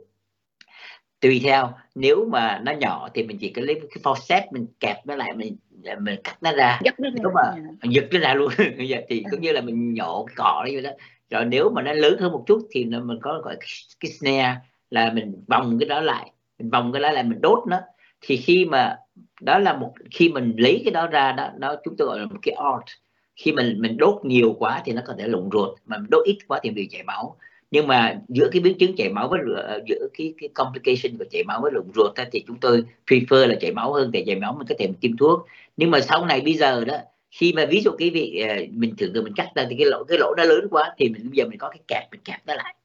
[1.20, 5.06] tùy theo nếu mà nó nhỏ thì mình chỉ có lấy cái forceps mình kẹp
[5.06, 5.58] nó lại mình
[6.00, 6.80] mình cắt nó ra.
[7.00, 7.42] Nếu mà
[7.84, 8.52] giật nó ra luôn.
[9.10, 10.90] Thì cũng như là mình nhổ cái cỏ vậy đó.
[11.30, 13.58] Rồi nếu mà nó lớn hơn một chút thì nó mình có gọi
[14.00, 14.56] cái snare
[14.90, 16.32] là mình vòng cái đó lại.
[16.60, 17.78] Mình vòng cái đó lại mình đốt nó.
[18.22, 18.98] Thì khi mà
[19.42, 22.26] đó là một khi mình lấy cái đó ra đó nó chúng tôi gọi là
[22.26, 22.98] một cái art.
[23.36, 25.80] Khi mình mình đốt nhiều quá thì nó có thể lụng ruột.
[25.86, 27.36] Mà đốt ít quá thì bị chảy máu
[27.72, 31.26] nhưng mà giữa cái biến chứng chảy máu với ờ, giữa cái cái complication của
[31.32, 34.36] chảy máu với rụng ruột thì chúng tôi prefer là chảy máu hơn để chảy
[34.36, 35.46] máu mình có thể mình tiêm thuốc.
[35.78, 36.98] Nhưng mà sau này bây giờ đó,
[37.32, 39.88] khi mà ví dụ cái vị ờ, mình thường thường mình cắt ra thì cái
[39.88, 42.22] lỗ cái lỗ nó lớn quá thì mình, bây giờ mình có cái kẹp, mình
[42.26, 42.76] kẹp nó lại.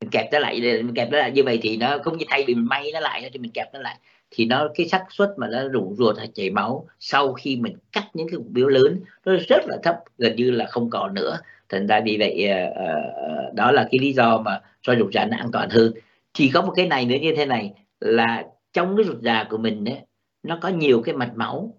[0.00, 1.30] Mình kẹp nó lại mình kẹp nó lại.
[1.32, 3.74] Như vậy thì nó không như thay vì mình may nó lại thì mình kẹp
[3.74, 3.98] nó lại.
[4.30, 7.76] Thì nó, cái xác suất mà nó rụng ruột hay chảy máu sau khi mình
[7.92, 11.14] cắt những cái cục biếu lớn, nó rất là thấp, gần như là không còn
[11.14, 11.38] nữa
[11.68, 15.36] thành ra vì vậy uh, đó là cái lý do mà cho ruột già nó
[15.36, 15.92] an toàn hơn.
[16.32, 19.58] Chỉ có một cái này nữa như thế này là trong cái ruột già của
[19.58, 19.98] mình ấy,
[20.42, 21.74] nó có nhiều cái mạch máu.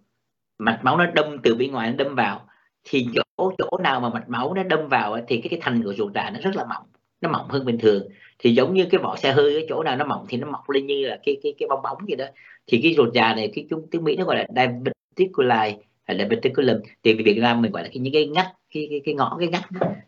[0.58, 2.42] Mạch máu nó đâm từ bên ngoài nó đâm vào.
[2.84, 5.84] Thì chỗ chỗ nào mà mạch máu nó đâm vào ấy, thì cái cái thành
[5.84, 6.84] của ruột già nó rất là mỏng
[7.22, 8.08] nó mỏng hơn bình thường.
[8.40, 10.70] Thì giống như cái vỏ xe hơi cái chỗ nào nó mỏng thì nó mọc
[10.70, 12.26] lên như là cái cái cái bong bóng vậy đó.
[12.68, 15.78] Thì cái ruột già này cái chúng tiếng mỹ nó gọi là diverticulite
[16.10, 19.02] hay là verticulum thì Việt Nam mình gọi là cái những cái ngắt cái cái,
[19.06, 19.64] cái ngõ cái ngắt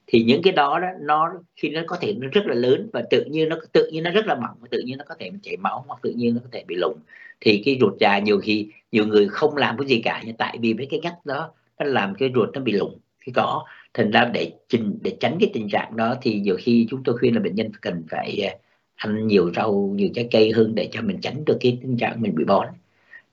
[0.07, 3.03] thì những cái đó đó nó khi nó có thể nó rất là lớn và
[3.09, 5.31] tự nhiên nó tự nhiên nó rất là mỏng và tự nhiên nó có thể
[5.43, 6.97] chảy máu hoặc tự nhiên nó có thể bị lủng.
[7.41, 10.57] Thì cái ruột già nhiều khi nhiều người không làm cái gì cả nhưng tại
[10.61, 13.65] vì mấy cái ngắt đó nó làm cái ruột nó bị lủng cái cỏ.
[13.93, 17.17] Thành ra để trình để tránh cái tình trạng đó thì nhiều khi chúng tôi
[17.17, 18.51] khuyên là bệnh nhân cần phải à,
[18.95, 22.21] ăn nhiều rau nhiều trái cây hơn để cho mình tránh được cái tình trạng
[22.21, 22.67] mình bị bón.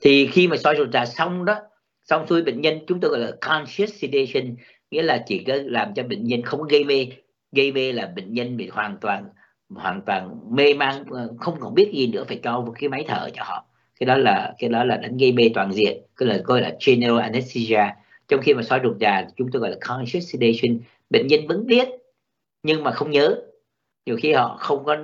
[0.01, 1.61] Thì khi mà soi ruột già xong đó
[2.09, 4.57] xong xuôi bệnh nhân chúng tôi gọi là conscious sedation,
[4.91, 7.07] nghĩa là chỉ có làm cho bệnh nhân không gây mê.
[7.53, 9.25] Gây mê là bệnh nhân bị hoàn toàn
[9.75, 13.05] hoàn toàn mê man ờ, không còn biết gì nữa, phải cho một cái máy
[13.09, 13.65] thở cho họ.
[14.01, 16.73] Cái đó là, cái đó là đánh gây mê toàn diện, cái là gọi là
[16.87, 17.83] general anesthesia.
[18.29, 20.81] Trong khi mà soi ruột già chúng tôi gọi là conscious sedation.
[21.11, 21.89] Bệnh nhân vẫn biết,
[22.63, 23.37] nhưng mà không nhớ.
[24.07, 24.97] Nhiều khi họ không có,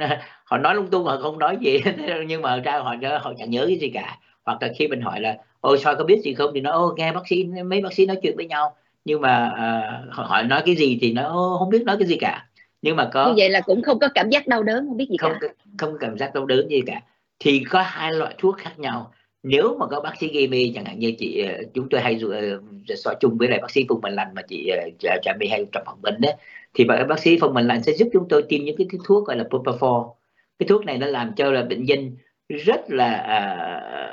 [0.45, 1.81] họ nói lung tung, họ không nói gì,
[2.27, 4.19] nhưng mà ra họ họ chẳng nhớ cái gì cả.
[4.45, 6.51] Hoặc là khi mình hỏi là ôi soi có biết gì không?
[6.55, 8.77] Thì nó ô nghe bác sĩ mấy bác sĩ nói chuyện với nhau.
[9.05, 12.47] Nhưng mà à, hỏi nói cái gì thì nó không biết nói cái gì cả.
[12.83, 15.09] Nhưng mà có như vậy là cũng không có cảm giác đau đớn không biết
[15.11, 15.49] gì không cả.
[15.79, 17.01] không có cảm giác đau đớn gì cả.
[17.39, 19.13] Thì có hai loại thuốc khác nhau.
[19.43, 22.21] Nếu mà có bác sĩ gây mê chẳng hạn như chị ờ, chúng tôi hay
[22.25, 22.63] uh,
[22.97, 25.67] so chung với lại bác sĩ phùng mạnh lành mà chị uh, trà my hay
[25.73, 26.35] trong phỏng vấn đấy
[26.75, 29.37] thì bác sĩ phùng mạnh lành sẽ giúp chúng tôi tiêm những cái, thuốc gọi
[29.37, 30.13] là propofol.
[30.59, 32.17] Cái thuốc này nó làm cho là bệnh nhân
[32.49, 33.25] rất là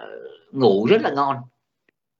[0.06, 0.11] uh,
[0.52, 1.36] ngủ rất là ngon.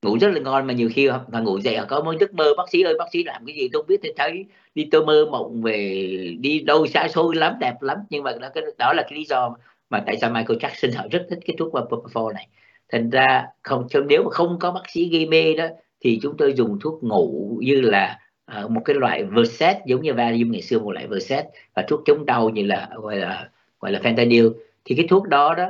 [0.02, 2.54] Ngủ rất là ngon mà nhiều khi mà ngủ dậy họ có mơ giấc mơ
[2.58, 3.70] bác sĩ ơi bác sĩ làm cái gì?
[3.74, 7.82] Tôi biết thì thấy đi tôi mơ mộng về đi đâu xa xôi lắm đẹp
[7.82, 7.98] lắm.
[8.10, 9.56] Nhưng mà đó, đó là cái lý do
[9.90, 12.48] mà tại sao Michael Jackson họ rất thích cái thuốc propofol này.
[12.92, 15.68] Thành ra không nếu mà không có bác sĩ gây mê đó
[16.00, 18.20] thì chúng tôi dùng thuốc ngủ như là
[18.64, 22.02] uh, một cái loại Versed giống như Valium ngày xưa một loại Versed và thuốc
[22.06, 24.54] chống đau như là gọi là gọi là fentanyl.
[24.86, 25.70] Thì cái thuốc đó đó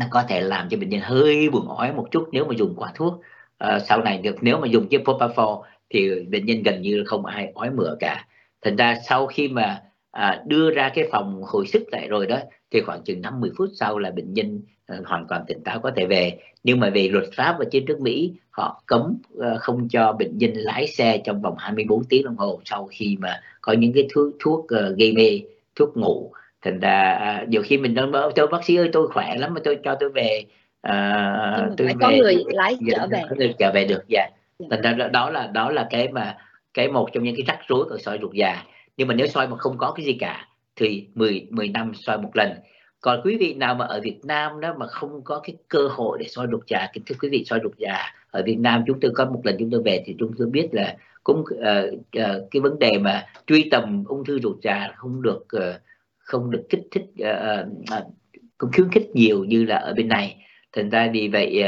[0.00, 2.74] nó có thể làm cho bệnh nhân hơi buồn ói một chút nếu mà dùng
[2.76, 3.20] quá thuốc.
[3.58, 7.26] À, sau này được nếu mà dùng cái propofol thì bệnh nhân gần như không
[7.26, 8.26] ai ói mửa cả.
[8.62, 12.38] Thành ra sau khi mà à, đưa ra cái phòng hồi sức lại rồi đó
[12.70, 15.90] thì khoảng chừng 50 phút sau là bệnh nhân ờ, hoàn toàn tỉnh táo có
[15.96, 16.38] thể về.
[16.64, 20.38] Nhưng mà về luật pháp và trên nước Mỹ họ cấm ờ, không cho bệnh
[20.38, 24.08] nhân lái xe trong vòng 24 tiếng đồng hồ sau khi mà có những cái
[24.14, 24.66] thuốc thuốc
[24.98, 25.40] gây mê
[25.76, 26.32] thuốc ngủ
[26.62, 29.60] thành ra uh, nhiều khi mình nói tôi bác sĩ ơi tôi khỏe lắm mà
[29.64, 30.44] tôi cho tôi về
[30.88, 34.20] uh, tôi phải về, có người lái trở về có người trở về được dạ
[34.20, 34.32] yeah.
[34.58, 34.66] Dạ.
[34.82, 36.36] thành ra đó là đó là cái mà
[36.74, 38.62] cái một trong những cái rắc rối của soi ruột già
[38.96, 42.18] nhưng mà nếu soi mà không có cái gì cả thì 10 10 năm soi
[42.18, 42.52] một lần
[43.00, 46.18] còn quý vị nào mà ở Việt Nam đó mà không có cái cơ hội
[46.20, 47.96] để soi ruột già kính thưa quý vị soi ruột già
[48.30, 50.68] ở Việt Nam chúng tôi có một lần chúng tôi về thì chúng tôi biết
[50.72, 55.22] là cũng uh, uh, cái vấn đề mà truy tầm ung thư ruột già không
[55.22, 55.80] được uh,
[56.20, 57.66] không được kích thích uh,
[57.98, 58.12] uh,
[58.58, 60.36] cũng khuyến khích nhiều như là ở bên này.
[60.72, 61.64] Thành ra vì vậy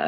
[0.00, 0.06] uh,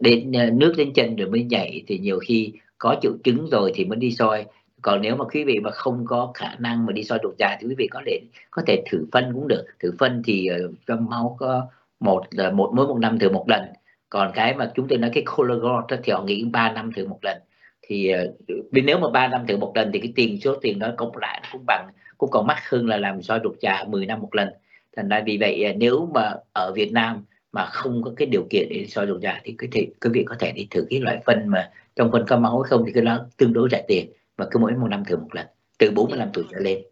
[0.00, 3.72] đến uh, nước đến chân rồi mới nhảy thì nhiều khi có triệu chứng rồi
[3.74, 4.44] thì mới đi soi.
[4.82, 7.56] Còn nếu mà quý vị mà không có khả năng mà đi soi đột già
[7.60, 9.64] thì quý vị có thể có thể thử phân cũng được.
[9.80, 11.66] Thử phân thì uh, trong máu có
[12.00, 13.62] một là một mỗi một năm thử một lần.
[14.10, 17.18] Còn cái mà chúng tôi nói cái collagen thì họ nghĩ ba năm thử một
[17.22, 17.38] lần
[17.86, 18.12] thì
[18.50, 21.16] uh, nếu mà ba năm thử một lần thì cái tiền số tiền đó cộng
[21.16, 24.34] lại cũng bằng cũng còn mắc hơn là làm soi ruột già 10 năm một
[24.34, 24.48] lần
[24.96, 28.46] thành ra vì vậy ờ, nếu mà ở Việt Nam mà không có cái điều
[28.50, 31.00] kiện để soi ruột già thì quý vị quý vị có thể đi thử cái
[31.00, 34.10] loại phân mà trong phân có máu không thì cái đó tương đối rẻ tiền
[34.36, 35.46] và cứ mỗi một năm thử một lần
[35.78, 36.82] từ 45 tuổi trở lên.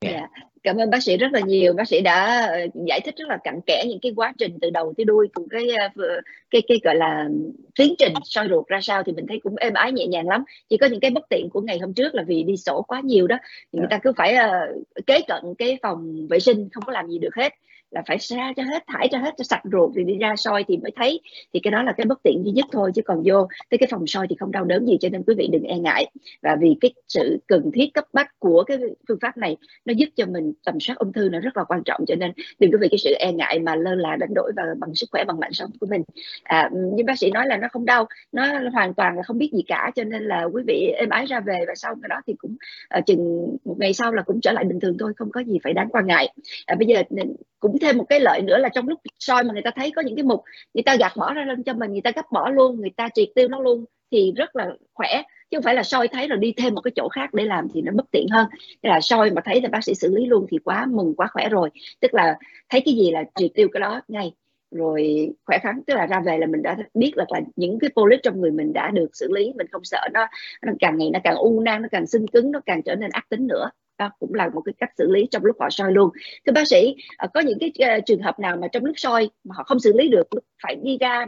[0.00, 0.14] Yeah.
[0.14, 0.30] Yeah.
[0.62, 1.72] Cảm ơn bác sĩ rất là nhiều.
[1.72, 4.70] Bác sĩ đã ờ, giải thích rất là cặn kẽ những cái quá trình từ
[4.70, 7.28] đầu tới đuôi cùng cái ờ, cái cái gọi là
[7.78, 10.44] tiến trình soi ruột ra sao thì mình thấy cũng êm ái nhẹ nhàng lắm.
[10.68, 13.00] Chỉ có những cái bất tiện của ngày hôm trước là vì đi sổ quá
[13.04, 13.38] nhiều đó,
[13.72, 17.08] thì người ta cứ phải uh, kế cận cái phòng vệ sinh không có làm
[17.08, 17.52] gì được hết
[17.90, 20.64] là phải ra cho hết thải cho hết cho sạch ruột thì đi ra soi
[20.68, 21.20] thì mới thấy.
[21.54, 23.88] Thì cái đó là cái bất tiện duy nhất thôi chứ còn vô tới cái
[23.90, 26.10] phòng soi thì không đau đớn gì cho nên quý vị đừng e ngại.
[26.42, 28.78] Và vì cái sự cần thiết cấp bách của cái
[29.08, 31.82] phương pháp này nó giúp cho mình tầm soát ung thư nó rất là quan
[31.84, 34.52] trọng cho nên đừng có vì cái sự e ngại mà lơ là đánh đổi
[34.56, 36.02] và bằng sức khỏe bằng mạng sống của mình.
[36.42, 39.50] À, như bác sĩ nói là nó không đau nó hoàn toàn là không biết
[39.52, 42.16] gì cả cho nên là quý vị êm ái ra về và sau cái đó
[42.26, 42.56] thì cũng
[42.98, 45.58] uh, chừng một ngày sau là cũng trở lại bình thường thôi không có gì
[45.64, 46.34] phải đáng quan ngại.
[46.66, 47.02] À, bây giờ
[47.60, 50.02] cũng thêm một cái lợi nữa là trong lúc soi mà người ta thấy có
[50.02, 50.42] những cái mục
[50.74, 53.08] người ta gạt bỏ ra lên cho mình người ta gấp bỏ luôn người ta
[53.14, 55.22] triệt tiêu nó luôn thì rất là khỏe.
[55.50, 57.68] Chứ không phải là soi thấy rồi đi thêm một cái chỗ khác để làm
[57.74, 58.46] thì nó bất tiện hơn.
[58.82, 61.28] Thế là soi mà thấy là bác sĩ xử lý luôn thì quá mừng quá
[61.32, 61.70] khỏe rồi.
[62.00, 62.38] Tức là
[62.68, 64.32] thấy cái gì là triệt tiêu cái đó ngay.
[64.70, 67.90] Rồi khỏe khoắn tức là ra về là mình đã biết là, là những cái
[67.96, 69.52] polyp trong người mình đã được xử lý.
[69.56, 70.26] Mình không sợ nó
[70.62, 73.10] nó càng ngày nó càng u nang nó càng sưng cứng nó càng trở nên
[73.10, 75.92] ác tính nữa đó cũng là một cái cách xử lý trong lúc họ soi
[75.92, 76.10] luôn.
[76.46, 79.30] Thưa bác sĩ ờ, có những cái uh, trường hợp nào mà trong lúc soi
[79.44, 80.28] mà họ không xử lý được
[80.62, 81.26] phải đi ra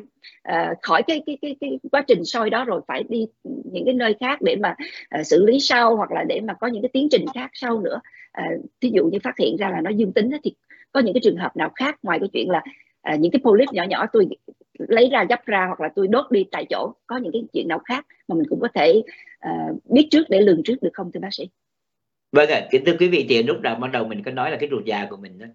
[0.49, 3.95] uh, khỏi cái, cái cái cái quá trình soi đó rồi phải đi những cái
[3.95, 4.75] nơi khác để mà
[5.21, 7.81] uh, xử lý sau hoặc là để mà có những cái tiến trình khác sau
[7.81, 8.01] nữa?
[8.41, 10.55] Uh, thí dụ như phát hiện ra là nó dương tính thì
[10.93, 12.63] có những cái trường hợp nào khác ngoài cái chuyện là
[13.15, 14.29] uh, những cái polyp nhỏ nhỏ tôi
[14.89, 17.69] lấy ra gấp ra hoặc là tôi đốt đi tại chỗ có những cái chuyện
[17.69, 19.03] nào khác mà mình cũng có thể
[19.49, 21.49] uh, biết trước để lường trước được không thưa bác sĩ?
[22.33, 24.57] Vâng ạ kính thưa quý vị thì lúc đầu ban đầu mình có nói là
[24.61, 25.47] cái ruột già của mình đó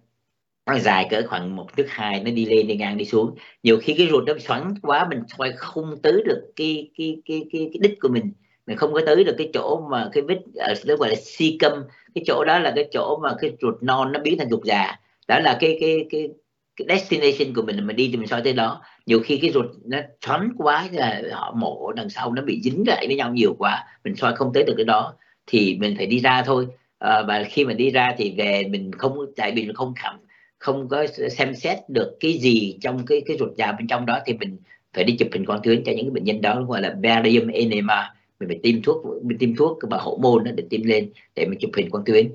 [0.66, 3.34] nó dài cỡ khoảng một thước hai nó đi lên đi ngang đi xuống.
[3.62, 7.44] Nhiều khi cái ruột nó xoắn quá mình xoay không tới được cái cái cái
[7.52, 8.32] cái, cái đích của mình.
[8.66, 11.56] Mình không có tới được cái chỗ mà cái vết ở nó gọi là si
[11.60, 11.72] câm.
[12.14, 14.96] Cái chỗ đó là cái chỗ mà cái ruột non nó biến thành ruột già.
[15.28, 16.28] Đó là cái cái cái
[16.76, 18.82] cái destination của mình mình đi thì mình soi tới đó.
[19.06, 22.84] Nhiều khi cái ruột nó xoắn quá là họ mổ đằng sau nó bị dính
[22.86, 25.14] lại với nhau nhiều quá mình soi không tới được cái đó
[25.46, 26.66] thì mình phải đi ra thôi.
[26.98, 30.18] À, và khi mà đi ra thì về mình không tại vì mình không cảm
[30.58, 34.18] không có xem xét được cái gì trong cái cái ruột già bên trong đó
[34.26, 34.56] thì mình
[34.92, 38.14] phải đi chụp hình quang tuyến cho những bệnh nhân đó gọi là barium enema.
[38.40, 41.58] Mình phải tiêm thuốc mình tiêm thuốc và hậu môn để tiêm lên để mình
[41.58, 42.32] chụp hình quang tuyến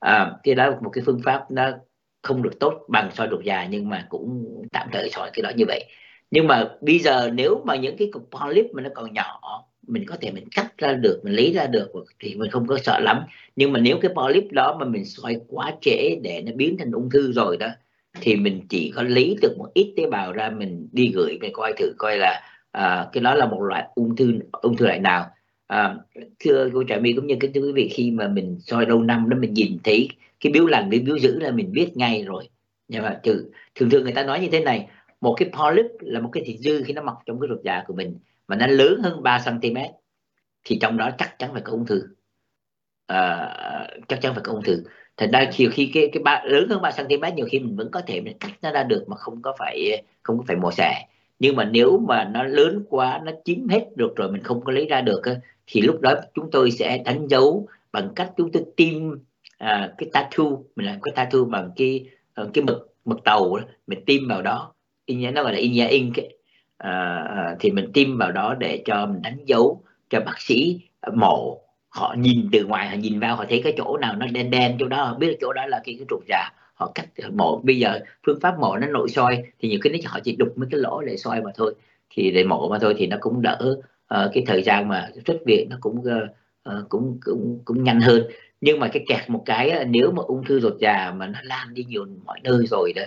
[0.00, 1.70] à, thì đó là một cái phương pháp nó
[2.22, 5.50] không được tốt bằng soi ruột già nhưng mà cũng tạm thời soi cái đó
[5.56, 5.84] như vậy.
[6.30, 9.40] Nhưng mà bây giờ nếu mà những cái cục polyp mà nó còn nhỏ
[9.90, 12.78] mình có thể mình cắt ra được mình lấy ra được thì mình không có
[12.78, 13.22] sợ lắm.
[13.56, 16.92] Nhưng mà nếu cái polyp đó mà mình soi quá trễ để nó biến thành
[16.92, 17.68] ung thư rồi đó
[18.20, 21.52] thì mình chỉ có lấy được một ít tế bào ra mình đi gửi mình
[21.54, 24.98] coi thử coi là à, cái đó là một loại ung thư ung thư loại
[24.98, 25.26] nào.
[25.66, 25.94] À,
[26.38, 29.28] thưa cô trà my cũng như cái quý vị khi mà mình soi lâu năm
[29.28, 30.08] đó mình nhìn thấy
[30.40, 32.48] cái biếu lành với biếu dữ là mình biết ngay rồi.
[32.88, 34.88] Nhưng mà thường thường thường người ta nói như thế này
[35.20, 37.82] một cái polyp là một cái thịt dư khi nó mọc trong cái ruột già
[37.86, 38.18] của mình
[38.50, 39.76] mà nó lớn hơn 3 cm
[40.64, 42.02] thì trong đó chắc chắn phải có ung thư.
[43.06, 43.54] À,
[44.08, 44.84] chắc chắn phải có ung thư.
[45.16, 47.90] Thành ra nhiều khi cái cái ba, lớn hơn 3 cm nhiều khi mình vẫn
[47.90, 50.70] có thể mình cắt nó ra được mà không có phải không có phải mổ
[50.72, 51.06] xẻ.
[51.38, 54.72] Nhưng mà nếu mà nó lớn quá nó chiếm hết được rồi mình không có
[54.72, 55.22] lấy ra được
[55.66, 58.92] thì lúc đó chúng tôi sẽ đánh dấu bằng cách chúng tôi tiêm
[59.58, 60.44] à, cái tattoo
[60.76, 63.64] mình làm cái tattoo bằng cái ờ, cái mực mực tàu đó.
[63.86, 64.74] mình tiêm vào đó.
[65.06, 66.30] In nó gọi là in in cái
[66.80, 70.80] À, à, thì mình tiêm vào đó để cho mình đánh dấu cho bác sĩ
[71.14, 71.60] mổ.
[71.88, 74.76] Họ nhìn từ ngoài họ nhìn vào họ thấy cái chỗ nào nó đen đen
[74.80, 76.50] chỗ đó họ biết chỗ đó là cái cái trục già.
[76.74, 77.60] Họ cắt mổ.
[77.64, 80.68] Bây giờ phương pháp mổ nó nội soi thì nhiều cái họ chỉ đục mấy
[80.70, 81.74] cái lỗ để soi mà thôi.
[82.10, 83.58] Thì để mổ mà thôi thì nó cũng đỡ
[84.14, 88.22] uh, cái thời gian mà xuất viện nó cũng uh, cũng cũng cũng nhanh hơn.
[88.60, 91.74] Nhưng mà cái kẹt một cái nếu mà ung thư ruột già mà nó lan
[91.74, 93.02] đi nhiều mọi nơi rồi đó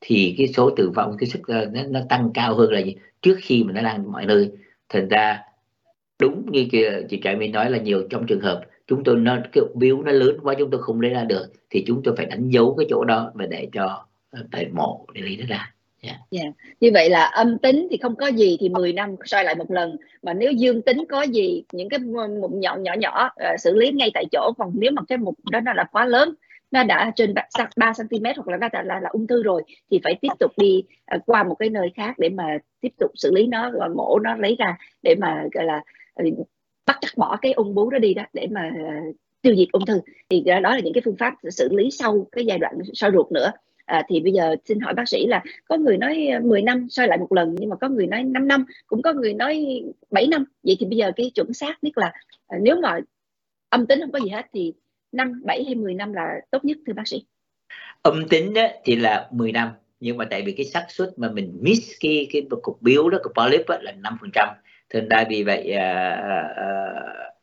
[0.00, 2.96] thì cái số tử vong cái sức nó, nó tăng cao hơn là gì?
[3.22, 4.50] Trước khi mà nó lan mọi nơi
[4.88, 5.42] thành ra
[6.18, 6.68] đúng như
[7.08, 10.12] chị trại mình nói là nhiều trong trường hợp chúng tôi nó cái biếu nó
[10.12, 12.86] lớn quá chúng tôi không lấy ra được thì chúng tôi phải đánh dấu cái
[12.90, 16.16] chỗ đó và để cho ờ, tại mộ để lấy nó ra Yeah.
[16.30, 16.54] Yeah.
[16.80, 19.70] Như vậy là âm tính thì không có gì thì 10 năm soi lại một
[19.70, 23.60] lần mà nếu dương tính có gì những cái ờ, mụn nhọn nhỏ nhỏ uh,
[23.60, 26.34] xử lý ngay tại chỗ còn nếu mà cái mụn đó nó là quá lớn
[26.70, 27.34] nó đã trên
[27.76, 30.52] 3 cm hoặc là nó đã là, là ung thư rồi thì phải tiếp tục
[30.56, 30.82] đi
[31.16, 34.18] uh, qua một cái nơi khác để mà tiếp tục xử lý nó và mổ
[34.18, 35.82] nó lấy ra để mà gọi là
[36.22, 36.48] uh,
[36.86, 39.86] bắt cắt bỏ cái ung bú đó đi đó để mà uh, tiêu diệt ung
[39.86, 40.00] thư.
[40.30, 43.32] Thì đó là những cái phương pháp xử lý sau cái giai đoạn soi ruột
[43.32, 43.52] nữa.
[43.84, 47.08] À, thì bây giờ xin hỏi bác sĩ là có người nói 10 năm soi
[47.08, 50.26] lại một lần nhưng mà có người nói 5 năm cũng có người nói 7
[50.26, 50.44] năm.
[50.62, 52.12] Vậy thì bây giờ cái chuẩn xác nhất là
[52.46, 53.00] à, nếu mà
[53.68, 54.72] âm tính không có gì hết thì
[55.12, 57.24] 5, 7 hay 10 năm là tốt nhất thưa bác sĩ?
[58.02, 59.70] Âm tính đó thì là 10 năm.
[60.00, 63.18] Nhưng mà tại vì cái xác suất mà mình miss cái cái cục biếu đó
[63.22, 64.48] cục polyp đó là 5 phần trăm.
[64.90, 66.18] Thành ra vì vậy uh,
[66.50, 67.34] uh,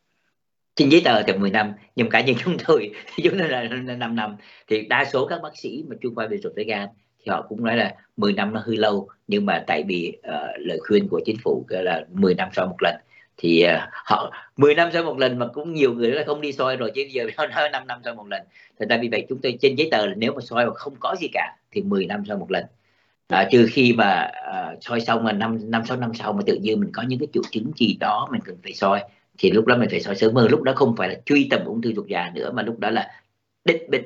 [0.76, 1.74] trên giấy tờ thì 10 năm.
[1.96, 3.64] Nhưng cá nhân chúng tôi thì chúng tôi là
[3.98, 4.36] 5 năm.
[4.68, 6.90] Thì đa số các bác sĩ mà chuyên khoa về ruột với gan
[7.20, 9.10] thì họ cũng nói là 10 năm nó hơi lâu.
[9.28, 12.78] Nhưng mà tại vì uh, lời khuyên của chính phủ là 10 năm sau một
[12.80, 12.96] lần
[13.38, 16.52] thì uh, họ 10 năm sau một lần mà cũng nhiều người là không đi
[16.54, 18.42] soi rồi chứ giờ nó 5 năm sau một lần.
[18.80, 20.96] Thành ra vì vậy chúng tôi trên giấy tờ là nếu mà soi mà không
[21.00, 22.66] có gì cả thì 10 năm sau một lần.
[23.28, 26.56] À, trừ khi mà uh, soi xong mà năm năm sáu năm sau mà tự
[26.56, 29.04] nhiên mình có những cái triệu chứng gì đó mình cần phải soi
[29.38, 30.48] thì lúc đó mình phải soi sớm hơn.
[30.52, 32.90] Lúc đó không phải là truy tầm ung thư ruột già nữa mà lúc đó
[32.90, 33.22] là
[33.66, 34.06] định bệnh.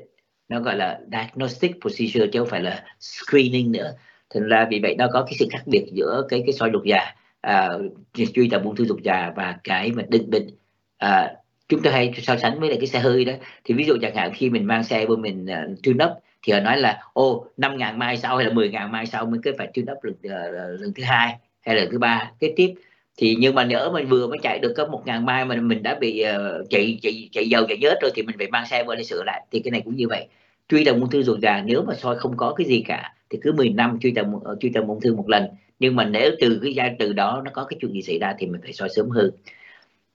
[0.49, 3.93] Nó gọi là diagnostic procedure chứ không phải là screening nữa.
[4.30, 6.86] Thành ra vì vậy nó có cái sự khác biệt giữa cái cái soi ruột
[6.86, 7.15] già
[7.47, 7.81] uh,
[8.13, 10.53] truy tầm ung thư ruột già và cái mà định bệnh uh,
[10.97, 11.35] ờ,
[11.69, 13.33] chúng ta hay so sánh với lại cái xe hơi đó.
[13.63, 16.11] Thì ví dụ chẳng hạn khi mình mang xe của mình uh, tune up
[16.43, 19.25] thì họ nói là ô năm ngàn mai sau hay là 10 ngàn mai sau
[19.25, 22.31] mới cứ phải tune up lần, uh, lần thứ hai hay là thứ ba.
[22.39, 22.73] Kế tiếp
[23.17, 25.83] thì nhưng mà nhớ mình vừa mới chạy được có một ngàn mai mà mình
[25.83, 28.83] đã bị uh, chạy chạy chạy dầu chạy nhớt rồi thì mình phải mang xe
[28.83, 29.41] qua để sửa lại.
[29.51, 30.27] Thì cái này cũng như vậy.
[30.69, 33.39] Truy tầm ung thư ruột già nếu mà soi không có cái gì cả thì
[33.41, 35.47] cứ 10 năm truy tầm uh, truy tầm ung thư một lần
[35.80, 38.36] nhưng mà nếu từ cái giai từ đó nó có cái chuyện gì xảy ra
[38.39, 39.32] thì mình phải soi sớm hơn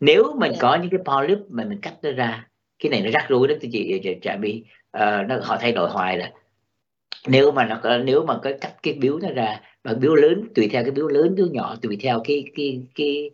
[0.01, 0.53] nếu mình.
[0.53, 0.59] Dạ.
[0.61, 2.49] có những cái polyp mà mình cắt nó ra
[2.79, 4.63] cái này nó rắc rối đó chị chị trà my
[4.97, 6.33] uh, nó họ thay đổi hoài là
[7.29, 10.69] nếu mà nó nếu mà cái cắt cái biếu nó ra và biếu lớn tùy
[10.73, 13.31] theo cái biếu lớn biếu nhỏ tùy theo cái cái cái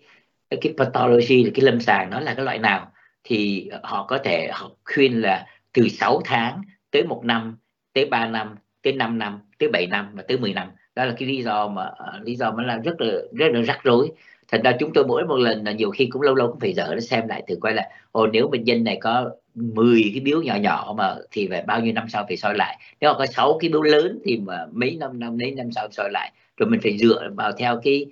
[0.51, 2.93] cái, cái pathology cái lâm sàng nó là cái loại nào
[3.25, 7.57] thì họ có thể họ khuyên là từ 6 tháng tới một năm
[7.93, 10.69] tới 3 năm tới 5 năm tới 7 năm và tới 10 năm
[11.01, 13.61] đó là cái lý do mà à, lý do mà làm rất là rất là
[13.63, 14.11] rắc rối.
[14.49, 16.73] Thành ra chúng tôi mỗi một lần là nhiều khi cũng lâu lâu cũng phải
[16.73, 17.91] dở nó xem lại thử quay lại.
[18.13, 21.81] ồ nếu bệnh nhân này có 10 cái biếu nhỏ nhỏ mà thì phải bao
[21.81, 22.79] nhiêu năm sau phải soi lại.
[23.01, 25.89] Nếu mà có 6 cái biếu lớn thì mà mấy năm năm mấy năm sau
[25.91, 26.33] soi lại.
[26.57, 28.07] Rồi mình phải dựa vào theo cái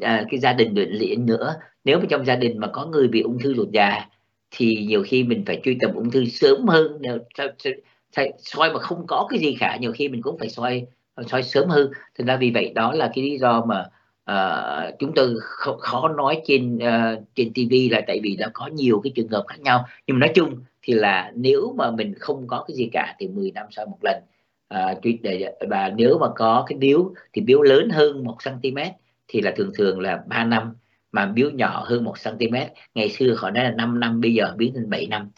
[0.00, 1.54] à, cái gia đình luyện luyện nữa.
[1.84, 4.06] Nếu mà trong gia đình mà có người bị ung thư ruột già
[4.50, 6.98] thì nhiều khi mình phải truy tầm ung thư sớm hơn.
[7.00, 7.18] Nếu
[8.38, 10.86] soi mà không có cái gì cả nhiều khi mình cũng phải soi
[11.28, 11.90] soi sớm hơn.
[12.18, 13.84] Thành ra vì vậy đó là cái lý do mà
[14.30, 18.66] uh, chúng tôi khó, khó nói trên uh, trên TV là tại vì đã có
[18.66, 19.84] nhiều cái trường hợp khác nhau.
[20.06, 23.28] Nhưng mà nói chung thì là nếu mà mình không có cái gì cả thì
[23.28, 24.16] 10 năm sau một lần
[24.74, 25.02] uh,
[25.70, 28.78] và nếu mà có cái biếu thì biếu lớn hơn 1 cm
[29.28, 30.74] thì là thường thường là 3 năm
[31.12, 32.54] mà biếu nhỏ hơn 1 cm
[32.94, 35.30] ngày xưa họ nói là 5 năm bây giờ biến thành 7 năm.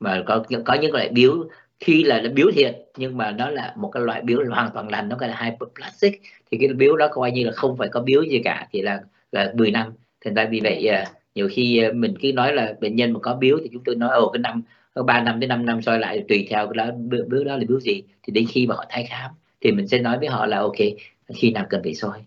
[0.00, 1.48] Mà có có những loại biếu
[1.80, 4.88] khi là nó biếu thiệt nhưng mà nó là một cái loại biếu hoàn toàn
[4.88, 8.00] lành, nó gọi là hyperplastic, thì cái biếu đó coi như là không phải có
[8.00, 9.00] biếu gì cả thì là
[9.32, 9.92] là 10 năm.
[10.24, 11.04] Thành ra vì vậy à,
[11.34, 13.94] nhiều khi à, mình cứ nói là bệnh nhân mà có biếu thì chúng tôi
[13.96, 14.62] nói, ồ, cái năm
[15.06, 16.92] 3 năm đến 5 năm soi lại tùy theo cái đó
[17.28, 18.02] biếu đó là biếu gì?
[18.22, 20.76] Thì đến khi mà họ tái khám thì mình sẽ nói với họ là, ok,
[21.34, 22.18] khi nào cần phải soi?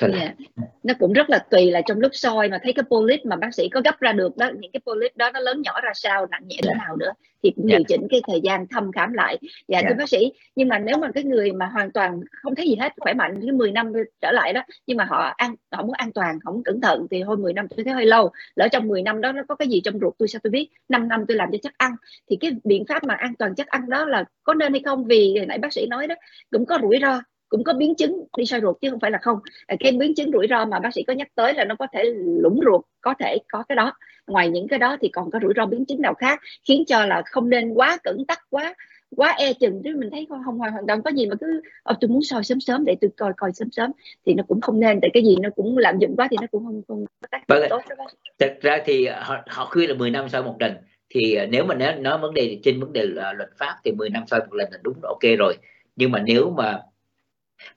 [0.00, 0.34] Soi lại yeah.
[0.56, 0.62] Dạ.
[0.82, 3.54] nó cũng rất là tùy là trong lúc soi mà thấy cái polyp mà bác
[3.54, 6.26] sĩ có gấp ra được đó những cái polyp đó nó lớn nhỏ ra sao
[6.30, 6.78] nặng nhẹ thế yeah.
[6.78, 7.88] nào nữa thì cũng điều yeah.
[7.88, 9.38] chỉnh cái thời gian thăm khám lại
[9.68, 9.84] dạ yeah.
[9.88, 12.76] thưa bác sĩ nhưng mà nếu mà cái người mà hoàn toàn không thấy gì
[12.76, 15.92] hết khỏe mạnh cái 10 năm trở lại đó nhưng mà họ an họ muốn
[15.92, 18.68] an toàn họ muốn cẩn thận thì thôi 10 năm tôi thấy hơi lâu lỡ
[18.72, 21.08] trong 10 năm đó nó có cái gì trong ruột tôi sao tôi biết 5
[21.08, 21.92] năm tôi làm cho chắc ăn
[22.30, 25.04] thì cái biện pháp mà an toàn chắc ăn đó là có nên hay không
[25.04, 26.14] vì nãy bác sĩ nói đó
[26.50, 27.20] cũng có rủi ro
[27.50, 29.38] cũng có biến chứng đi sai ruột chứ không phải là không.
[29.80, 32.04] Cái biến chứng rủi ro mà bác sĩ có nhắc tới là nó có thể
[32.42, 33.92] lũng ruột có thể có cái đó.
[34.26, 37.06] Ngoài những cái đó thì còn có rủi ro biến chứng nào khác khiến cho
[37.06, 38.74] là không nên quá cẩn tắc quá
[39.16, 39.80] quá e chừng.
[39.84, 42.44] Chứ mình thấy không, không hoàn toàn có gì mà cứ ờ, tôi muốn soi
[42.44, 43.90] sớm sớm để tôi coi coi sớm sớm.
[44.26, 46.46] Thì nó cũng không nên tại cái gì nó cũng lạm dụng quá thì nó
[46.50, 48.06] cũng không không tác vâng, tốt đó
[48.38, 50.72] thật ra thì họ, họ khuyên là 10 năm soi một lần.
[51.14, 53.92] Thì ờ, nếu mà nói, nói vấn đề trên vấn đề uh, luật pháp thì
[53.92, 55.54] 10 năm soi một lần là đúng ok rồi.
[55.96, 56.78] Nhưng mà nếu mà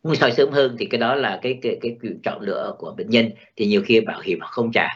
[0.03, 2.93] muốn soi sớm hơn thì cái đó là cái cái cái, cái chọn lựa của
[2.97, 3.29] bệnh nhân.
[3.55, 4.87] Thì nhiều khi bảo hiểm không trả.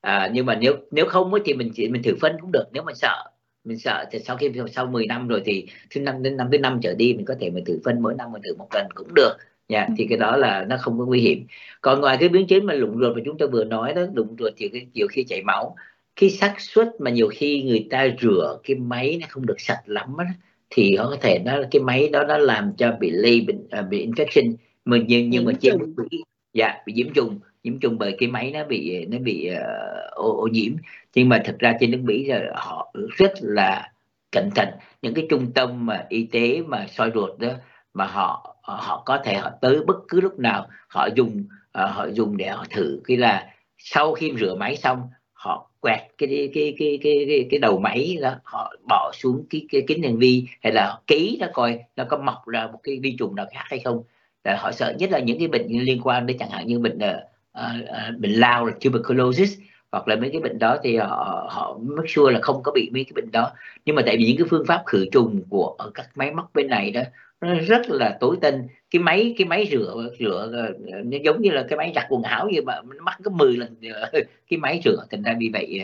[0.00, 2.64] À, nhưng mà nếu nếu không thì mình chỉ mình thử phân cũng được.
[2.72, 3.24] Nếu mà sợ
[3.64, 6.58] mình sợ thì sau khi sau 10 năm rồi thì thứ năm đến năm thứ
[6.58, 8.86] năm trở đi mình có thể mình thử phân mỗi năm mình thử một lần
[8.94, 9.32] cũng được.
[9.68, 11.46] Nha thì cái đó là nó không có nguy hiểm.
[11.80, 14.36] Còn ngoài cái biến chứng mà lụng ruột mà chúng ta vừa nói đó lụng
[14.38, 15.76] ruột thì cái nhiều khi chảy máu.
[16.16, 19.82] Cái xác suất mà nhiều khi người ta rửa cái máy nó không được sạch
[19.86, 20.24] lắm đó,
[20.70, 24.06] thì có thể nó cái máy đó nó làm cho bị lây bệnh uh, bị
[24.06, 24.54] infection.
[24.84, 28.50] Mà nhưng nhưng mà trên bị dạ bị nhiễm trùng nhiễm trùng bởi cái máy
[28.50, 30.72] nó bị nó bị uh, ô, ô nhiễm.
[31.14, 33.90] Nhưng mà thực ra trên nước Mỹ là họ rất là
[34.32, 34.68] cẩn thận.
[35.02, 37.50] Những cái trung tâm mà y tế mà soi ruột đó
[37.94, 41.44] mà họ họ có thể họ tới bất cứ lúc nào họ dùng
[41.84, 43.00] uh, họ dùng để họ thử.
[43.04, 45.02] Cái là sau khi rửa máy xong
[45.46, 49.66] họ quẹt cái cái cái cái cái, cái đầu máy đó họ bỏ xuống cái
[49.70, 52.98] cái kính hiển vi hay là ký nó coi nó có mọc ra một cái
[53.02, 54.02] vi trùng nào khác hay không.
[54.44, 56.98] Là họ sợ nhất là những cái bệnh liên quan đến chẳng hạn như bệnh
[56.98, 57.16] uh,
[57.58, 59.58] uh, bệnh lao là tuberculosis
[59.96, 62.90] hoặc là mấy cái bệnh đó thì họ họ make sure là không có bị
[62.92, 63.52] mấy cái bệnh đó.
[63.84, 66.50] Nhưng mà tại vì những cái phương pháp khử trùng của ở các máy móc
[66.54, 67.00] bên này đó
[67.40, 68.68] nó rất là tối tân.
[68.90, 70.74] Cái máy cái máy rửa rửa ờ,
[71.04, 73.56] nó giống như là cái máy giặt quần áo vậy mà nó mắc có 10
[73.56, 73.76] lần
[74.50, 75.04] cái máy rửa.
[75.10, 75.80] Thành ra vì vậy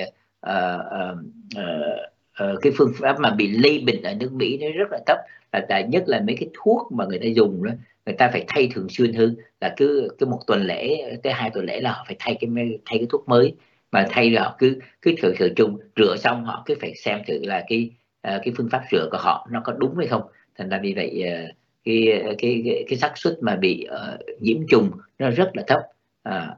[0.46, 1.18] uh, uh,
[1.58, 4.98] uh, uh, cái phương pháp mà bị lây bệnh ở nước Mỹ nó rất là
[5.06, 5.18] thấp.
[5.52, 7.72] Là tại nhất là mấy cái thuốc mà người ta dùng đó
[8.06, 9.36] người ta phải thay thường xuyên hơn.
[9.60, 12.50] Là cứ cứ một tuần lễ tới hai tuần lễ là họ phải thay cái
[12.84, 13.54] thay cái thuốc mới
[13.92, 17.18] mà thay rồi họ cứ cứ thử khử trùng rửa xong họ cứ phải xem
[17.26, 17.90] thử là cái
[18.28, 20.22] uh, cái phương pháp rửa của họ nó có đúng hay không
[20.58, 24.66] thành ra vì vậy uh, cái cái cái, cái xác suất mà bị uh, nhiễm
[24.70, 25.80] trùng nó rất là thấp
[26.22, 26.56] à.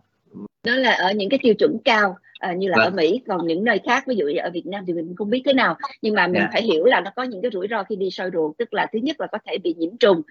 [0.66, 2.86] đó là ở những cái tiêu chuẩn cao à, như là vâng.
[2.86, 5.30] ở Mỹ còn những nơi khác ví dụ như ở Việt Nam thì mình không
[5.30, 6.48] biết thế nào nhưng mà mình yeah.
[6.48, 6.50] Dạ.
[6.52, 8.86] phải hiểu là nó có những cái rủi ro khi đi soi ruột tức là
[8.92, 10.22] thứ nhất là có thể bị nhiễm trùng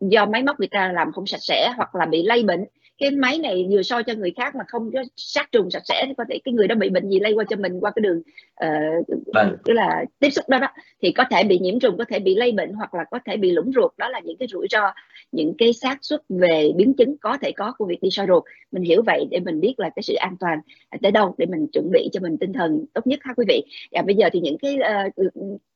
[0.00, 2.64] do máy móc người ta làm không sạch sẽ hoặc là bị lây bệnh
[2.98, 6.04] cái máy này vừa soi cho người khác mà không có sát trùng sạch sẽ
[6.06, 8.00] thì có thể cái người đó bị bệnh gì lây qua cho mình qua cái
[8.00, 8.22] đường
[8.64, 9.56] uh, vâng.
[9.64, 10.68] tức là tiếp xúc đó đó
[11.02, 13.36] thì có thể bị nhiễm trùng có thể bị lây bệnh hoặc là có thể
[13.36, 13.92] bị lũng ruột.
[13.98, 14.92] Đó là những cái rủi ro
[15.32, 18.44] những cái xác suất về biến chứng có thể có của việc đi soi ruột.
[18.72, 20.58] Mình hiểu vậy để mình biết là cái sự an toàn
[21.02, 23.64] tới đâu để mình chuẩn bị cho mình tinh thần tốt nhất ha quý vị.
[23.92, 24.78] Và bây giờ thì những cái
[25.16, 25.32] uh,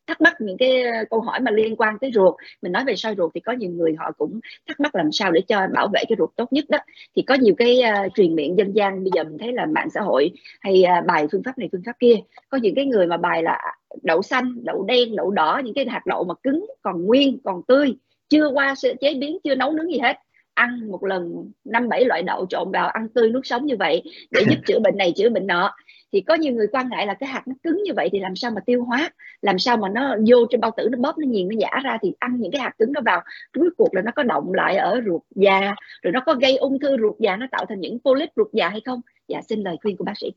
[0.07, 2.35] thắc mắc những cái ờ, câu hỏi mà liên quan tới ruột.
[2.63, 5.33] Mình nói về soi ruột thì có nhiều người họ cũng thắc mắc làm sao
[5.33, 6.79] để cho bảo vệ cái ruột tốt nhất đó.
[7.17, 9.91] Thì có nhiều cái uh, truyền miệng dân gian bây giờ mình thấy là mạng
[9.91, 10.31] xã hội
[10.61, 12.15] hay uh, bài phương pháp này phương pháp kia
[12.49, 13.59] có những cái người mà bài là
[14.03, 17.63] đậu xanh đậu đen đậu đỏ những cái hạt đậu mà cứng còn nguyên còn
[17.69, 17.95] tươi
[18.29, 20.17] chưa qua chế biến chưa nấu nướng gì hết.
[20.55, 24.03] Ăn một lần năm bảy loại đậu trộn vào ăn tươi nuốt sống như vậy
[24.31, 25.75] để giúp chữa bệnh này chữa bệnh nọ
[26.13, 28.37] thì có nhiều người quan ngại là cái hạt nó cứng như vậy thì làm
[28.37, 29.11] sao mà tiêu hóa?
[29.43, 31.99] Làm sao mà nó vô trong bao tử nó bóp nó nghiền nó giả ra
[32.03, 33.23] thì ăn những cái hạt cứng đó vào.
[33.53, 36.79] Cuối cuộc là nó có động lại ở ruột già rồi nó có gây ung
[36.79, 39.01] thư ruột già nó tạo thành những polyp ruột già hay không?
[39.29, 40.33] Dạ xin lời khuyên của bác sĩ.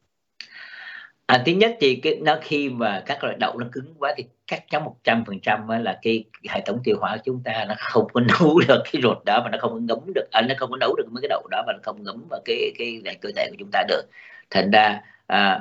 [1.30, 4.24] À, thứ nhất thì cái nó khi mà các loại đậu nó cứng quá thì
[4.46, 7.66] chắc chắn một trăm phần trăm là cái hệ thống tiêu hóa của chúng ta
[7.68, 10.42] nó không có nấu được cái ruột đó mà nó không có ngấm được à,
[10.42, 12.72] nó không có nấu được mấy cái đậu đó và nó không ngấm vào cái
[12.78, 14.02] cái, cái cơ thể của chúng ta được.
[14.50, 15.60] Thành ra à,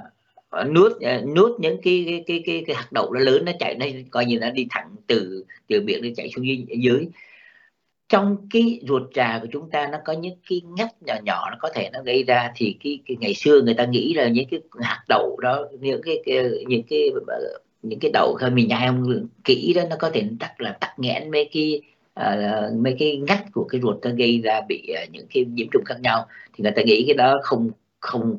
[0.66, 3.74] nuốt à, nuốt những cái cái cái cái, cái hạt đậu nó lớn nó chạy
[3.74, 7.08] nó coi như nó đi thẳng từ từ miệng nó chạy xuống dưới, dưới.
[8.08, 11.56] Trong cái ruột trà của chúng ta nó có những cái ngắt nhỏ nhỏ nó
[11.60, 14.48] có thể nó gây ra thì cái, cái ngày xưa người ta nghĩ là những
[14.50, 17.10] cái hạt đậu đó những cái, cái những cái
[17.82, 20.98] những cái đậu khi mình nhai không kỹ đó nó có thể tắc là tắc
[20.98, 21.82] nghẽn mấy cái
[22.20, 25.66] uh, mấy cái ngắt của cái ruột nó gây ra bị uh, những cái nhiễm
[25.72, 26.26] trùng khác nhau.
[26.54, 28.38] Thì người ta nghĩ cái đó không không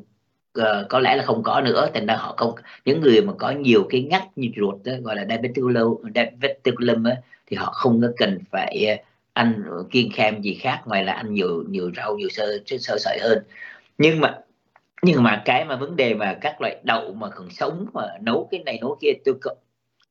[0.58, 3.50] uh, có lẽ là không có nữa thành ra họ không những người mà có
[3.50, 7.04] nhiều cái ngắt như ruột đó, gọi là diverticulum,
[7.46, 8.96] thì họ không có cần phải ờ,
[9.32, 13.18] ăn kiêng khem gì khác ngoài là ăn nhiều nhiều rau nhiều sơ sơ sợi
[13.22, 13.38] hơn.
[13.98, 14.38] Nhưng mà
[15.02, 18.48] nhưng mà cái mà vấn đề mà các loại đậu mà còn sống mà nấu
[18.50, 19.34] cái này nấu kia tôi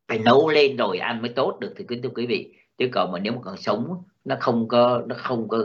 [0.07, 2.53] phải nấu lên rồi ăn mới tốt được thì kính thưa quý vị.
[2.77, 5.57] Chứ còn mà nếu mà còn sống nó không có nó không có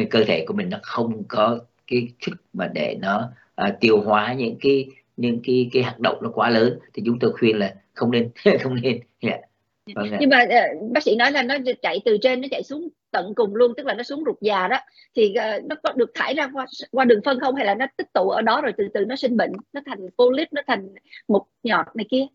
[0.00, 3.30] uh, cơ thể của mình nó không có cái sức mà để nó
[3.60, 4.86] uh, tiêu hóa những cái
[5.16, 8.30] những cái cái hạt đậu nó quá lớn thì chúng tôi khuyên là không nên
[8.62, 9.40] không nên yeah.
[9.86, 9.94] Dạ.
[9.94, 12.88] vâng nhưng mà uh, bác sĩ nói là nó chạy từ trên nó chạy xuống
[13.10, 14.76] tận cùng luôn tức là nó xuống ruột già đó
[15.16, 17.86] thì uh, nó có được thải ra qua, qua đường phân không hay là nó
[17.96, 20.88] tích tụ ở đó rồi từ từ nó sinh bệnh nó thành polyp nó thành
[21.28, 22.26] một nhọt này kia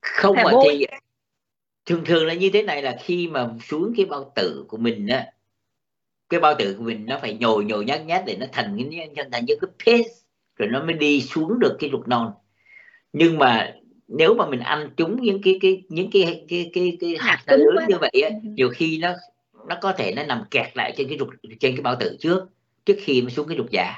[0.00, 0.86] không mà thì
[1.86, 5.06] thường thường là như thế này là khi mà xuống cái bao tử của mình
[5.06, 5.26] á
[6.28, 9.26] cái bao tử của mình nó phải nhồi nhồi nhát nhát để nó thành cái
[9.32, 10.23] thành những cái paste
[10.56, 12.32] rồi nó mới đi xuống được cái ruột non
[13.12, 13.74] nhưng mà
[14.08, 17.56] nếu mà mình ăn chúng những cái cái những cái cái cái cái hạt nó
[17.56, 17.86] lớn quá.
[17.88, 18.48] như vậy á ừ.
[18.56, 19.12] nhiều khi nó
[19.68, 21.28] nó có thể nó nằm kẹt lại trên cái ruột
[21.60, 22.44] trên cái bao tử trước
[22.86, 23.94] trước khi mà xuống cái ruột già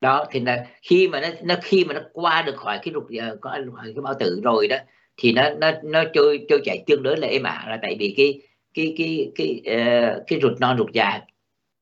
[0.00, 3.04] đó thì là khi mà nó nó khi mà nó qua được khỏi cái ruột
[3.40, 4.76] khỏi cái bao tử rồi đó
[5.16, 8.14] thì nó nó nó trôi trôi chảy tương đối là êm ả là tại vì
[8.16, 8.40] cái
[8.74, 9.76] cái cái cái cái,
[10.16, 11.20] uh, cái ruột non ruột già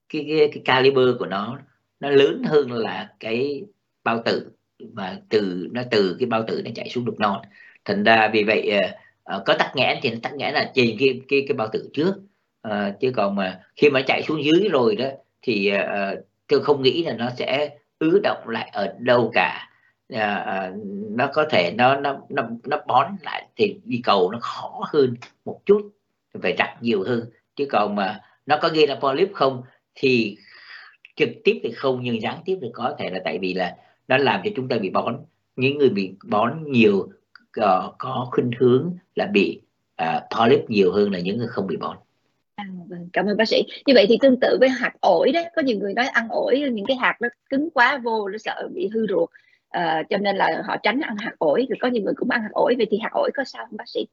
[0.09, 1.59] cái cái, cái caliber của nó
[2.01, 3.63] nó lớn hơn là cái
[4.05, 4.51] bao tử
[4.93, 7.43] mà từ nó từ cái bao tử nó chạy xuống đục non.
[7.85, 8.73] Thành ra vì vậy
[9.37, 11.91] uh, có tắc nghẽn thì nó tắc nghẽn là trên cái cái cái bao tử
[11.93, 12.15] trước.
[12.69, 15.07] Uh, chứ còn mà khi mà chạy xuống dưới rồi đó
[15.43, 19.65] thì uh, tôi không nghĩ là nó sẽ ứ động lại ở đâu cả.
[20.13, 20.73] À,
[21.11, 25.15] nó có thể nó nó nó nó bón lại thì đi cầu nó khó hơn
[25.45, 25.91] một chút
[26.43, 27.31] phải đặt nhiều hơn.
[27.57, 29.63] Chứ còn mà nó có gây ra polyp không
[29.95, 30.37] thì
[31.17, 33.77] trực tiếp thì không nhưng gián tiếp thì có thể là tại vì là
[34.09, 35.17] nó làm cho chúng ta bị bón.
[35.57, 37.09] Những người bị bón nhiều
[37.61, 39.61] uh, có khuynh hướng là bị
[39.97, 41.97] ờ, uh, polyp nhiều hơn là những người không bị bón.
[42.55, 43.63] À, vâng, cảm ơn bác sĩ.
[43.87, 46.61] Như vậy thì tương tự với hạt ổi đó có nhiều người nói ăn ổi
[46.73, 49.31] những cái hạt nó cứng quá vô nó sợ bị hư ruột
[49.69, 52.43] à, cho nên là họ tránh ăn hạt ổi rồi có nhiều người cũng ăn
[52.43, 52.75] hạt ổi.
[52.77, 54.07] Vậy thì hạt ổi có sao không bác sĩ?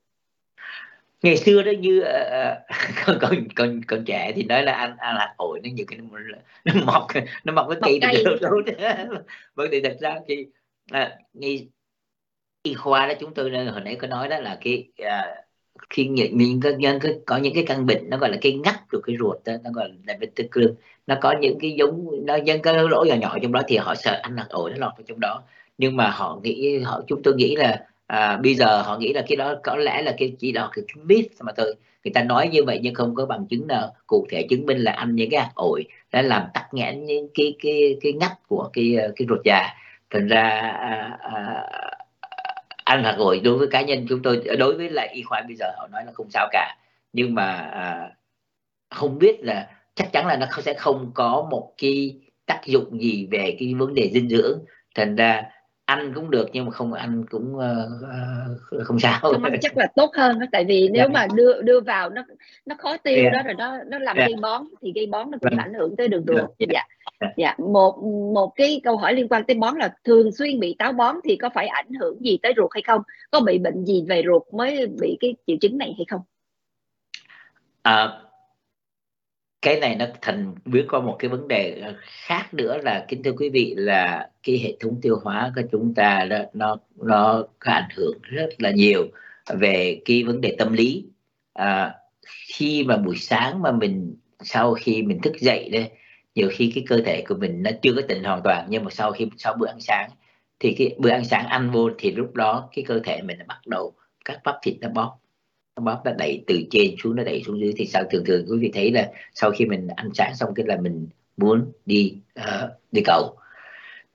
[1.21, 2.57] Ngày xưa đó như uh,
[3.05, 5.99] con con con con trẻ thì nói là ăn ăn hạt ổi nó nhiều cái
[5.99, 6.19] nó,
[6.65, 7.07] nó mọc
[7.43, 8.61] nó mọc cái cây được đâu
[9.55, 10.45] vâng thì thật ra thì
[10.91, 11.69] à, ngay
[12.63, 15.45] y khoa đó chúng tôi hồi nãy có nói đó là cái uh,
[15.89, 18.53] khi những, những cái nhân có, có những cái căn bệnh nó gọi là cái
[18.53, 20.75] ngắt của cái ruột đó, nó gọi là diverticulum
[21.07, 23.95] nó có những cái giống nó nhân cái lỗ nhỏ nhỏ trong đó thì họ
[23.95, 25.43] sợ ăn hạt ổi nó lọt vào trong đó.
[25.77, 29.23] Nhưng mà họ nghĩ họ chúng tôi nghĩ là à, bây giờ họ nghĩ là
[29.27, 31.75] cái đó có lẽ là cái chỉ là cái myth mà thôi.
[32.03, 33.95] Người ta nói như vậy nhưng không có bằng chứng nào.
[34.07, 37.27] Cụ thể chứng minh là ăn những cái hạt ổi đã làm tắc nghẽn những
[37.33, 39.67] cái cái cái ngắt của cái ờ, cái ruột già.
[40.09, 40.49] Thành ra
[40.79, 41.63] à, à,
[42.83, 45.55] ăn hạt ổi đối với cá nhân chúng tôi đối với lại y khoa bây
[45.55, 46.77] giờ họ nói là không sao cả.
[47.13, 48.11] Nhưng mà à,
[48.89, 53.27] không biết là chắc chắn là nó sẽ không có một cái tác dụng gì
[53.31, 54.59] về cái vấn đề dinh dưỡng.
[54.95, 55.43] Thành ra
[55.85, 60.11] ăn cũng được nhưng mà không ăn cũng uh, không sao không chắc là tốt
[60.15, 61.11] hơn đó tại vì nếu yeah.
[61.13, 61.19] Dạ.
[61.19, 62.23] mà đưa đưa vào nó
[62.65, 63.33] nó khó tiêu yeah.
[63.33, 63.41] Dạ.
[63.41, 64.29] đó rồi nó nó làm yeah.
[64.29, 64.35] Dạ.
[64.35, 65.65] gây bón thì gây bón nó cũng yeah.
[65.65, 66.83] ảnh hưởng tới đường ruột dạ
[67.37, 70.91] dạ một một cái câu hỏi liên quan tới bón là thường xuyên bị táo
[70.91, 74.03] bón thì có phải ảnh hưởng gì tới ruột hay không có bị bệnh gì
[74.07, 76.21] về ruột mới bị cái triệu chứng này hay không
[77.81, 78.21] à,
[79.65, 83.23] cái này nó thành biết có một cái vấn đề ờ, khác nữa là kính
[83.23, 87.43] thưa quý vị là cái hệ thống tiêu hóa của chúng ta đó, nó nó
[87.59, 89.07] có ảnh hưởng rất là nhiều
[89.47, 91.05] về cái vấn đề tâm lý.
[91.53, 91.93] À,
[92.47, 95.91] khi mà buổi sáng mà mình sau khi mình thức dậy đây
[96.35, 98.91] nhiều khi cái cơ thể của mình nó chưa có tỉnh hoàn toàn nhưng mà
[98.91, 100.09] sau khi sau bữa ăn sáng
[100.59, 103.45] thì cái bữa ăn sáng ăn vô thì lúc đó cái cơ thể mình nó
[103.47, 103.93] bắt đầu
[104.25, 105.17] các bắp thịt nó bóp
[105.81, 107.73] bóp nó đẩy từ trên xuống nó đẩy xuống dưới.
[107.77, 108.03] Thì sao?
[108.11, 111.07] Thường thường quý vị thấy là sau khi mình ăn sáng xong cái là mình
[111.37, 113.35] muốn đi uh, đi cầu.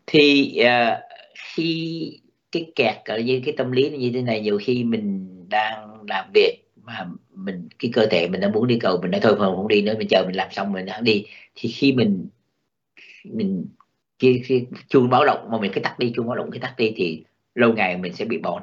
[0.06, 0.98] Thì uh,
[1.34, 2.20] khi
[2.52, 6.30] cái kẹt ở như cái tâm lý như thế này nhiều khi mình đang làm
[6.34, 9.56] việc mà mình cái cơ thể mình đã muốn đi cầu mình nói thôi không
[9.56, 11.26] không đi nữa mình chờ mình làm xong mình hãng đi.
[11.54, 12.28] Thì khi mình
[13.24, 13.66] mình
[14.18, 16.74] cái, cái chuông báo động mà mình cái tắt đi chuông báo động cái tắt
[16.76, 18.62] đi thì lâu ngày mình sẽ bị bòn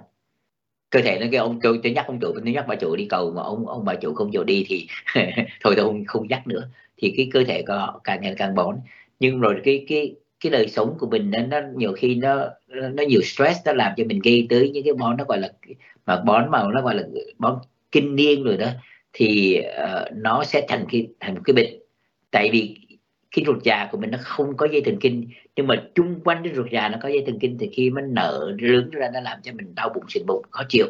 [0.90, 3.06] cơ thể nó kêu ông tôi, tôi nhắc ông chủ tôi nhắc bà chủ đi
[3.06, 4.88] cầu mà ông ông bà chủ không chịu đi thì
[5.64, 6.70] thôi tôi không không nhắc nữa.
[6.98, 8.76] Thì cái cơ thể có càng ngày càng bón.
[9.20, 13.04] Nhưng rồi cái cái cái đời sống của mình nó, nó nhiều khi nó nó
[13.04, 15.52] nhiều stress nó làm cho mình gây tới những cái bón nó gọi là
[16.06, 17.04] mà bón màu nó gọi là
[17.38, 17.56] bón
[17.92, 18.68] kinh niên rồi đó
[19.14, 21.80] thì uh, nó sẽ thành cái thành một cái bệnh.
[22.32, 22.76] Tại vì
[23.38, 26.44] khi ruột già của mình nó không có dây thần kinh nhưng mà chung quanh
[26.44, 29.20] cái ruột già nó có dây thần kinh thì khi nó nở lớn ra nó
[29.20, 30.86] làm cho mình đau bụng sình bụng khó chịu.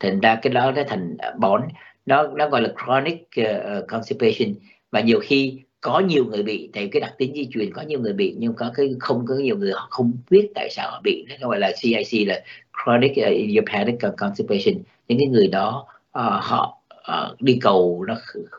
[0.00, 1.62] Thành ra cái đó nó thành bón
[2.06, 4.54] nó nó gọi là chronic uh, constipation.
[4.90, 8.00] Và nhiều khi có nhiều người bị thì cái đặc tính di truyền có nhiều
[8.00, 11.00] người bị nhưng có cái không có nhiều người họ không biết tại sao họ
[11.04, 11.26] bị.
[11.40, 12.42] Nó gọi là CIC là
[12.84, 14.82] chronic uh, idiopathic constipation.
[15.08, 18.16] Những cái người đó uh, họ uh, đi cầu nó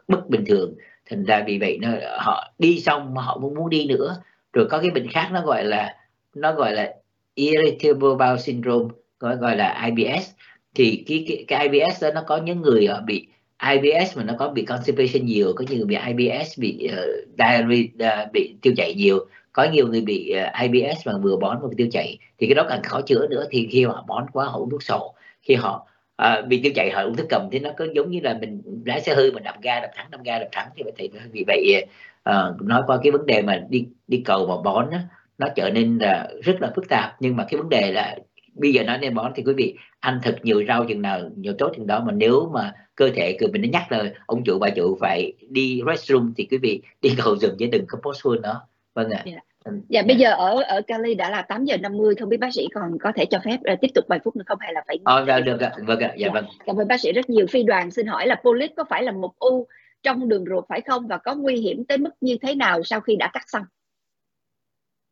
[0.08, 0.74] bất bình thường
[1.10, 1.90] thành ra vì vậy nó
[2.20, 4.22] họ đi xong mà họ cũng muốn đi nữa.
[4.54, 5.96] Rồi có cái bệnh khác nó gọi là
[6.36, 6.94] nó gọi là
[7.36, 8.90] irritable bowel syndrome
[9.20, 10.32] gọi gọi là IBS
[10.76, 13.28] thì cái cái, cái IBS đó nó có những người ờ, bị
[13.74, 18.24] IBS mà nó có bị constipation nhiều có nhiều người bị IBS bị uh, diarrhea
[18.24, 19.26] uh, bị tiêu chảy nhiều.
[19.54, 22.18] Có nhiều người bị uh, IBS mà vừa bón vừa tiêu chảy.
[22.38, 24.84] Thì cái đó càng khó chữa nữa thì khi họ bón quá họ uống thuốc
[24.84, 25.14] sổ.
[25.42, 25.88] Khi họ
[26.18, 28.62] à, vì tiêu chạy hỏi uống thức cầm thì nó có giống như là mình
[28.86, 31.44] lái xe hư mà đạp ga đạp thắng đạp ga đạp thắng thì thì vì
[31.48, 31.86] vậy
[32.24, 34.98] à, nói qua cái vấn đề mà đi đi cầu và bón đó,
[35.38, 37.16] nó trở nên là rất là phức tạp.
[37.20, 38.18] Nhưng mà cái vấn đề là
[38.54, 41.54] bây giờ nói nên bón thì quý vị ăn thật nhiều rau chừng nào nhiều
[41.58, 44.60] tốt chừng đó mà nếu mà cơ thể của mình nó nhắc là ông chủ
[44.60, 48.40] bà chủ phải đi restroom thì quý vị đi cầu dừng chứ đừng có postpone
[48.40, 48.62] nữa
[48.94, 49.24] vâng ạ.
[49.26, 49.47] Yeah.
[49.72, 49.82] Dạ.
[49.90, 50.02] dạ.
[50.08, 52.98] bây giờ ở ở Cali đã là 8 giờ 50 không biết bác sĩ còn
[53.00, 55.26] có thể cho phép uh, tiếp tục vài phút nữa không hay là phải Ờ
[55.28, 55.72] à, được ạ.
[55.86, 56.14] Vâng ạ.
[56.18, 56.30] Dạ, dạ.
[56.34, 56.46] vâng.
[56.66, 57.46] Cảm ơn bác sĩ rất nhiều.
[57.50, 59.68] Phi đoàn xin hỏi là polyp có phải là một u
[60.04, 61.08] trong đường ruột phải không?
[61.08, 63.64] Và có nguy hiểm tới mức như thế nào sau khi đã cắt xong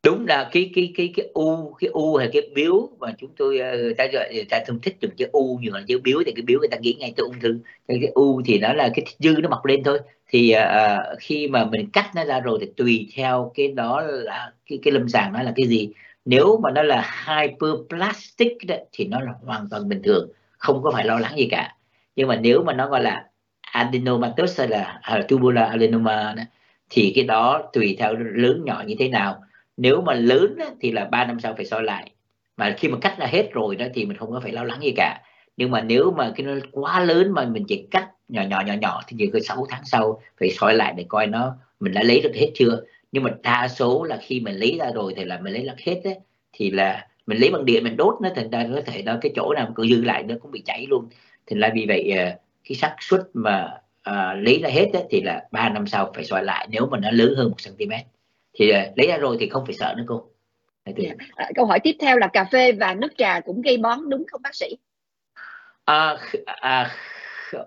[0.05, 3.59] đúng là cái cái cái cái u cái u hay cái biếu mà chúng tôi
[3.59, 6.19] ờ, người ta gọi người ta thường thích dùng chữ u nhiều hơn chữ biếu
[6.25, 7.59] thì cái biếu người ta nghĩ ngay tới ung thư.
[7.87, 9.99] Cái, cái u thì nó là cái dư nó mọc lên thôi.
[10.27, 14.51] Thì uh, khi mà mình cắt nó ra rồi thì tùy theo cái đó là
[14.69, 15.89] cái cái lâm sàng nó là cái gì.
[16.25, 20.91] Nếu mà nó là hyperplastic đó, thì nó là hoàn toàn bình thường không có
[20.91, 21.75] phải lo lắng gì cả.
[22.15, 23.25] Nhưng mà nếu mà nó gọi là
[23.61, 26.43] adenomatous hay là tubular adenoma đó,
[26.89, 29.41] thì cái đó tùy theo lớn nhỏ như thế nào
[29.77, 32.11] nếu mà lớn á, thì là 3 năm sau phải soi lại.
[32.57, 34.79] Mà khi mà cắt ra hết rồi đó thì mình không có phải lo lắng
[34.83, 35.21] gì cả.
[35.57, 38.73] Nhưng mà nếu mà cái nó quá lớn mà mình chỉ cắt nhỏ nhỏ nhỏ
[38.73, 42.03] nhỏ thì chỉ có 6 tháng sau phải soi lại để coi nó mình đã
[42.03, 42.81] lấy được hết chưa.
[43.11, 45.79] Nhưng mà đa số là khi mình lấy ra rồi thì là mình lấy được
[45.85, 46.15] hết đấy
[46.53, 49.31] thì là mình lấy bằng điện mình đốt nó thành ra có thể nó cái
[49.35, 51.09] chỗ nào còn dư lại nó cũng bị cháy luôn.
[51.45, 52.25] Thì là vì vậy ờ,
[52.69, 53.69] cái xác suất mà
[54.03, 56.99] à, lấy ra hết ấy, thì là 3 năm sau phải soi lại nếu mà
[56.99, 57.91] nó lớn hơn một cm
[58.55, 60.29] thì uh, lấy ra rồi thì không phải sợ nữa cô.
[60.85, 60.97] Yeah.
[60.97, 61.25] Dạ.
[61.35, 64.23] à, câu hỏi tiếp theo là cà phê và nước trà cũng gây bón đúng
[64.27, 64.77] không bác sĩ?
[65.85, 66.91] À, à,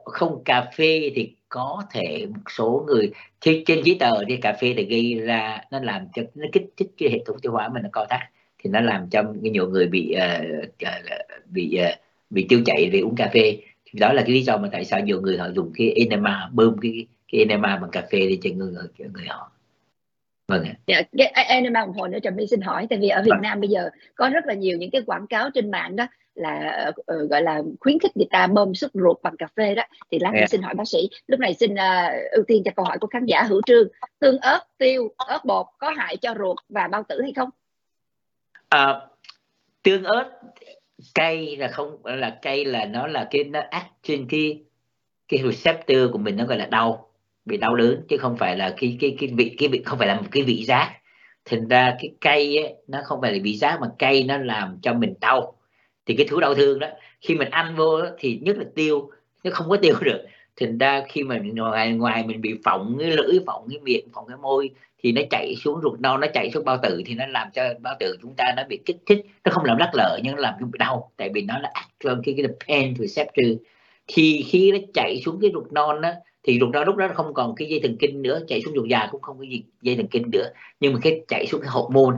[0.04, 3.10] không cà phê thì có thể một số người
[3.40, 6.66] trên, trên giấy tờ thì cà phê thì gây ra nó làm cho nó kích
[6.76, 8.20] thích cái hệ thống tiêu hóa mình nó co thắt.
[8.58, 10.86] Thì nó làm cho nhiều người bị uh,
[11.46, 11.98] bị uh,
[12.30, 13.58] bị tiêu chảy vì uống cà phê.
[13.84, 16.48] Thì đó là cái lý do mà tại sao nhiều người họ dùng cái enema
[16.52, 19.50] bơm cái cái enema bằng cà phê để cho người người, người họ
[20.48, 21.02] vâng ạ dạ,
[21.34, 23.42] cái enema một hồi nữa trầm my xin hỏi tại vì ở Việt vâng.
[23.42, 26.90] Nam bây giờ có rất là nhiều những cái quảng cáo trên mạng đó là
[27.14, 30.18] uh, gọi là khuyến khích người ta bơm xúc ruột bằng cà phê đó thì
[30.18, 30.40] lát yeah.
[30.40, 30.46] Dạ.
[30.46, 33.26] xin hỏi bác sĩ lúc này xin uh, ưu tiên cho câu hỏi của khán
[33.26, 33.88] giả hữu trương
[34.18, 37.50] tương ớt tiêu ớt bột có hại cho ruột và bao tử hay không
[38.68, 39.00] à,
[39.82, 40.30] tương ớt
[41.14, 44.62] cay là không là cay là nó là cái nó ác trên cái
[45.28, 47.07] cái receptor của mình nó gọi là đau
[47.48, 50.08] bị đau đớn chứ không phải là cái cái cái vị cái vị không phải
[50.08, 50.94] là một cái vị giác.
[51.44, 54.78] Thành ra cái cay ấy, nó không phải là vị giác mà cay nó làm
[54.82, 55.54] cho mình đau.
[56.06, 56.88] Thì cái thứ đau thương đó
[57.20, 59.10] khi mình ăn vô đó, thì nhất là tiêu
[59.44, 60.24] nó không có tiêu được.
[60.60, 64.26] Thành ra khi mà ngoài ngoài mình bị phỏng cái lưỡi phỏng cái miệng phỏng
[64.28, 64.70] cái môi
[65.02, 67.62] thì nó chạy xuống ruột non nó chạy xuống bao tử thì nó làm cho
[67.80, 69.26] bao tử chúng ta nó bị kích thích.
[69.44, 71.70] Nó không làm lắc lở nhưng nó làm chúng bị đau tại vì nó là
[71.74, 73.46] act cái cái pain receptor.
[74.06, 76.10] Thì khi nó chạy xuống cái ruột non đó
[76.48, 78.88] thì lúc đó lúc đó không còn cái dây thần kinh nữa chạy xuống ruột
[78.88, 80.50] già cũng không có gì dây thần kinh nữa.
[80.80, 82.14] Nhưng mà cái chạy xuống cái hậu môn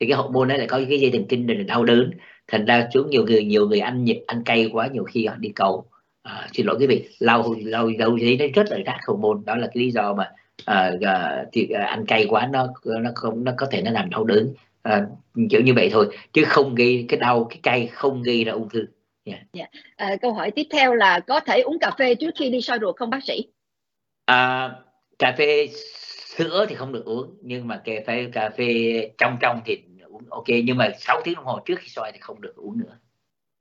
[0.00, 2.10] thì cái hậu môn đó lại có cái dây thần kinh này là đau đớn.
[2.48, 5.34] Thành ra xuống nhiều người nhiều người ăn nhịp ăn cay quá nhiều khi họ
[5.36, 5.84] đi cầu.
[6.22, 9.42] À, xin lỗi quý vị lâu lâu lâu thấy nó rất là rác hậu môn
[9.44, 10.30] đó là cái lý do mà
[10.64, 14.10] à, à, thì à, ăn cay quá nó nó không nó có thể nó làm
[14.10, 14.54] đau đớn.
[14.82, 15.06] À,
[15.50, 18.68] kiểu như vậy thôi chứ không gây cái đau cái cay không gây ra ung
[18.68, 18.86] thư.
[19.24, 19.40] Yeah.
[19.52, 19.70] Yeah.
[19.96, 22.78] À, câu hỏi tiếp theo là có thể uống cà phê trước khi đi soi
[22.80, 23.46] ruột không bác sĩ?
[24.32, 24.70] À,
[25.18, 25.68] cà phê
[26.36, 30.22] sữa thì không được uống nhưng mà cà phê cà phê trong trong thì uống
[30.30, 32.98] ok nhưng mà 6 tiếng đồng hồ trước khi soi thì không được uống nữa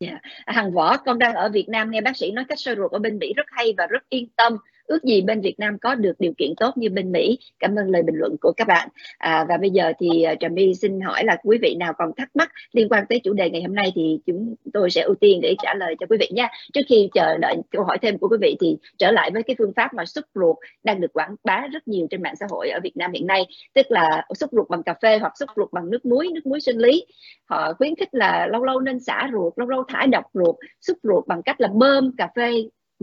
[0.02, 0.22] Yeah.
[0.46, 3.00] Hằng Võ, con đang ở Việt Nam nghe bác sĩ nói cách soi ruột ở
[3.00, 4.58] bên Mỹ rất hay và rất yên tâm
[4.92, 7.40] ước gì bên Việt Nam có được điều kiện tốt như bên Mỹ.
[7.60, 8.90] Cảm ơn lời bình luận của các bạn.
[9.18, 12.12] À, và bây giờ thì à, Trà My xin hỏi là quý vị nào còn
[12.18, 15.16] thắc mắc liên quan tới chủ đề ngày hôm nay thì chúng tôi sẽ ưu
[15.16, 16.48] tiên để trả lời cho quý vị nha.
[16.74, 19.56] Trước khi chờ đợi câu hỏi thêm của quý vị thì trở lại với cái
[19.60, 22.70] phương pháp mà xúc ruột đang được quảng bá rất nhiều trên mạng xã hội
[22.70, 25.72] ở Việt Nam hiện nay tức là xúc ruột bằng cà phê hoặc xúc ruột
[25.72, 27.06] bằng nước muối nước muối sinh lý.
[27.46, 30.98] Họ khuyến khích là lâu lâu nên xả ruột lâu lâu thải độc ruột xúc
[31.04, 32.52] ruột bằng cách là bơm cà phê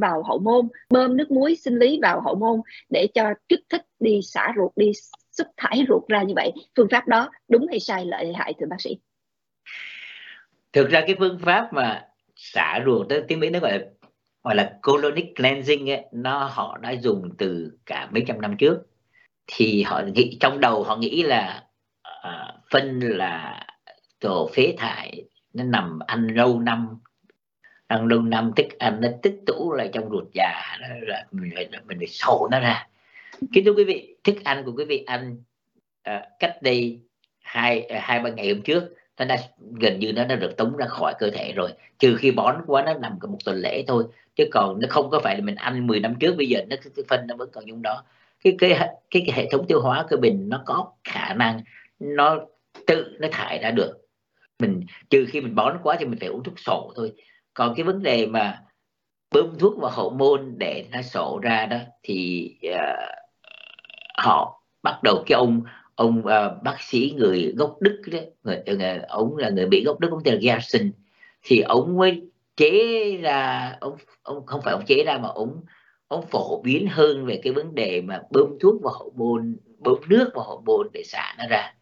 [0.00, 2.60] vào hậu môn bơm nước muối sinh lý vào hậu môn
[2.90, 4.92] để cho kích thích đi xả ruột đi
[5.30, 6.52] xuất thải ruột ra như vậy.
[6.76, 8.98] Phương pháp đó đúng hay sai lợi hại thưa bác sĩ?
[10.72, 12.06] Thực ra cái phương pháp mà
[12.36, 13.84] xả ruột đó tiếng mỹ nó gọi là
[14.42, 18.78] gọi là colonic cleansing ấy, nó họ đã dùng từ cả mấy trăm năm trước.
[19.46, 21.64] Thì họ nghĩ trong đầu họ nghĩ là
[22.08, 23.66] uh, phân là
[24.20, 26.98] tổ phế thải nó nằm ăn lâu năm
[27.88, 31.50] ăn lâu năm thức ăn nó tích tụ lại trong ruột già đó là mình
[31.54, 32.86] phải mình phải sổ nó ra.
[33.52, 35.36] Kính thưa quý vị thức ăn của quý vị ăn
[36.10, 37.00] uh, cách đây
[37.40, 38.84] hai uh, hai ba ngày hôm trước
[39.18, 39.36] nó đã
[39.80, 41.70] gần như nó đã được tống ra khỏi cơ thể rồi.
[41.98, 44.04] Trừ khi bón quá nó nằm một tuần lễ thôi.
[44.36, 46.76] Chứ còn nó không có phải là mình ăn 10 năm trước bây giờ nó
[46.82, 48.04] cái phân nó vẫn còn trong đó.
[48.44, 48.70] Cái cái
[49.10, 51.60] cái, cái hệ thống tiêu hóa cơ bình nó có khả năng
[51.98, 52.40] nó
[52.86, 53.92] tự nó thải ra được.
[54.58, 57.12] Mình trừ khi mình bón quá thì mình phải uống thuốc sổ thôi
[57.58, 58.62] còn cái vấn đề mà
[59.34, 63.08] bơm thuốc vào hậu môn để nó sổ ra đó thì uh,
[64.18, 65.62] họ bắt đầu cái ông
[65.94, 69.84] ông uh, bác sĩ người gốc đức đó người, ờ, người ông là người bị
[69.84, 70.92] gốc đức ông tên là Gerson
[71.42, 72.22] thì ông mới
[72.56, 75.60] chế ra ông ông không phải ông chế ra mà ông
[76.08, 79.98] ông phổ biến hơn về cái vấn đề mà bơm thuốc vào hậu môn bơm
[80.08, 81.74] nước vào hậu môn để xả nó ra.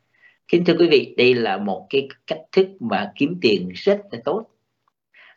[0.48, 4.18] Kính thưa quý vị đây là một cái cách thức mà kiếm tiền rất là
[4.24, 4.46] tốt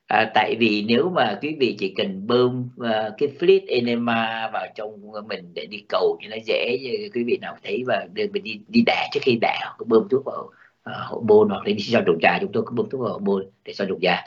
[0.10, 4.68] à, tại vì nếu mà quý vị chỉ cần bơm uh, cái fluid enema vào
[4.76, 6.78] trong mình để đi cầu thì nó dễ
[7.14, 10.26] quý vị nào thấy và mình đi đi đẻ trước khi đẻ hoặc bơm thuốc
[10.26, 10.52] vào uh,
[10.84, 13.20] hậu môn hoặc là đi cho trùng da chúng tôi có bơm thuốc vào hậu
[13.20, 14.22] môn để cho trùng da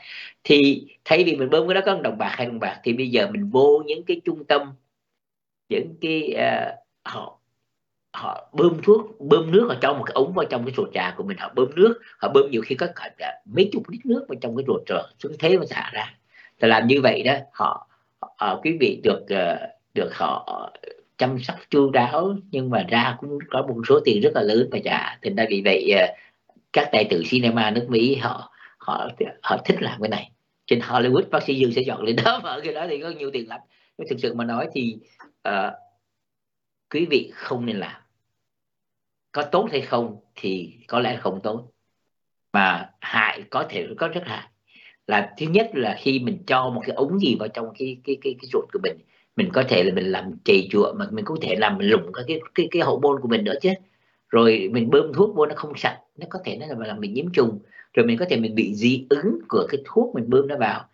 [0.44, 3.09] thì thay vì mình bơm cái đó có đồng bạc hay đồng bạc thì bây
[3.10, 4.62] giờ mình vô những cái trung tâm
[5.68, 7.41] những cái uh, họ
[8.12, 11.14] họ bơm thuốc bơm nước ở trong một cái ống vào trong cái ruột trà
[11.16, 12.86] của mình họ bơm nước họ bơm nhiều khi có
[13.18, 16.14] cả, mấy chục lít nước vào trong cái ruột rồi xuống thế mà xả ra.
[16.60, 17.89] Thì làm như vậy đó họ,
[18.20, 19.59] họ quý vị được ờ,
[19.94, 20.70] được họ
[21.18, 24.68] chăm sóc chu đáo nhưng mà ra cũng có một số tiền rất là lớn
[24.70, 25.18] mà trả.
[25.22, 26.06] Thì ra vì vậy ờ,
[26.72, 29.09] các tài tử cinema nước Mỹ họ họ
[29.43, 30.30] họ thích làm cái này.
[30.66, 33.30] Trên Hollywood bác sĩ Dương sẽ chọn lên đó mà cái đó thì có nhiều
[33.32, 33.60] tiền lắm.
[33.98, 34.97] Nhưng thực sự mà nói thì
[35.48, 35.72] uh,
[36.90, 38.02] quý vị không nên làm
[39.32, 41.68] có tốt hay không thì có lẽ không tốt.
[42.52, 44.48] Mà hại có thể có rất hại.
[45.06, 48.16] Là thứ nhất là khi mình cho một cái ống gì vào trong cái cái
[48.22, 48.96] cái cái ruột của mình
[49.36, 52.12] mình có thể là mình làm trầy chùa mà mình có thể làm mình lủng
[52.12, 53.70] cái cái cái hậu môn của mình nữa chứ.
[54.28, 57.14] Rồi mình bơm thuốc vô nó không sạch, nó có thể nó là làm mình
[57.14, 57.59] nhiễm trùng.
[57.94, 60.84] Rồi mình có thể mình bị dị ứng của cái thuốc mình bơm nó vào.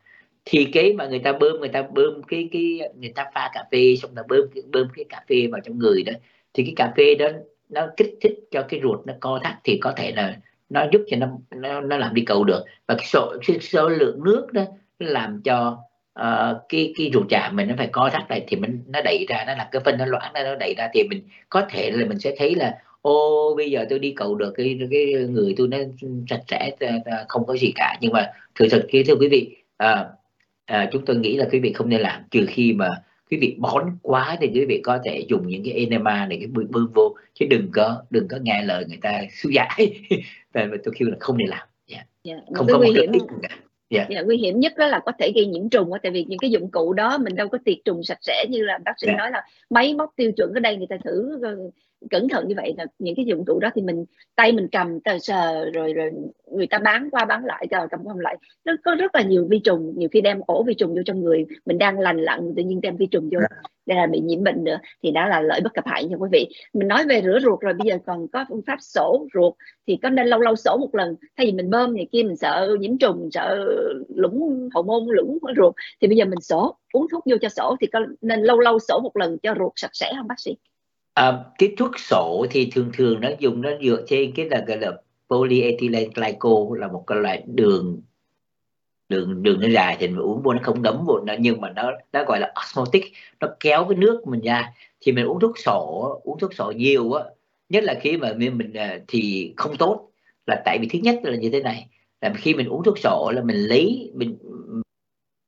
[0.45, 3.65] Thì cái mà người ta bơm, người ta bơm cái cái, người ta pha cà
[3.73, 4.41] phê, xong là bơm
[4.73, 6.13] bơm cái cà phê vào trong người đó,
[6.55, 7.29] thì cái cà phê đó
[7.69, 10.37] nó kích thích cho cái ruột nó co thắt thì có thể là
[10.69, 12.65] nó giúp cho nó nó, nó làm đi cầu được.
[12.87, 14.63] Và cái số, cái số lượng nước đó
[14.99, 15.79] nó làm cho
[16.21, 19.27] uh, cái cái ruột già mình nó phải co thắt lại thì mình nó đẩy
[19.29, 22.07] ra nó là cái phân nó loãng nó đẩy ra thì mình có thể là
[22.07, 25.69] mình sẽ thấy là ô bây giờ tôi đi cầu được cái cái người tôi
[25.69, 25.79] nó
[26.31, 27.97] sạch sẽ ờ, ờ, không có gì cả.
[28.01, 30.07] Nhưng mà thực sự thưa quý vị uh,
[30.67, 32.23] à, chúng tôi nghĩ là quý vị không nên làm.
[32.31, 32.89] Trừ khi mà
[33.31, 36.47] quý vị bón quá thì quý vị có thể dùng những cái enema để cái
[36.47, 40.01] bơm vô chứ đừng có đừng có nghe lời người ta suy giải
[40.53, 42.07] và tôi kêu là không nên làm yeah.
[42.25, 42.33] Dạ.
[42.33, 42.45] Yeah.
[42.55, 43.57] không có một hiểm cả
[43.89, 44.09] yeah.
[44.09, 46.51] Yeah, nguy hiểm nhất đó là có thể gây nhiễm trùng tại vì những cái
[46.51, 49.19] dụng cụ đó mình đâu có tiệt trùng sạch sẽ như là bác sĩ yeah.
[49.19, 51.41] nói là máy móc tiêu chuẩn ở đây người ta thử
[52.11, 54.05] cẩn thận như vậy là những cái dụng cụ đó thì mình
[54.37, 56.11] tay mình cầm tờ sờ rồi rồi
[56.53, 58.37] người ta bán qua bán lại rồi cầm qua lại.
[58.65, 61.21] Nó có rất là nhiều vi trùng nhiều khi đem ổ vi trùng vô trong
[61.21, 63.57] người mình đang lành lặn tự nhiên đem vi trùng vô dạ.
[63.87, 66.29] để là bị nhiễm bệnh nữa thì đó là lợi bất cập hại nha quý
[66.33, 66.49] vị.
[66.73, 69.55] Mình nói về rửa ruột rồi bây giờ còn có phương pháp sổ ruột
[69.87, 71.17] thì có nên lâu lâu sổ một lần.
[71.37, 73.65] Thay vì mình bơm này kia mình sợ nhiễm trùng mình sợ
[74.15, 77.77] lũng hậu môn lũng ruột thì bây giờ mình sổ uống thuốc vô cho sổ
[77.81, 80.57] thì có nên lâu lâu sổ một lần cho ruột sạch sẽ không bác sĩ
[81.19, 84.79] À, cái thuốc sổ thì thường thường nó dùng nó dựa trên cái là gọi
[84.79, 84.93] là
[85.31, 88.01] polyethylene glycol là một cái loại đường
[89.09, 91.71] đường đường nó dài thì mình uống vô nó không ngấm vô nó nhưng mà
[91.71, 94.73] nó nó gọi là osmotic nó kéo cái nước mình ra.
[95.01, 97.25] Thì mình uống thuốc sổ uống thuốc sổ nhiều á
[97.69, 100.11] nhất là khi mà mình, mình à, thì không tốt
[100.47, 101.89] là tại vì thứ nhất là như thế này
[102.21, 104.37] là khi mình uống thuốc sổ là mình lấy mình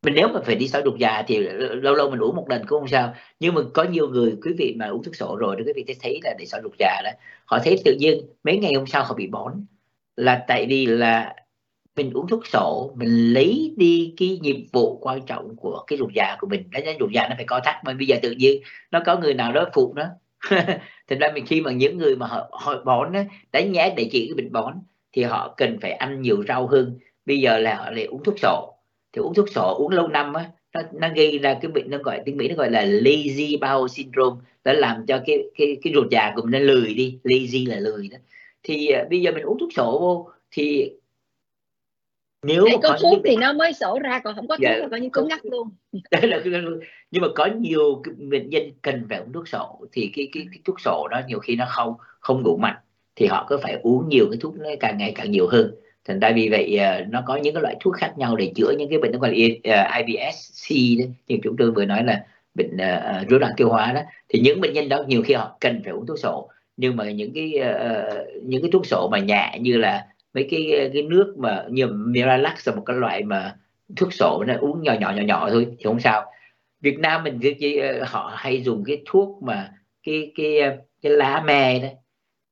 [0.02, 1.38] mình nếu mà phải đi sỏi ruột già thì
[1.82, 3.14] lâu lâu mình uống một lần cũng không sao.
[3.40, 5.94] Nhưng mà có nhiều người quý vị mà uống thuốc sổ rồi thì quý vị
[6.02, 7.10] thấy là để sỏi ruột già đó
[7.44, 9.52] họ thấy tự nhiên mấy ngày hôm sau họ bị bón.
[10.16, 11.34] Là tại vì là
[11.96, 16.12] mình uống thuốc sổ mình lấy đi cái nhiệm vụ quan trọng của cái ruột
[16.14, 16.70] già của mình.
[16.70, 19.16] Đó là ruột già nó phải co thắt mà bây giờ tự nhiên nó có
[19.18, 20.04] người nào đó phụ nó.
[21.08, 24.08] Thành ra mình khi mà những người mà họ, họ bón á đánh nhé để
[24.12, 24.74] trị cái bệnh bón
[25.12, 26.98] thì họ cần phải ăn nhiều rau hơn.
[27.26, 28.79] Bây giờ là họ lại uống thuốc sổ
[29.12, 31.98] thì uống thuốc sổ uống lâu năm á nó, nó gây ra cái bệnh nó
[31.98, 34.40] gọi tiếng mỹ nó gọi là lazy bowel syndrome.
[34.64, 37.80] Nó làm cho cái cái cái ruột già của mình nó lười đi lazy là
[37.80, 38.18] lười đó.
[38.62, 40.92] Thì uh, bây giờ mình uống thuốc sổ vô thì
[42.42, 44.88] nếu mà có, thuốc thì nó mới sổ ra còn không có dạ, thuốc là
[44.88, 45.68] coi như cứng ngắt luôn.
[46.10, 46.40] Đấy là
[47.10, 50.60] nhưng mà có nhiều bệnh nhân cần phải uống thuốc sổ thì cái cái, cái
[50.64, 52.76] thuốc sổ đó nhiều khi nó không không đủ mạnh
[53.16, 55.74] thì họ cứ phải uống nhiều cái thuốc nó càng ngày càng nhiều hơn
[56.10, 58.74] thành ra vì vậy ờ, nó có những cái loại thuốc khác nhau để chữa
[58.78, 61.04] những cái bệnh gọi là IBS-C đó.
[61.28, 62.24] Như chúng tôi vừa nói là
[62.54, 64.00] bệnh uh, rối loạn tiêu hóa đó.
[64.28, 66.48] Thì những bệnh nhân đó nhiều khi họ cần phải uống thuốc sổ.
[66.76, 70.90] Nhưng mà những cái uh, những cái thuốc sổ mà nhẹ như là mấy cái
[70.94, 73.56] cái nước mà như Miralax là một cái loại mà
[73.96, 76.32] thuốc sổ nó uống nhỏ nhỏ nhỏ nhỏ thôi thì không sao.
[76.80, 77.40] Việt Nam mình
[78.02, 79.72] họ hay dùng cái thuốc mà
[80.02, 80.60] cái cái
[81.02, 81.88] cái lá me đó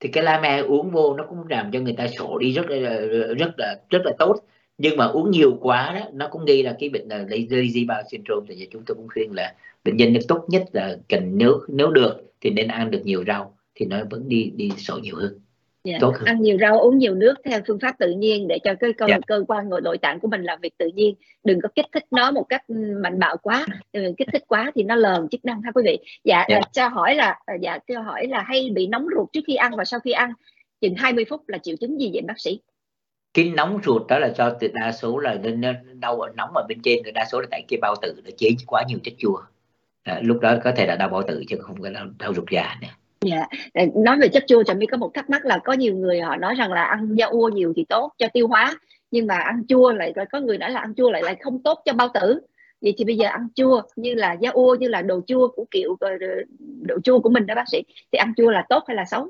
[0.01, 2.67] thì cái la me uống vô nó cũng làm cho người ta sổ đi rất
[2.71, 3.01] là
[3.39, 4.37] rất là rất là tốt.
[4.79, 8.03] Nhưng mà uống nhiều quá đó, nó cũng gây ra cái bệnh là lazy bowel
[8.11, 8.47] syndrome.
[8.49, 9.55] Thì chúng tôi cũng khuyên là
[9.85, 13.57] bệnh nhân tốt nhất là cần nếu nếu được thì nên ăn được nhiều rau,
[13.75, 15.41] thì nó vẫn đi đi sổ nhiều hơn
[15.89, 16.01] yeah.
[16.03, 16.07] Dạ.
[16.07, 16.25] tốt hơn.
[16.25, 19.07] ăn nhiều rau uống nhiều nước theo phương pháp tự nhiên để cho cái cơ,
[19.07, 19.21] yeah.
[19.21, 19.25] Dạ.
[19.27, 22.05] cơ quan nội nội tạng của mình làm việc tự nhiên đừng có kích thích
[22.11, 22.71] nó một cách
[23.03, 25.99] mạnh bạo quá đừng kích thích quá thì nó lờn chức năng ha quý vị
[26.25, 26.49] dạ yeah.
[26.49, 26.61] Dạ.
[26.73, 29.77] cho hỏi là à, dạ cho hỏi là hay bị nóng ruột trước khi ăn
[29.77, 30.33] và sau khi ăn
[30.81, 32.61] chừng 20 phút là triệu chứng gì vậy bác sĩ
[33.35, 36.79] cái nóng ruột đó là do đa số là nên đau ở nóng ở bên
[36.83, 39.39] trên đa số là tại cái bao tử nó chế quá nhiều chất chua
[40.03, 42.51] à, lúc đó có thể là đau bao tử chứ không có đau, đau ruột
[42.51, 42.89] già nữa
[43.21, 43.97] Dạ, yeah.
[43.97, 46.37] nói về chất chua, Trà My có một thắc mắc là có nhiều người họ
[46.37, 48.79] nói rằng là ăn da ua nhiều thì tốt cho tiêu hóa,
[49.11, 51.83] nhưng mà ăn chua lại có người nói là ăn chua lại lại không tốt
[51.85, 52.41] cho bao tử.
[52.81, 55.65] Vậy thì bây giờ ăn chua như là da ua như là đồ chua của
[55.71, 56.11] kiểu ờ,
[56.83, 57.83] đồ chua của mình đó bác sĩ,
[58.13, 59.29] thì ăn chua là tốt hay là xấu?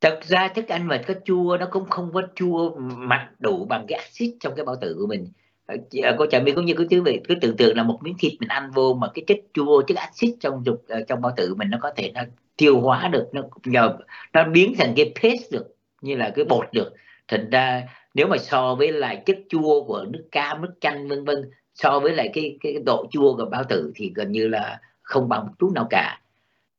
[0.00, 3.84] Thật ra thức ăn mà có chua nó cũng không có chua mạnh đủ bằng
[3.88, 5.26] cái axit trong cái bao tử của mình
[5.66, 8.14] Ờ, ờ, cô trà my cũng như quý vị cứ tưởng tượng là một miếng
[8.18, 11.32] thịt mình ăn vô mà cái chất chua chất axit trong dục ờ, trong bao
[11.36, 12.22] tử mình nó có thể nó
[12.56, 13.96] tiêu hóa được nó nhờ
[14.32, 15.66] nó biến thành cái paste được
[16.00, 16.92] như là cái bột được.
[17.28, 17.82] Thành ra
[18.14, 22.00] nếu mà so với lại chất chua của nước cam nước chanh vân vân so
[22.00, 25.46] với lại cái cái độ chua của bao tử thì gần như là không bằng
[25.46, 26.20] một chút nào cả.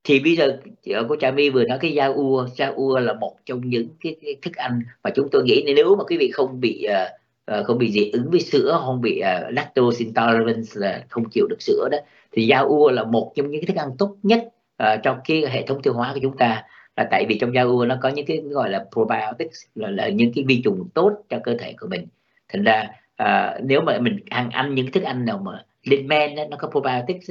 [0.03, 0.59] Thì bây giờ
[1.09, 4.15] cô trà my vừa nói cái da ua da ua là một trong những cái,
[4.21, 7.19] cái thức ăn mà chúng tôi nghĩ nếu mà quý vị không bị uh,
[7.51, 11.47] uh, không bị dị ứng với sữa không bị uh, lactose intolerance là không chịu
[11.49, 11.97] được sữa đó.
[12.31, 14.43] Thì da ua là một trong những cái thức ăn tốt nhất
[14.83, 16.63] uh, trong cái hệ thống tiêu hóa của chúng ta.
[16.95, 20.09] Là tại vì trong da ua nó có những cái gọi là probiotics là, là
[20.09, 22.07] những cái vi trùng tốt cho cơ thể của mình.
[22.49, 22.87] Thành ra
[23.23, 26.57] uh, nếu mà mình ăn ăn những thức ăn nào mà lên men đó, nó
[26.57, 27.29] có probiotics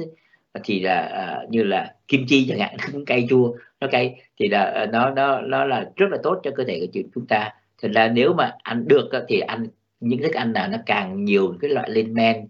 [0.63, 4.47] thì là uh, như là kim chi chẳng hạn nó cay chua nó cay thì
[4.47, 7.53] là uh, nó nó nó là rất là tốt cho cơ thể của chúng ta.
[7.81, 9.67] Thành ra nếu mà ăn được thì ăn
[9.99, 12.47] những thức ăn nào nó càng nhiều cái loại lên men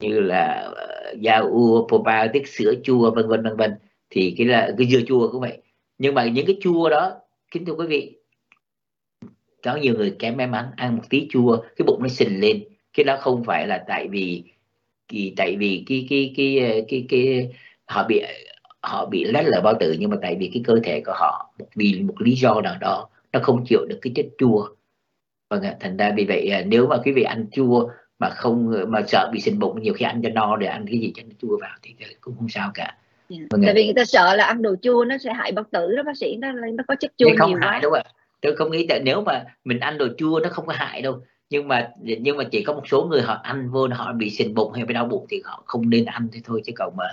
[0.00, 3.74] như là ờ, uh, da ua probiotic sữa chua vân vân vân vân
[4.10, 5.58] thì cái là cái dưa chua cũng vậy.
[5.98, 7.12] Nhưng mà những cái chua đó
[7.50, 8.16] kính thưa quý vị
[9.62, 12.64] có nhiều người kém may mắn ăn một tí chua cái bụng nó sình lên.
[12.92, 14.44] Cái đó không phải là tại vì
[15.08, 17.48] thì tại vì cái cái cái cái cái, cái
[17.86, 18.22] họ bị
[18.82, 21.52] họ bị lét lở bao tử nhưng mà tại vì cái cơ thể của họ
[21.58, 24.68] một vì một lý do nào đó nó không chịu được cái chất chua
[25.50, 28.72] vâng ạ thành ra vì vậy à, nếu mà quý vị ăn chua mà không
[28.88, 31.22] mà sợ bị sình bụng nhiều khi ăn cho no để ăn cái gì cho
[31.22, 32.96] nó chua vào thì cũng không sao cả yeah.
[33.28, 33.46] Dạ.
[33.50, 35.96] vâng tại vì người ta sợ là ăn đồ chua nó sẽ hại bao tử
[35.96, 37.80] đó bác sĩ nó nó có chất chua không nhiều hại quá.
[37.82, 38.02] đâu ạ
[38.40, 41.20] tôi không nghĩ tại nếu mà mình ăn đồ chua nó không có hại đâu
[41.50, 44.54] nhưng mà nhưng mà chỉ có một số người họ ăn vô họ bị sình
[44.54, 47.04] bụng hay bị đau bụng thì họ không nên ăn thế thôi chứ còn mà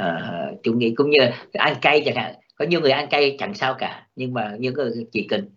[0.00, 1.18] uh, tôi nghĩ cũng như
[1.52, 4.74] ăn cay chẳng hạn có nhiều người ăn cay chẳng sao cả nhưng mà những
[4.74, 5.48] người chỉ cần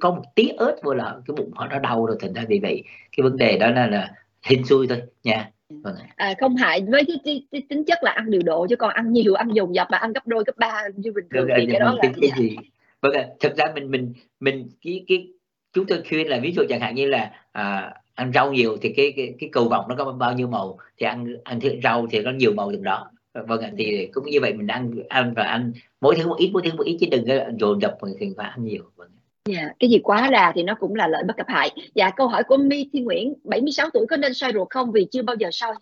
[0.00, 2.58] có một tí ớt vô là cái bụng họ nó đau rồi thành ra vì
[2.62, 2.82] vậy
[3.16, 5.02] cái vấn đề đó là là hên xui thôi.
[5.24, 5.50] Nha.
[5.68, 5.94] Vâng.
[6.16, 8.90] à, không hại với cái, cái, cái tính chất là ăn điều độ chứ còn
[8.90, 11.66] ăn nhiều ăn dồn dập mà ăn gấp đôi gấp ba như bình thường thì
[11.70, 12.56] cái đó là cái, cái gì?
[13.00, 15.28] Vâng thật ra mình mình mình cái cái
[15.72, 18.92] chúng tôi khuyên là ví dụ chẳng hạn như là à, ăn rau nhiều thì
[18.96, 22.20] cái cái, cái cầu vọng nó có bao nhiêu màu thì ăn ăn rau thì
[22.20, 23.10] nó nhiều màu từng đó.
[23.34, 26.50] Vâng ạ thì cũng như vậy mình ăn ăn và ăn mỗi thứ một ít
[26.52, 27.24] mỗi thứ một ít chứ đừng
[27.58, 28.82] dồn dập thì phải ăn nhiều.
[28.96, 29.08] Vâng
[29.46, 31.70] Dạ, cái gì quá đà thì nó cũng là lợi bất cập hại.
[31.94, 35.06] Dạ, câu hỏi của My Thiên Nguyễn, 76 tuổi có nên soi ruột không vì
[35.10, 35.74] chưa bao giờ soi?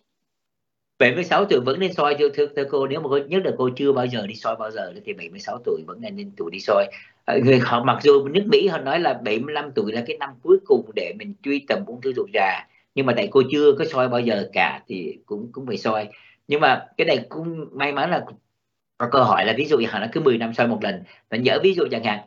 [0.99, 3.71] 76 tuổi vẫn nên soi thưa, thưa, thưa cô nếu mà cô nhất là cô
[3.77, 6.61] chưa bao giờ đi soi bao giờ thì 76 tuổi vẫn nên nên tuổi đi
[6.61, 6.87] soi
[7.25, 10.31] à, người họ mặc dù nước Mỹ họ nói là 75 tuổi là cái năm
[10.43, 13.73] cuối cùng để mình truy tầm ung thư ruột già nhưng mà tại cô chưa
[13.79, 16.09] có soi bao giờ cả thì cũng cũng phải soi
[16.49, 18.25] nhưng mà cái này cũng may mắn là
[18.99, 21.37] có câu hỏi là ví dụ họ nó cứ 10 năm soi một lần và
[21.37, 22.19] nhớ ví dụ chẳng hạn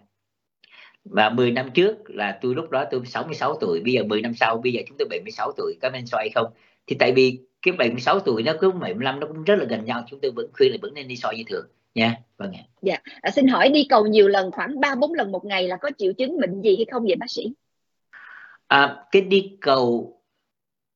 [1.09, 4.33] và 10 năm trước là tôi lúc đó tôi 66 tuổi bây giờ 10 năm
[4.33, 6.47] sau bây giờ chúng tôi 76 tuổi có nên xoay không?
[6.87, 10.03] Thì tại vì cái 76 tuổi nó cứ 75 nó cũng rất là gần nhau
[10.09, 12.15] chúng tôi vẫn khuyên là vẫn nên đi soi như thường nha.
[12.37, 12.63] Vâng ạ.
[12.81, 12.97] Dạ.
[13.21, 15.89] À, xin hỏi đi cầu nhiều lần khoảng ba bốn lần một ngày là có
[15.97, 17.53] triệu chứng bệnh gì hay không vậy bác sĩ?
[18.67, 20.13] À, cái đi cầu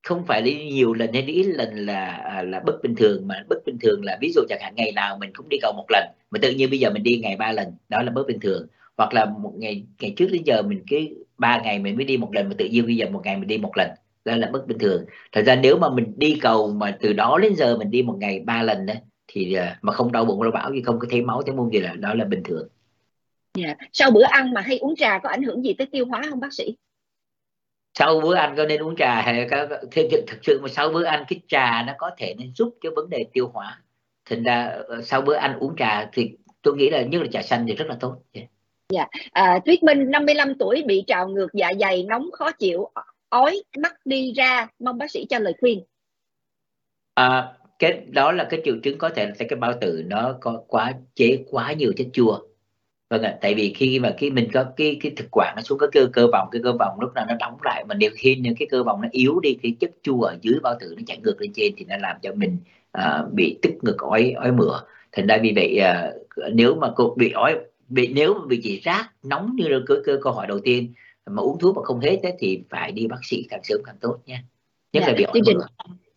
[0.04, 3.28] không phải đi nhiều lần hay đi ít lần là à, là bất bình thường
[3.28, 5.74] mà bất bình thường là ví dụ chẳng hạn ngày nào mình cũng đi cầu
[5.78, 8.28] một lần mà tự nhiên bây giờ mình đi ngày ba lần đó là bất
[8.28, 8.68] bình thường
[9.02, 10.98] hoặc là một ngày ngày trước đến giờ mình cứ
[11.38, 13.48] ba ngày mình mới đi một lần mà tự nhiên bây giờ một ngày mình
[13.48, 13.90] đi một lần
[14.26, 17.40] đó là bất bình thường thật ra nếu mà mình đi cầu mà từ đó
[17.42, 18.94] đến giờ mình đi một ngày ba lần đó
[19.28, 21.70] thì à, mà không đau bụng đau bão gì không có thấy máu thấy môn
[21.70, 22.68] gì là đó là bình thường
[23.58, 23.78] yeah.
[23.80, 23.88] Dạ.
[23.94, 26.40] sau bữa ăn mà hay uống trà có ảnh hưởng gì tới tiêu hóa không
[26.40, 26.76] bác sĩ
[27.94, 29.68] sau bữa ăn có nên uống trà hay có
[30.28, 33.10] thực sự mà sau bữa ăn cái trà nó có thể nên giúp cho vấn
[33.10, 33.82] đề tiêu hóa
[34.26, 37.42] thành ra ờ, sau bữa ăn uống trà thì tôi nghĩ là nhất là trà
[37.42, 38.48] xanh thì rất là tốt yeah.
[38.92, 42.90] Dạ, à, Tuyết Minh 55 tuổi bị trào ngược dạ dày nóng khó chịu
[43.30, 44.68] ói mắt đi ra.
[44.80, 45.84] Mong bác sĩ cho lời khuyên.
[47.14, 50.64] À, cái đó là cái triệu chứng có thể là cái bao tử nó có
[50.68, 52.40] quá chế quá nhiều chất chua.
[53.10, 55.80] Vâng ạ tại vì khi mà khi mình có cái cái thực quản nó xuống
[55.80, 58.36] cái cơ cơ vòng cái cơ vòng lúc nào nó đóng lại mà nếu khi
[58.36, 61.04] những cái cơ vòng nó yếu đi cái chất chua ở dưới bao tử nó
[61.08, 62.58] chạy ngược lên trên thì nó làm cho mình
[62.92, 64.80] à, bị tức ngực ói ói mửa.
[65.12, 66.12] Thành ra vì vậy à,
[66.54, 67.56] nếu mà cô bị ói
[67.92, 70.94] bị nếu bị chỉ rác nóng như cơ cơ câu hỏi đầu tiên
[71.26, 73.96] mà uống thuốc mà không hết ấy, thì phải đi bác sĩ càng sớm càng
[74.02, 74.44] tốt nha.
[74.94, 75.58] Nhất dạ, là bị chương trình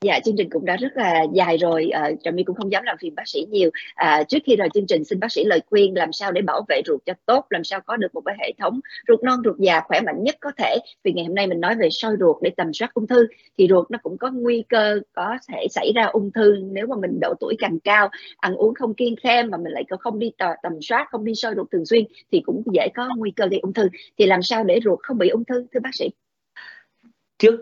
[0.04, 2.82] Dạ chương trình cũng đã rất là dài rồi, à, Trà My cũng không dám
[2.84, 3.70] làm phiền bác sĩ nhiều.
[3.94, 6.62] À, trước khi rời chương trình xin bác sĩ lời khuyên làm sao để bảo
[6.68, 9.56] vệ ruột cho tốt, làm sao có được một cái hệ thống ruột non ruột
[9.58, 10.76] già khỏe mạnh nhất có thể.
[11.04, 13.26] Vì ngày hôm nay mình nói về soi ruột để tầm soát ung thư
[13.58, 16.96] thì ruột nó cũng có nguy cơ có thể xảy ra ung thư nếu mà
[16.96, 20.30] mình độ tuổi càng cao, ăn uống không kiêng khem mà mình lại không đi
[20.38, 23.60] tầm soát, không đi soi ruột thường xuyên thì cũng dễ có nguy cơ gây
[23.60, 23.88] ung thư.
[24.18, 26.08] Thì làm sao để ruột không bị ung thư thưa bác sĩ?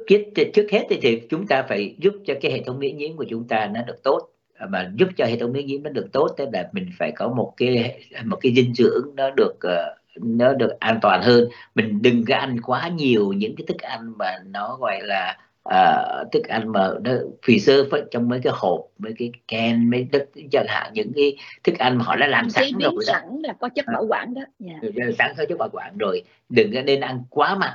[0.07, 0.23] Trước
[0.55, 3.25] trước hết thì, thì chúng ta phải giúp cho cái hệ thống miễn nhiễm của
[3.29, 4.29] chúng ta nó được tốt
[4.69, 7.29] mà giúp cho hệ thống miễn nhiễm nó được tốt tức là mình phải có
[7.29, 12.03] một cái một cái dinh dưỡng nó được uh, nó được an toàn hơn mình
[12.03, 15.39] đừng có ăn quá nhiều những cái thức ăn mà nó gọi là
[15.69, 20.07] uh, thức ăn mà nó phì sơ trong mấy cái hộp mấy cái can mấy
[20.13, 23.01] đất chẳng hạn những cái thức ăn mà họ đã làm sẵn rồi đó.
[23.07, 24.81] sẵn là có chất bảo quản đó yeah.
[24.83, 25.05] Dạ.
[25.19, 27.73] sẵn có chất bảo quản rồi đừng có nên ăn quá mặn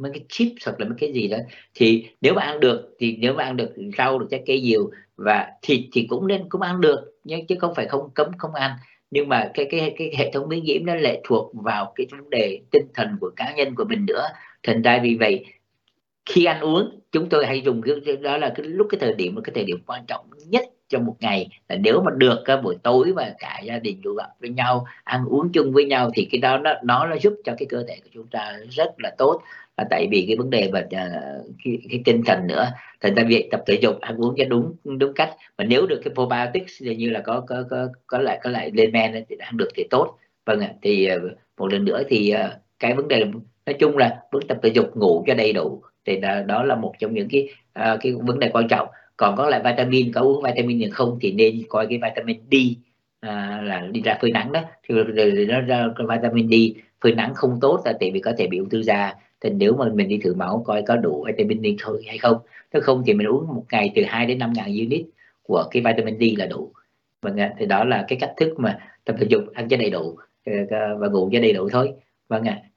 [0.00, 1.38] mấy cái chip hoặc là mấy cái gì đó.
[1.74, 4.90] Thì nếu mà ăn được, thì nếu mà ăn được rau được, trái cây nhiều
[5.16, 8.54] và thịt thì cũng nên cũng ăn được nhưng chứ không phải không cấm không
[8.54, 8.70] ăn.
[9.10, 12.30] Nhưng mà cái cái cái hệ thống miễn nhiễm nó lệ thuộc vào cái vấn
[12.30, 14.26] đề tinh thần của cá nhân của mình nữa.
[14.62, 15.44] Thành ra vì vậy,
[16.26, 19.40] khi ăn uống, chúng tôi hay dùng cái đó là cái lúc cái thời điểm
[19.44, 21.48] cái thời điểm quan trọng nhất trong một ngày.
[21.68, 24.86] Là nếu mà được cái buổi tối và cả gia đình tụ gặp với nhau,
[25.04, 27.84] ăn uống chung với nhau thì cái đó nó nó nó giúp cho cái cơ
[27.88, 29.42] thể của chúng ta rất là tốt
[29.80, 32.66] à, tại vì cái vấn đề về à, ờ, cái, cái tinh thần nữa
[33.00, 35.30] thành ra việc tập thể dục ăn uống cho đúng đúng cách.
[35.58, 38.92] Mà nếu được cái probiotics như là có có có có lại có lại lên
[38.92, 40.16] men thì ăn được thì tốt.
[40.46, 41.18] Vâng ạ thì ờ,
[41.58, 42.34] một lần nữa thì
[42.78, 43.24] cái vấn đề
[43.66, 46.74] nói chung là vẫn tập thể dục ngủ cho đầy đủ thì đó, đó là
[46.74, 48.88] một trong những cái à, cái vấn đề quan trọng.
[49.16, 52.54] Còn có lại vitamin có uống vitamin thì không thì nên coi cái vitamin D
[53.20, 54.60] à, là đi ra phơi nắng đó.
[54.88, 54.94] Thì
[55.48, 56.54] nó ra vitamin D
[57.00, 59.14] phơi nắng không tốt là tại vì có thể bị ung thư da.
[59.40, 62.36] Thì nếu mà mình đi thử máu coi có đủ vitamin D thôi hay không.
[62.72, 65.06] Nếu không thì mình uống một ngày từ 2 đến 5 ngàn unit
[65.42, 66.72] của cái vitamin D là đủ.
[67.22, 69.90] Vâng ạ, thì đó là cái cách thức mà tập thể dục, ăn cho đầy
[69.90, 70.52] đủ ờ,
[70.98, 71.92] và ngủ cho đầy đủ thôi.
[72.28, 72.69] Vâng ạ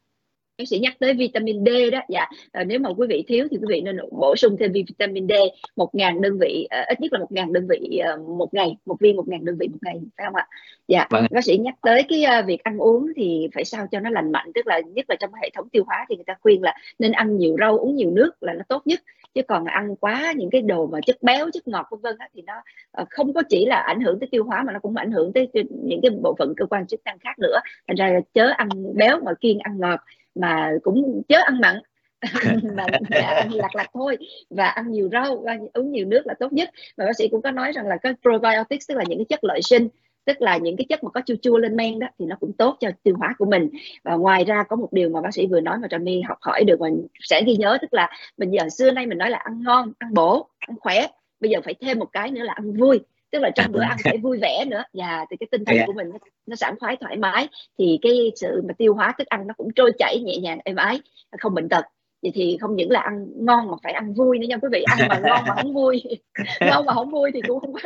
[0.57, 1.99] bác sĩ nhắc tới vitamin D đó.
[2.09, 2.27] Dạ.
[2.51, 5.31] À, nếu mà quý vị thiếu thì quý vị nên bổ sung thêm vitamin D.
[5.75, 8.77] Một ngàn đơn vị à, ít nhất là một ngàn đơn vị à, một ngày
[8.85, 10.47] một viên một ngàn đơn vị một ngày phải không ạ?
[10.87, 11.07] Dạ.
[11.09, 11.25] Vâng.
[11.31, 14.31] bác sĩ nhắc tới cái uh, việc ăn uống thì phải sao cho nó lành
[14.31, 16.75] mạnh tức là nhất là trong hệ thống tiêu hóa thì người ta khuyên là
[16.99, 18.99] nên ăn nhiều rau uống nhiều nước là nó tốt nhất.
[19.35, 22.41] Chứ còn ăn quá những cái đồ mà chất béo chất ngọt vân vân thì
[22.41, 22.53] nó
[23.01, 25.33] uh, không có chỉ là ảnh hưởng tới tiêu hóa mà nó cũng ảnh hưởng
[25.33, 25.49] tới
[25.83, 27.59] những cái bộ phận cơ quan chức năng khác nữa.
[27.87, 29.99] Thành ra là chớ ăn béo mà kiêng ăn ngọt
[30.35, 31.79] mà cũng chớ ăn mặn.
[32.75, 32.85] Mà
[33.27, 34.17] ăn lạc lạc thôi
[34.49, 36.69] và ăn nhiều rau và uống nhiều nước là tốt nhất.
[36.97, 39.43] Và bác sĩ cũng có nói rằng là cái probiotics tức là những cái chất
[39.43, 39.87] lợi sinh
[40.25, 42.53] tức là những cái chất mà có chua chua lên men đó thì nó cũng
[42.53, 43.69] tốt cho tiêu hóa của mình.
[44.03, 46.37] Và ngoài ra có một điều mà bác sĩ vừa nói mà trà my học
[46.41, 46.89] hỏi được và
[47.19, 50.13] sẽ ghi nhớ tức là mình giờ xưa nay mình nói là ăn ngon ăn
[50.13, 51.07] bổ ăn khỏe.
[51.39, 52.99] Bây giờ phải thêm một cái nữa là ăn vui
[53.33, 54.77] tức là trong bữa ăn phải vui vẻ nữa.
[54.77, 57.47] Và dạ, thì cái tinh thần của mình nó, nó sảng khoái thoải mái.
[57.79, 60.75] Thì cái sự mà tiêu hóa thức ăn nó cũng trôi chảy nhẹ nhàng êm
[60.75, 60.99] ái
[61.39, 61.85] không bệnh tật.
[62.21, 64.83] Vậy thì không những là ăn ngon mà phải ăn vui nữa nha quý vị.
[64.83, 66.03] Ăn mà ngon mà không vui.
[66.61, 67.79] Ngon mà không vui thì cũng không có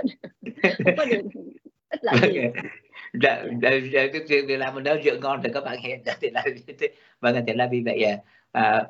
[0.78, 1.22] không có được
[1.90, 2.40] ít là gì.
[3.24, 6.30] Dạ, dạ, dạ, cái việc làm mình nói rượu ngon thì các bạn hiện thì
[6.34, 6.44] là
[7.20, 8.04] vâng thì là vì vậy
[8.52, 8.88] à, vì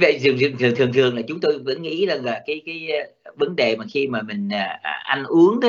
[0.00, 0.36] vậy thường
[0.76, 2.88] thường thường là chúng tôi vẫn nghĩ rằng là cái cái
[3.24, 5.68] ờ, vấn đề mà khi mà mình ờ, à, ăn uống đó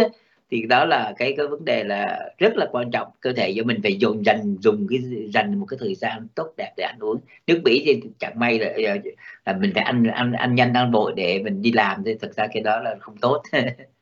[0.52, 3.08] thì đó là cái cái vấn đề là rất là quan trọng.
[3.22, 5.00] Cơ thể cho mình phải dùng dành dùng cái
[5.34, 7.18] dành một cái thời gian tốt đẹp để ăn uống.
[7.48, 8.98] Nước mỹ thì chẳng may là, ờ,
[9.46, 12.36] là mình phải ăn ăn ăn nhanh ăn vội để mình đi làm thì thực
[12.36, 13.42] ra cái đó là không tốt.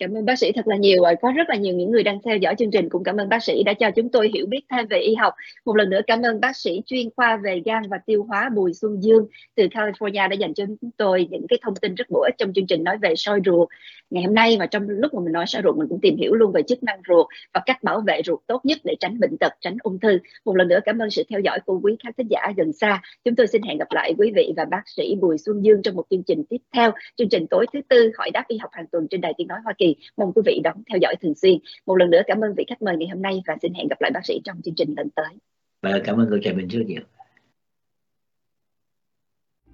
[0.00, 1.02] Cảm ơn bác sĩ thật là nhiều.
[1.22, 2.88] Có rất là nhiều những người đang theo dõi chương trình.
[2.88, 5.34] Cũng cảm ơn bác sĩ đã cho chúng tôi hiểu biết thêm về y học.
[5.66, 8.72] Một lần nữa cảm ơn bác sĩ chuyên khoa về gan và tiêu hóa Bùi
[8.72, 12.20] Xuân Dương từ California đã dành cho chúng tôi những cái thông tin rất bổ
[12.20, 13.68] ích trong chương trình nói về soi ruột
[14.10, 14.56] ngày hôm nay.
[14.60, 16.82] Và trong lúc mà mình nói soi ruột mình cũng tìm hiểu luôn về chức
[16.82, 19.98] năng ruột và cách bảo vệ ruột tốt nhất để tránh bệnh tật, tránh ung
[20.00, 20.18] thư.
[20.44, 23.02] Một lần nữa cảm ơn sự theo dõi của quý khán thính giả gần xa.
[23.24, 25.94] Chúng tôi xin hẹn gặp lại quý vị và bác sĩ Bùi Xuân Dương trong
[25.94, 26.90] một chương trình tiếp theo.
[27.16, 29.58] Chương trình tối thứ tư hỏi đáp y học hàng tuần trên đài tiếng nói
[29.64, 32.54] Hoa Kỳ mong quý vị đón theo dõi thường xuyên một lần nữa cảm ơn
[32.56, 34.74] vị khách mời ngày hôm nay và xin hẹn gặp lại bác sĩ trong chương
[34.74, 35.34] trình lần tới
[35.82, 37.02] và cảm ơn cô trà mình rất nhiều